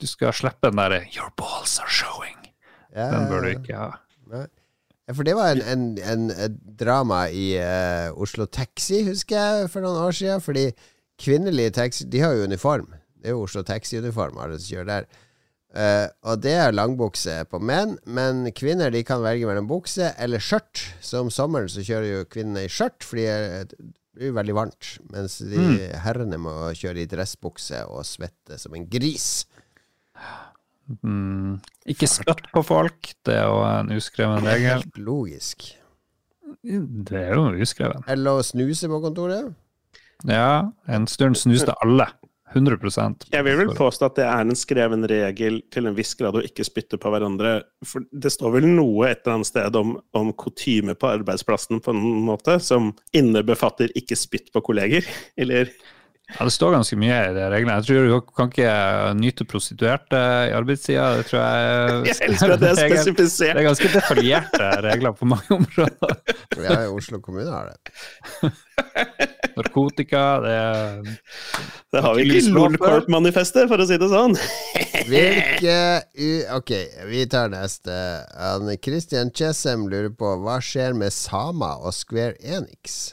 [0.00, 2.50] Du skal slippe den derre 'your balls are showing'.
[2.92, 3.90] Ja, Den bør du ikke ha.
[4.28, 4.46] Nei.
[5.08, 9.70] Ja, for det var en, en, en, et drama i uh, Oslo Taxi, husker jeg,
[9.72, 10.44] for noen år siden.
[10.44, 10.68] Fordi
[11.22, 12.86] kvinnelige taxi De har jo uniform.
[13.18, 15.10] Det er jo Oslo Taxi-uniform, alle som kjører der.
[15.72, 20.42] Uh, og det er langbukse på menn, men kvinner de kan velge mellom bukse eller
[20.42, 20.84] skjørt.
[21.00, 23.78] Så om sommeren så kjører jo kvinnene i skjørt, fordi det
[24.12, 24.96] blir veldig varmt.
[25.14, 29.46] Mens de herrene må kjøre i dressbukse og svette som en gris.
[31.00, 34.82] Mm, ikke spytt på folk, det er jo en uskreven regel.
[34.82, 35.70] Helt logisk.
[36.62, 38.04] Det er jo uskreven.
[38.12, 39.54] Eller å snuse på kontoret?
[40.28, 42.12] Ja, en stund snuste alle.
[42.52, 46.36] 100 Jeg vil vel påstå at det er en skreven regel til en viss grad
[46.36, 47.54] å ikke spytte på hverandre.
[47.86, 51.94] For det står vel noe et eller annet sted om, om kutyme på arbeidsplassen på
[51.94, 55.08] en måte, som innebefatter ikke spytt på kolleger,
[55.40, 55.72] eller
[56.32, 57.76] Ja, det står ganske mye i de reglene.
[57.80, 58.72] Jeg tror du kan ikke
[59.18, 61.08] nyte prostituerte i arbeidstida.
[61.20, 63.52] Det tror jeg Jeg elsker at det er spesifisert!
[63.52, 66.16] Det er ganske detaljerte regler på mange områder.
[66.62, 68.52] Ja, Oslo kommune har det.
[69.56, 71.02] Narkotika, det er
[71.92, 72.52] Det har vi ikke i.
[72.56, 74.36] Lolcorp-manifestet, for å si det sånn.
[75.10, 75.76] Hvilke
[76.16, 76.74] u Ok,
[77.10, 77.94] vi tar neste.
[78.82, 83.12] Christian Chessem lurer på hva skjer med Sama og Square Enix?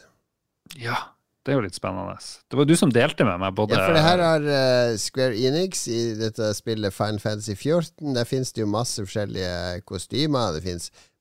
[0.80, 1.10] Ja,
[1.50, 2.16] det er jo litt spennende.
[2.46, 5.38] Det var du som delte med meg både Ja, for det her har uh, Square
[5.50, 8.14] Enix i dette spillet Final Fantasy 14.
[8.16, 10.54] Der finnes det jo masse forskjellige kostymer.
[10.56, 10.78] Det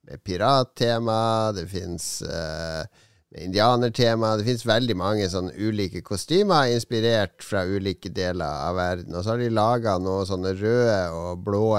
[0.08, 2.84] med pirattema, det finnes uh,
[3.40, 4.36] indianertema.
[4.36, 9.16] Det finnes veldig mange sånne ulike kostymer inspirert fra ulike deler av verden.
[9.16, 11.74] Og så har de laga noen sånne røde og blå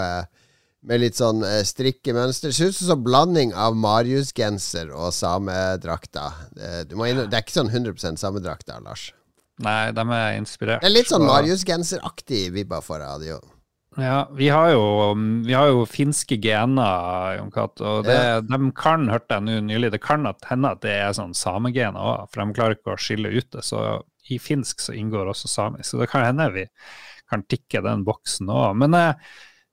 [0.87, 2.53] med litt sånn eh, strikkemønster.
[2.55, 6.29] Ser ut som en blanding av Marius-genser og samedrakta.
[6.55, 9.09] Det, inn- det er ikke sånn 100% samedrakter, Lars.
[9.59, 10.79] Nei, de er inspirert.
[10.83, 13.41] Det er litt sånn Marius-genseraktig vibba for radio.
[13.99, 14.83] Ja, vi har jo,
[15.43, 17.83] vi har jo finske gener, Jon Cato.
[17.97, 18.37] Og det, Ja.
[18.45, 22.29] de kan, hørte jeg nå nylig, det kan hende at det er sånn samegener òg,
[22.31, 23.65] for de klarer ikke å skille ut det.
[23.67, 23.81] Så
[24.29, 25.89] i finsk så inngår også samisk.
[25.89, 26.67] Så det kan hende vi
[27.29, 28.77] kan tikke den boksen òg.
[28.79, 29.13] Men eh,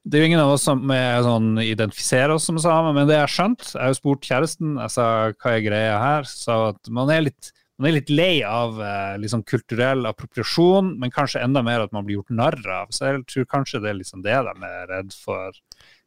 [0.06, 3.16] det er jo ingen av oss som er sånn, identifiserer oss som samer, men det
[3.16, 6.58] jeg har skjønt Jeg har jo spurt kjæresten jeg sa, hva er greia her, Sa
[6.70, 11.42] at man er litt man er litt lei av eh, liksom kulturell appropriasjon, men kanskje
[11.44, 12.94] enda mer at man blir gjort narr av.
[12.94, 15.58] Så jeg tror kanskje det er liksom det de er redd for.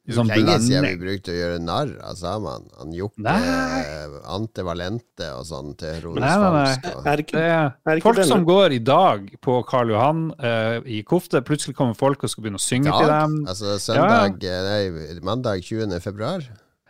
[0.07, 2.71] Liksom Lenge siden vi brukte å gjøre narr av samene.
[2.79, 6.07] Han Jokke, eh, Ante Valente og sånn til.
[6.15, 6.87] Falsk.
[7.21, 11.43] ikke folk som går i dag på Karl Johan uh, i kofte.
[11.45, 13.37] Plutselig kommer folk og skal begynne å synge til dem.
[13.45, 14.57] Altså søndag ja.
[14.65, 15.93] Nei, mandag 20.
[16.01, 16.47] februar?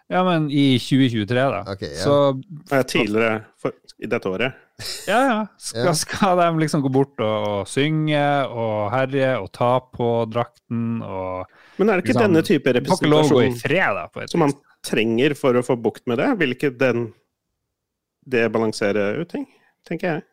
[0.10, 1.62] Ja, men i 2023, da.
[1.76, 2.02] Okay, ja.
[2.02, 2.16] Så
[2.72, 4.66] ja, tidligere for, i dette året.
[5.08, 5.40] Ja, ja.
[5.58, 5.94] Skal, Ja.
[5.98, 11.46] skal de liksom gå bort og, og synge og herje og ta på drakten og
[11.80, 14.54] Men er det ikke Liksom, denne type representasjon fred, da, som man
[14.86, 16.30] trenger for å få bukt med det?
[16.40, 17.10] Vil ikke den
[18.30, 19.48] det balansere ut ting,
[19.88, 20.26] tenker jeg.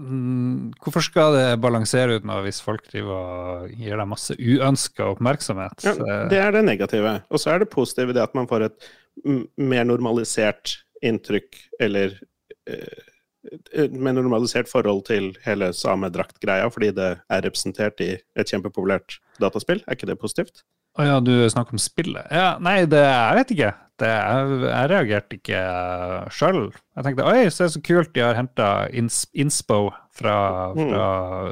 [0.00, 5.06] Mm, hvorfor skal det balansere ut noe hvis folk driver og gir deg masse uønska
[5.12, 5.84] oppmerksomhet?
[5.86, 5.94] Ja,
[6.32, 7.12] det er det negative.
[7.30, 8.88] Og så er det positive det at man får et
[9.60, 12.16] mer normalisert inntrykk, eller
[12.66, 13.11] eh,
[13.50, 19.82] et mer normalisert forhold til hele samedraktgreia, fordi det er representert i et kjempepopulært dataspill.
[19.86, 20.62] Er ikke det positivt?
[21.00, 22.26] Å ja, du snakker om spillet?
[22.34, 23.70] Ja, nei, det jeg vet ikke.
[24.02, 25.62] Det, jeg, jeg reagerte ikke
[26.34, 26.62] sjøl.
[26.96, 30.36] Jeg tenkte oi, se så kult de har henta ins, inspo fra,
[30.76, 31.06] fra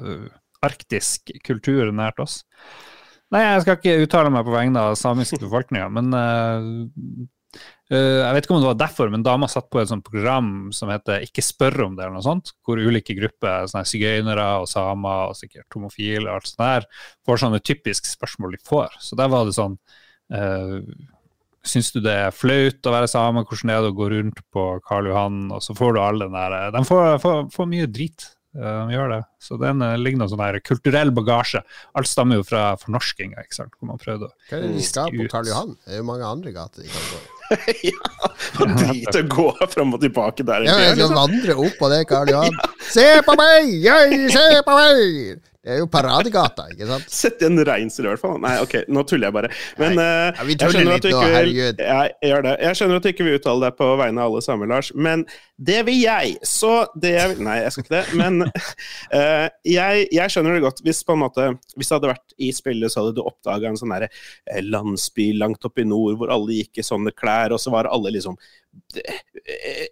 [0.04, 0.30] mm.
[0.66, 2.40] arktisk kultur nært oss.
[3.30, 7.28] Nei, jeg skal ikke uttale meg på vegne av samisk befolkning, men Uh,
[7.90, 10.92] jeg vet ikke om det var derfor, men dama satt på et sånt program som
[10.92, 15.32] heter Ikke spør om det, eller noe sånt, hvor ulike grupper, sånne sigøynere og samer
[15.32, 16.86] og sikkert homofile og alt sånt der,
[17.26, 18.94] får sånne typiske spørsmål de får.
[19.02, 19.74] Så der var det sånn
[20.34, 20.78] uh,
[21.66, 23.42] Syns du det er flaut å være same?
[23.44, 26.32] Hvordan er det å gå rundt på Karl Johan, og så får du all den
[26.32, 28.24] der De får, får, får mye drit.
[28.56, 29.18] eh, De gjør det.
[29.44, 31.60] Så den eh, ligger noe sånn der kulturell bagasje.
[32.00, 33.76] Alt stammer jo fra fornorskinga, ikke sant.
[33.76, 35.76] Hvor man prøvde å Hva er det de skal på Karl Johan?
[35.84, 37.39] Det er jo mange andre gater de kan gå i.
[37.90, 38.30] ja,
[38.76, 40.66] drit å gå fram og tilbake der.
[40.68, 41.16] Ja, jeg skal liksom.
[41.18, 42.58] vandre opp på det, Karl Johan.
[42.94, 43.70] Se på meg!
[43.84, 45.40] Jeg ser på meg!
[45.60, 47.10] Det er jo paradegata, ikke sant?
[47.20, 48.38] Sett igjen reinsdyr, i hvert fall.
[48.40, 49.50] Nei, ok, nå tuller jeg bare.
[49.80, 50.06] Men Nei.
[50.06, 52.54] eh, Ja, vi jeg skjønner litt nå, vil jeg, gjør det.
[52.64, 55.26] Jeg skjønner at du ikke vil uttale deg på vegne av alle sammen, Lars, men
[55.60, 56.38] det vil jeg.
[56.48, 58.16] Så det jeg vil Nei, jeg skal ikke det.
[58.16, 60.80] Men uh, jeg, jeg skjønner det godt.
[60.86, 63.76] Hvis på en måte Hvis det hadde vært i spillet, så hadde du oppdaga en
[63.76, 64.08] sånn eh,
[64.64, 68.14] landsby langt oppe i nord hvor alle gikk i sånne klær, og så var alle
[68.16, 68.38] liksom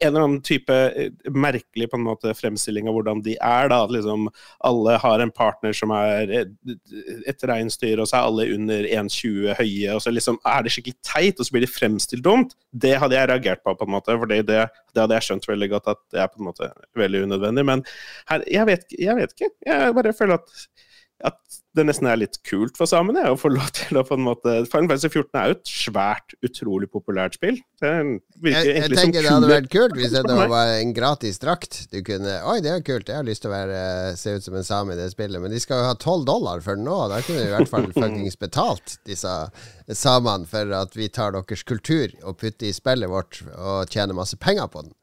[0.00, 3.68] en eller annen type eh, merkelig på en måte fremstilling av hvordan de er.
[3.70, 4.28] da, at liksom
[4.66, 6.52] Alle har en partner som er et,
[7.30, 9.94] et reinsdyr, og så er alle under 1,20 høye.
[9.94, 12.56] og så liksom er det skikkelig teit, og så blir de fremstilt dumt.
[12.72, 14.66] Det hadde jeg reagert på, på en måte, for det, det
[15.02, 17.66] hadde jeg skjønt veldig godt at det er på en måte veldig unødvendig.
[17.70, 17.86] Men
[18.30, 19.54] her, jeg, vet, jeg vet ikke.
[19.66, 20.68] Jeg bare føler at
[21.26, 24.22] at det nesten er litt kult for samene å få lov til å på en
[24.22, 27.58] måte Final Fantasy 14 er jo et svært, utrolig populært spill.
[27.82, 27.92] Det
[28.38, 31.42] virker Jeg, jeg egentlig som tenker det hadde vært kult hvis det var en gratis
[31.42, 31.80] drakt.
[31.90, 33.80] Du kunne Oi, det er kult, jeg har lyst til å være,
[34.20, 36.62] se ut som en same i det spillet, men de skal jo ha tolv dollar
[36.64, 37.00] for nå.
[37.10, 39.34] Da kunne de i hvert fall fuckings betalt disse
[39.88, 44.38] samene for at vi tar deres kultur og putter i spillet vårt og tjener masse
[44.38, 44.94] penger på den.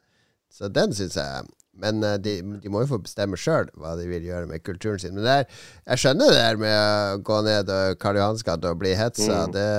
[0.55, 1.47] Så den syns jeg
[1.81, 5.01] Men eh, de, de må jo få bestemme sjøl hva de vil gjøre med kulturen
[5.01, 5.15] sin.
[5.17, 5.59] Men det er,
[5.91, 9.45] jeg skjønner det der med å gå ned og Karl Johans gate og bli hetsa.
[9.51, 9.69] Det,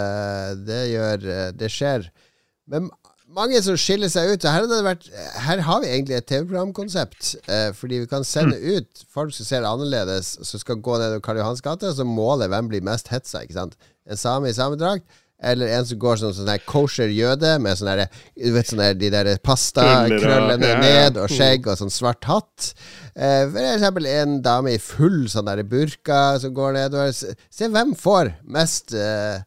[0.68, 2.09] det gjør eh, Det skjer.
[2.70, 2.90] Men
[3.36, 4.47] mange som skiller seg ut.
[4.48, 5.09] Her, vært,
[5.44, 7.35] her har vi egentlig et TV-programkonsept.
[7.51, 11.40] Eh, fordi vi kan sende ut folk som ser annerledes, som skal gå ned Karl
[11.43, 13.43] Johans gate, og så måle hvem blir mest hetsa.
[13.47, 15.06] En same i samedrakt.
[15.37, 18.81] Eller en som går som sånn her kosher jøde med sånn der, du vet, sånn
[18.81, 22.71] der, de der pastakrøllene ja, ned og skjegg og sånn svart hatt.
[23.13, 27.13] Eh, for eksempel en dame i full sånn der burka som går nedover.
[27.13, 29.45] Se, hvem får mest eh,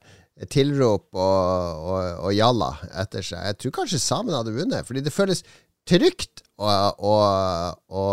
[0.54, 2.72] tilrop og, og, og jalla
[3.02, 3.42] etter seg.
[3.50, 5.42] Jeg tror kanskje samene hadde vunnet, fordi det føles
[5.90, 7.16] trygt å, å,
[7.90, 8.06] å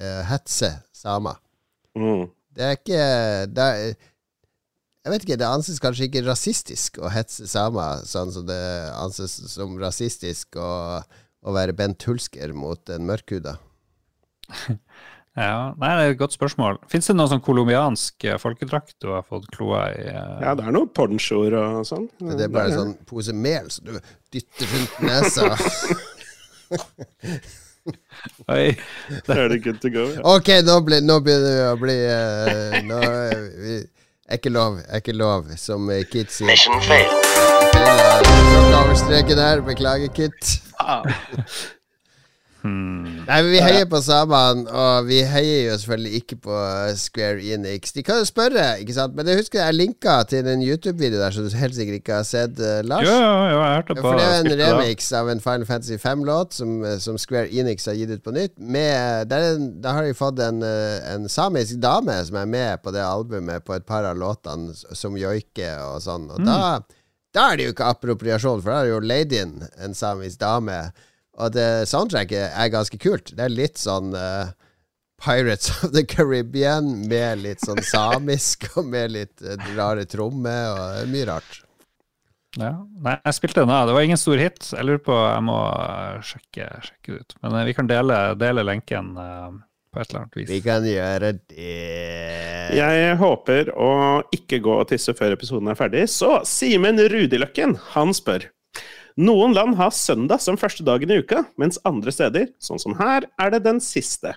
[0.00, 1.36] eh, hetse samer.
[1.98, 2.30] Mm.
[2.52, 3.04] Det er ikke
[3.48, 4.08] det er,
[5.02, 8.58] Jeg vet ikke, det anses kanskje ikke rasistisk å hetse samer, sånn som det
[8.94, 10.68] anses som rasistisk å,
[11.42, 13.56] å være Bent Hulsker mot en mørkhuda.
[15.32, 16.76] Ja, nei, det er et godt spørsmål.
[16.92, 20.02] Fins det noen sånn colombiansk eh, folkedrakt du har fått kloa i?
[20.10, 20.34] eh?
[20.44, 22.04] Ja, det er noen ponchoer og sånn.
[22.20, 23.94] Men det er bare en sånn pose mel som du
[24.36, 25.48] dytter rundt nesa.
[28.52, 28.76] Oi,
[29.26, 30.04] Da er det good to go.
[30.12, 30.20] Ja.
[30.36, 33.00] Ok, nå, blir- nå begynner vi å bli uh, Nå
[33.64, 33.78] vi,
[34.32, 36.48] er ikke lov, er ikke lov, som eh, Kit sier.
[36.48, 37.10] Mission fail.
[37.72, 39.60] Tråkka over streken her.
[39.66, 40.56] Beklager, Kit.
[42.62, 43.22] Hmm.
[43.26, 47.92] Nei, Vi heier på samene, og vi heier jo selvfølgelig ikke på eh, Square Enix.
[47.96, 49.16] De kan jo spørre, ikke sant?
[49.18, 52.28] Men jeg husker jeg linka til en YouTube-video der som du helt sikkert ikke har
[52.28, 53.06] sett, eh, Lars.
[53.06, 56.58] Jo, jo, jeg hørte på for det er en remix av en Final Fantasy 5-låt
[56.58, 58.56] som, eh, som Square Enix har gitt ut på nytt.
[58.58, 62.94] Med, der, er der har de fått en, en samisk dame som er med på
[62.94, 66.28] det albumet på et par av låtene, som joiker og sånn.
[66.32, 66.82] Og da,
[67.32, 70.78] da er det jo ikke appropriasjon, for da er jo ladyen en samisk dame.
[71.40, 73.32] Og det soundtracket er ganske kult.
[73.36, 74.52] Det er litt sånn uh,
[75.22, 81.02] Pirates of the Caribbean med litt sånn samisk og med litt uh, rare trommer og
[81.02, 81.62] er mye rart.
[82.60, 82.72] Ja.
[83.00, 83.86] Nei, jeg spilte den av.
[83.88, 84.66] Det var ingen stor hit.
[84.74, 87.36] Jeg lurer på, jeg må eh, sjekke, sjekke det ut.
[87.44, 89.46] Men uh, vi kan dele, dele lenken eh,
[89.92, 90.50] på et eller annet vis.
[90.50, 91.68] Vi kan gjøre det.
[92.76, 93.92] Jeg håper å
[94.36, 98.50] ikke gå og tisse før episoden er ferdig, så Simen Rudiløkken, han spør.
[99.20, 103.26] Noen land har søndag som første dagen i uka, mens andre steder, sånn som her,
[103.40, 104.32] er det den siste.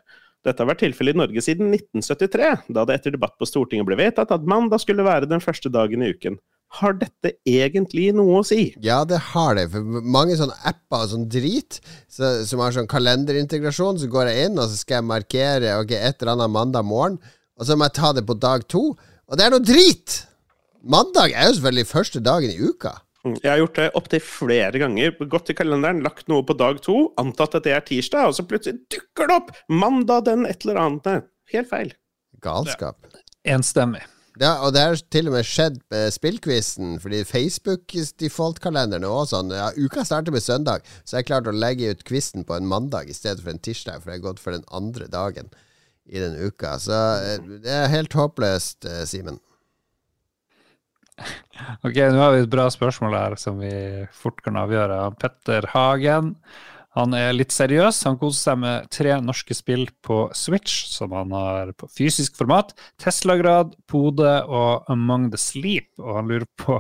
[0.46, 3.98] Dette har vært tilfellet i Norge siden 1973, da det etter debatt på Stortinget ble
[3.98, 6.38] vedtatt at mandag skulle være den første dagen i uken.
[6.76, 8.74] Har dette egentlig noe å si?
[8.84, 9.70] Ja, det har det.
[9.72, 11.80] For mange sånne apper og sånn drit
[12.12, 15.96] så, som har sånn kalenderintegrasjon, så går jeg inn, og så skal jeg markere ok,
[15.96, 17.18] et eller annet mandag morgen,
[17.56, 18.90] og så må jeg ta det på dag to.
[19.26, 20.20] Og det er noe drit!
[20.86, 22.92] Mandag er jo selvfølgelig første dagen i uka.
[23.26, 25.14] Mm, Jeg har gjort det opptil flere ganger.
[25.32, 28.46] Gått i kalenderen, lagt noe på dag to, antatt at det er tirsdag, og så
[28.46, 31.26] plutselig dukker det opp mandag den et eller annet.
[31.54, 31.96] Helt feil.
[32.46, 33.02] Galskap.
[33.46, 34.04] Enstemmig.
[34.36, 39.54] Ja, og det har til og med skjedd med spillquizen, fordi Facebook-default-kalenderen er sånn.
[39.56, 43.08] Ja, uka starter med søndag, så jeg klarte å legge ut quizen på en mandag
[43.10, 45.48] i stedet for en tirsdag, for jeg har gått for den andre dagen
[46.06, 46.76] i den uka.
[46.84, 49.40] Så eh, det er helt håpløst, eh, Simen.
[51.86, 53.74] Ok, nå har vi et bra spørsmål her som vi
[54.16, 54.98] fort kan avgjøre.
[55.22, 56.34] Petter Hagen.
[56.96, 57.98] Han er litt seriøs.
[58.08, 62.72] Han koser seg med tre norske spill på Switch, som han har på fysisk format.
[63.02, 65.90] Teslagrad, Pode og Among the Sleep.
[66.00, 66.80] Og han lurer på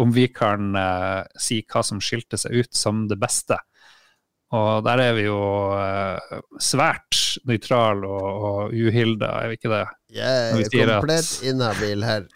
[0.00, 3.60] om vi kan eh, si hva som skilte seg ut som det beste.
[4.56, 5.40] Og der er vi jo
[5.76, 9.84] eh, svært nøytrale og, og uhilda, er vi ikke det?
[10.16, 12.30] Jeg er komplett inhabil her.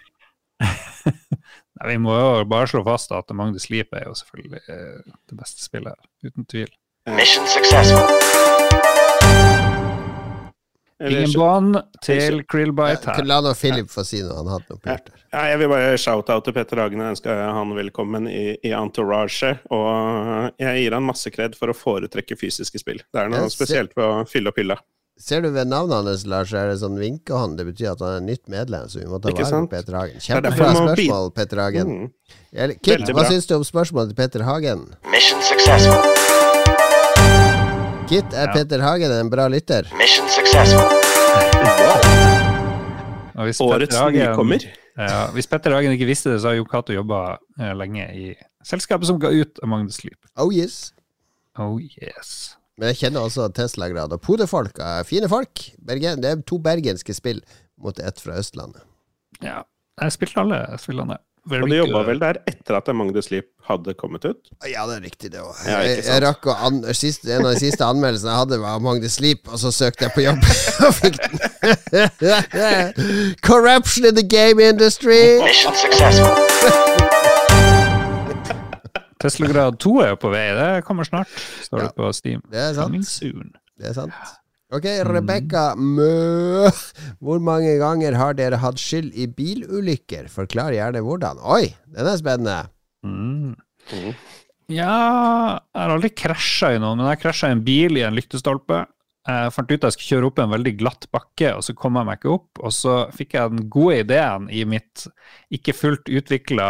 [1.80, 5.38] Nei, vi må jo bare slå fast at Magnus Sleep er jo selvfølgelig eh, det
[5.40, 6.70] beste spillet, her, uten tvil.
[7.10, 8.06] Mission successful.
[11.04, 13.26] Ingen bånd til Krillbite her.
[13.26, 14.38] La nå Philip få si noe.
[14.38, 15.24] Han hadde noe pult der.
[15.34, 19.56] Ja, jeg vil bare shout-out til Petter Hagen og ønske han velkommen i, i Entourage.
[19.74, 23.02] Og jeg gir han masse kred for å foretrekke fysiske spill.
[23.10, 24.78] Det er noe spesielt ved å fylle opp hylla.
[25.16, 27.54] Ser du ved navnet hans, Lars, er det sånn vinkehånd.
[27.60, 30.18] Det betyr at han er nytt medlem, så vi må ta vare på Petter Hagen.
[30.24, 31.92] Kjempebra spørsmål, Petter Hagen.
[31.92, 32.08] Mm.
[32.82, 33.28] Kit, hva bra.
[33.30, 34.82] syns du om spørsmålet til Petter Hagen?
[35.12, 36.02] Mission successful.
[38.10, 38.52] Kit, er Ja.
[38.56, 39.86] Petter Hagen en bra lytter?
[39.96, 40.82] Mission successful.
[43.34, 44.66] Og hvis Årets nykommer.
[44.98, 48.34] Ja, hvis Petter Hagen ikke visste det, så har Jo Cato jobba eh, lenge i
[48.66, 50.18] selskapet som ga ut Among the Sleep.
[50.36, 50.92] Oh yes.
[51.58, 52.56] Oh yes.
[52.78, 54.14] Men jeg kjenner også Tesla-grad.
[54.16, 55.68] Og Podefolk er fine folk.
[55.78, 57.44] Bergen, det er to bergenske spill
[57.80, 58.82] mot ett fra Østlandet.
[59.44, 59.62] Ja.
[60.02, 61.20] Jeg spilte alle spillene.
[61.46, 64.48] Very Og de jobba vel der etter at Among the Sleep hadde kommet ut?
[64.64, 65.52] Ja, det er riktig, det òg.
[65.68, 68.78] Ja, jeg, jeg rakk å an siste, En av de siste anmeldelsene jeg hadde, var
[68.80, 70.40] Among the Sleep, og så søkte jeg på jobb
[70.88, 71.36] og fikk den.
[73.50, 75.36] Corruption in the game industry!
[75.44, 76.83] Mission successful.
[79.24, 80.46] Tesla Grad 2 er jo på vei.
[80.58, 81.30] Det kommer snart,
[81.64, 82.42] står det på Steam.
[82.52, 83.06] Det er sant.
[83.08, 83.52] Soon.
[83.80, 84.34] Det er sant.
[84.74, 86.68] Ok, Rebekka Mø.
[87.22, 90.26] Hvor mange ganger har dere hatt skyld i bilulykker?
[90.32, 91.40] Forklar gjerne hvordan.
[91.46, 92.56] Oi, den er spennende.
[93.06, 93.54] Mm.
[93.92, 94.14] Mhm.
[94.72, 98.16] Ja, jeg har aldri krasja i noen, men jeg krasja i en bil i en
[98.16, 98.86] lyktestolpe.
[99.24, 101.96] Jeg fant ut at jeg skulle kjøre opp en veldig glatt bakke, og så kom
[101.96, 102.58] jeg meg ikke opp.
[102.60, 105.06] Og så fikk jeg den gode ideen i mitt
[105.54, 106.66] ikke fullt utvikla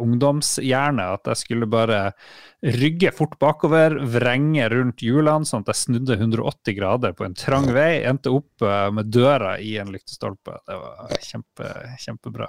[0.00, 2.00] ungdomshjerne at jeg skulle bare
[2.64, 7.68] rygge fort bakover, vrenge rundt hjulene, sånn at jeg snudde 180 grader på en trang
[7.76, 8.00] vei.
[8.08, 10.56] Endte opp eh, med døra i en lyktestolpe.
[10.64, 12.48] Det var kjempe, kjempebra.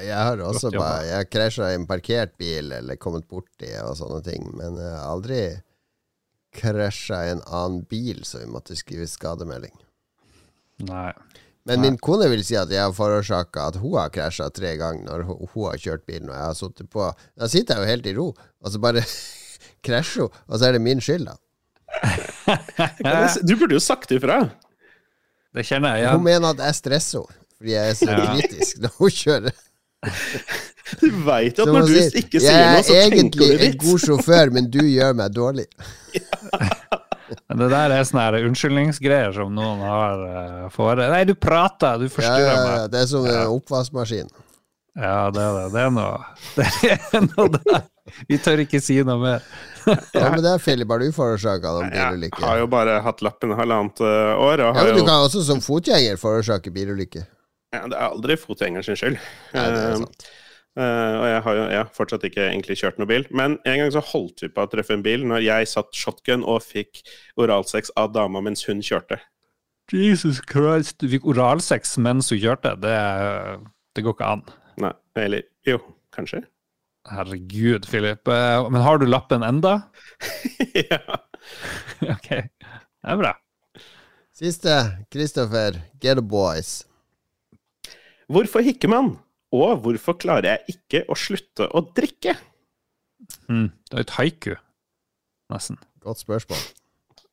[0.00, 4.20] Jeg har også bare Jeg krasja i en parkert bil eller kommet borti og sånne
[4.26, 5.42] ting, men jeg har aldri
[6.54, 9.74] krasja i en annen bil så vi måtte skrive skademelding.
[10.88, 11.12] Nei.
[11.68, 15.04] Men min kone vil si at jeg har forårsaka at hun har krasja tre ganger
[15.06, 17.10] når hun, hun har kjørt bilen og jeg har sittet på.
[17.36, 19.04] Da sitter jeg jo helt i ro, og så bare
[19.86, 21.36] krasjer hun, og så er det min skyld, da.
[23.46, 24.44] Du burde jo sagt ifra!
[25.50, 28.92] Det kjenner jeg Hun mener at jeg stresser henne fordi jeg er så kritisk når
[28.96, 29.56] hun kjører.
[31.00, 33.38] Du veit at når du sier, ikke sier noe, så tenker du litt.
[33.40, 35.66] Jeg er egentlig en god sjåfør, men du gjør meg dårlig.
[37.46, 42.08] Men det der er sånne unnskyldningsgreier som noen har uh, for Nei, du prater, du
[42.08, 42.88] Ja, forstyrrer ja, ja, meg.
[42.90, 44.30] det er som en oppvaskmaskin.
[44.98, 45.66] Ja, det er det.
[45.76, 46.18] Det er noe
[46.58, 46.66] Det
[46.98, 47.84] er noe der.
[48.26, 49.46] Vi tør ikke si noe mer.
[49.86, 50.90] Hva med det, Filip?
[50.90, 54.88] Har du forårsaka noen Jeg har jo bare hatt lappen halvannet øh, år, og Ja,
[54.90, 57.28] men du kan også som fotgjenger forårsake bilulykker.
[57.76, 59.22] ja, Det er aldri fotgjengeren sin skyld.
[59.54, 60.30] Ja, det er Eh, sant.
[60.78, 63.26] Eh, og jeg har jo ja, fortsatt ikke egentlig kjørt noen bil.
[63.30, 66.46] Men en gang så holdt vi på å treffe en bil når jeg satt shotgun
[66.46, 67.02] og fikk
[67.40, 69.20] oralsex av dama mens hun kjørte.
[69.90, 71.00] Jesus Christ.
[71.02, 72.76] Du fikk oralsex mens hun kjørte.
[72.82, 72.96] Det,
[73.96, 74.44] det går ikke an.
[74.80, 75.80] Nei, eller jo,
[76.14, 76.44] kanskje?
[77.10, 78.28] Herregud, Philip.
[78.28, 79.80] Eh, Men har du lappen enda?
[80.90, 81.00] ja.
[82.14, 82.28] OK.
[82.30, 83.34] Det er bra.
[84.36, 84.76] Siste.
[85.12, 85.80] Christopher.
[86.00, 86.84] Get the boys.
[88.30, 89.16] Hvorfor hikker man?
[89.56, 92.32] Og hvorfor klarer jeg ikke å slutte å drikke?
[93.50, 93.68] Mm.
[93.90, 94.54] Det er et haiku,
[95.52, 95.76] nesten.
[96.04, 96.62] Godt spørsmål.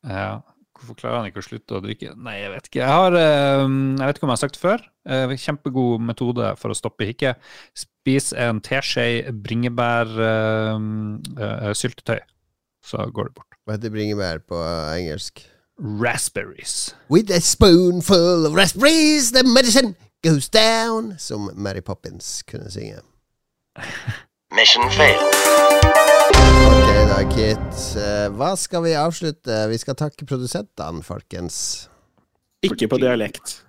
[0.04, 0.32] Ja.
[0.78, 2.08] Hvorfor klarer han ikke å slutte å drikke?
[2.22, 2.82] Nei, jeg vet ikke.
[2.84, 4.80] Jeg har eh, Jeg vet ikke om jeg har sagt det før.
[5.10, 7.30] eh, kjempegod metode for å stoppe hikke.
[7.74, 12.20] Spis en teskje bringebærsyltetøy,
[12.86, 13.52] så går det bort.
[13.66, 14.56] Hva heter bringebær på
[14.94, 15.34] engelsk?
[15.78, 16.94] Raspberries.
[17.10, 23.00] With a spoonful of raspberries, the medicine goes down, som Mary Poppins kunne synge.
[24.56, 25.34] Mission failed.
[26.68, 27.78] Ok da, Kit.
[28.00, 29.60] Eh, hva skal vi avslutte?
[29.70, 31.88] Vi skal takke produsentene, folkens.
[32.64, 33.60] Ikke på dialekt.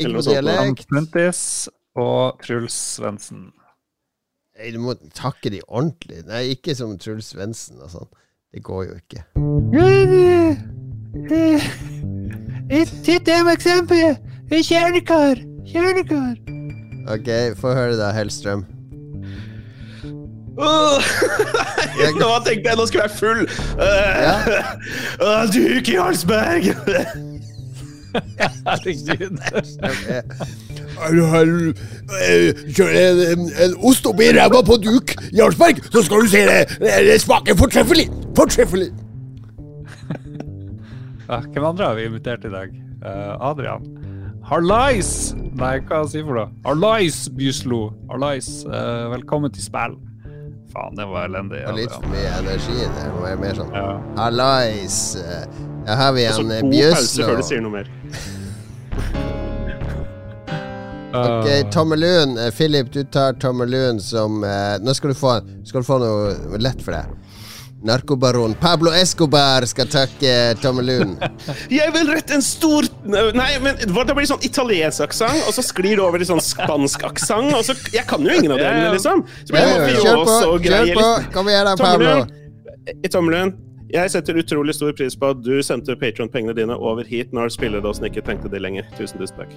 [0.00, 0.86] Ikke på dialekt.
[0.90, 3.50] Puntis og Truls Svendsen.
[4.58, 6.24] Nei, Du må takke de ordentlig.
[6.28, 8.10] Nei, ikke som Truls Svendsen og sånn.
[8.50, 9.22] Det går jo ikke.
[13.06, 14.18] Titt, det er et eksempel!
[14.50, 15.49] Kjernekar!
[15.70, 16.36] Kjernekar!
[17.10, 17.28] Ok,
[17.60, 18.64] få høre da, Hellstrøm.
[22.20, 23.42] Nå tenkte jeg nå skal jeg være full!
[23.78, 23.86] Uh,
[25.24, 26.64] uh, Duk Jarlsberg!
[28.70, 29.38] Herregud.
[32.74, 36.60] Kjør en, en, en ost oppi ræva på duk, Jarlsberg, så skal du se det!
[36.82, 38.10] Det smaker fortreffelig!
[38.36, 38.90] Fortreffelig!
[41.30, 42.74] Hvem andre har vi invitert i dag?
[43.06, 43.99] Eh, Adrian.
[44.50, 45.30] Harlais!
[45.54, 46.48] Nei, hva sier for noe?
[46.64, 47.92] Harlais, Byslo.
[48.10, 49.94] Harlais, uh, velkommen til spill.
[50.72, 51.60] Faen, det var elendig.
[51.62, 52.76] Ja, litt for mye energi.
[52.82, 53.86] Det må være mer sånn Ja.
[54.18, 54.98] Hallais!
[55.86, 57.90] Her har vi så en eh, god pause før du sier noe mer.
[61.10, 62.36] Ok, Eh, Tommelun.
[62.38, 65.32] Eh, Philip, du tar Tommelun som eh, Nå skal du få,
[65.66, 67.10] skal du få noe lett for deg.
[67.80, 71.14] Narkobaron Pablo Escobar skal takke Tommelun.
[71.72, 75.96] Jeg vil rette en stor Nei, men det blir sånn italiensk aksent, og så sklir
[75.96, 77.56] det over i sånn spansk aksent.
[77.64, 78.92] Så Jeg kan jo ingen av delene, ja.
[78.96, 79.24] liksom.
[79.46, 79.96] Så blir det.
[80.04, 80.36] Kjør på!
[80.36, 80.84] Kjør på!
[80.92, 81.32] liksom.
[81.34, 82.14] Kom igjen, da, Pablo.
[82.20, 83.56] Tommelun, i tommelen.
[83.90, 88.06] Jeg setter utrolig stor pris på at du sendte Patron-pengene dine over hit når spilledåsen
[88.06, 88.86] ikke trengte det lenger.
[88.98, 89.54] Tusen, tusen takk.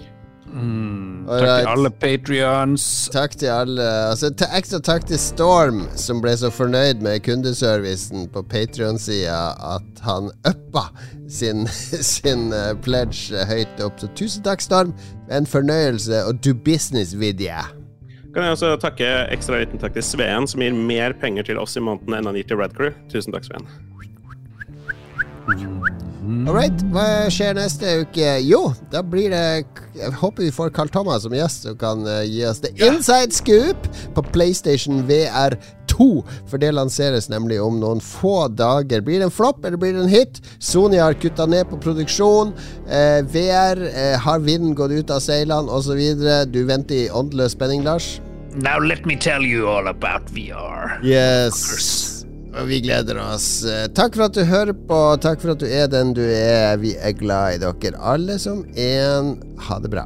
[0.47, 1.59] mm, takk right.
[1.59, 2.85] til alle patrions.
[3.13, 3.85] Takk til alle.
[4.09, 10.03] Altså, ta- ekstra takk til Storm, som ble så fornøyd med kundeservicen på Patrion-sida at
[10.07, 10.87] han uppa
[11.29, 11.67] sin,
[12.13, 14.01] sin uh, pledge høyt opp.
[14.01, 14.97] Så tusen takk, Storm.
[15.29, 17.61] En fornøyelse å do business with you.
[18.33, 21.77] Kan jeg også takke ekstra liten takk til Sveen, som gir mer penger til oss
[21.77, 22.95] i måneden enn han gir til Radcrew.
[23.13, 23.67] Tusen takk, Sveen.
[25.43, 28.27] All right, hva skjer neste uke?
[28.47, 29.65] Jo, da blir det
[29.97, 33.35] Jeg håper vi får Carl Thomas som gjest og kan eh, gi oss the inside
[33.35, 36.07] scoop på PlayStation VR2.
[36.49, 39.03] For det lanseres nemlig om noen få dager.
[39.03, 40.39] Blir det en flopp, eller blir det en hit?
[40.63, 42.55] Sony har kutta ned på produksjon.
[42.87, 46.01] Eh, VR eh, har vinden gått ut av seilene, osv.
[46.49, 48.15] Du venter i åndeløs spenning, Lars?
[48.55, 50.99] Now let me tell you all about VR.
[51.03, 52.12] Yes.
[52.53, 53.47] Og vi gleder oss.
[53.65, 54.99] Eh, Takk for at du hører på.
[55.23, 56.77] Takk for at du er den du er.
[56.81, 59.35] Vi er glad i dere alle som en.
[59.67, 60.05] Ha det bra.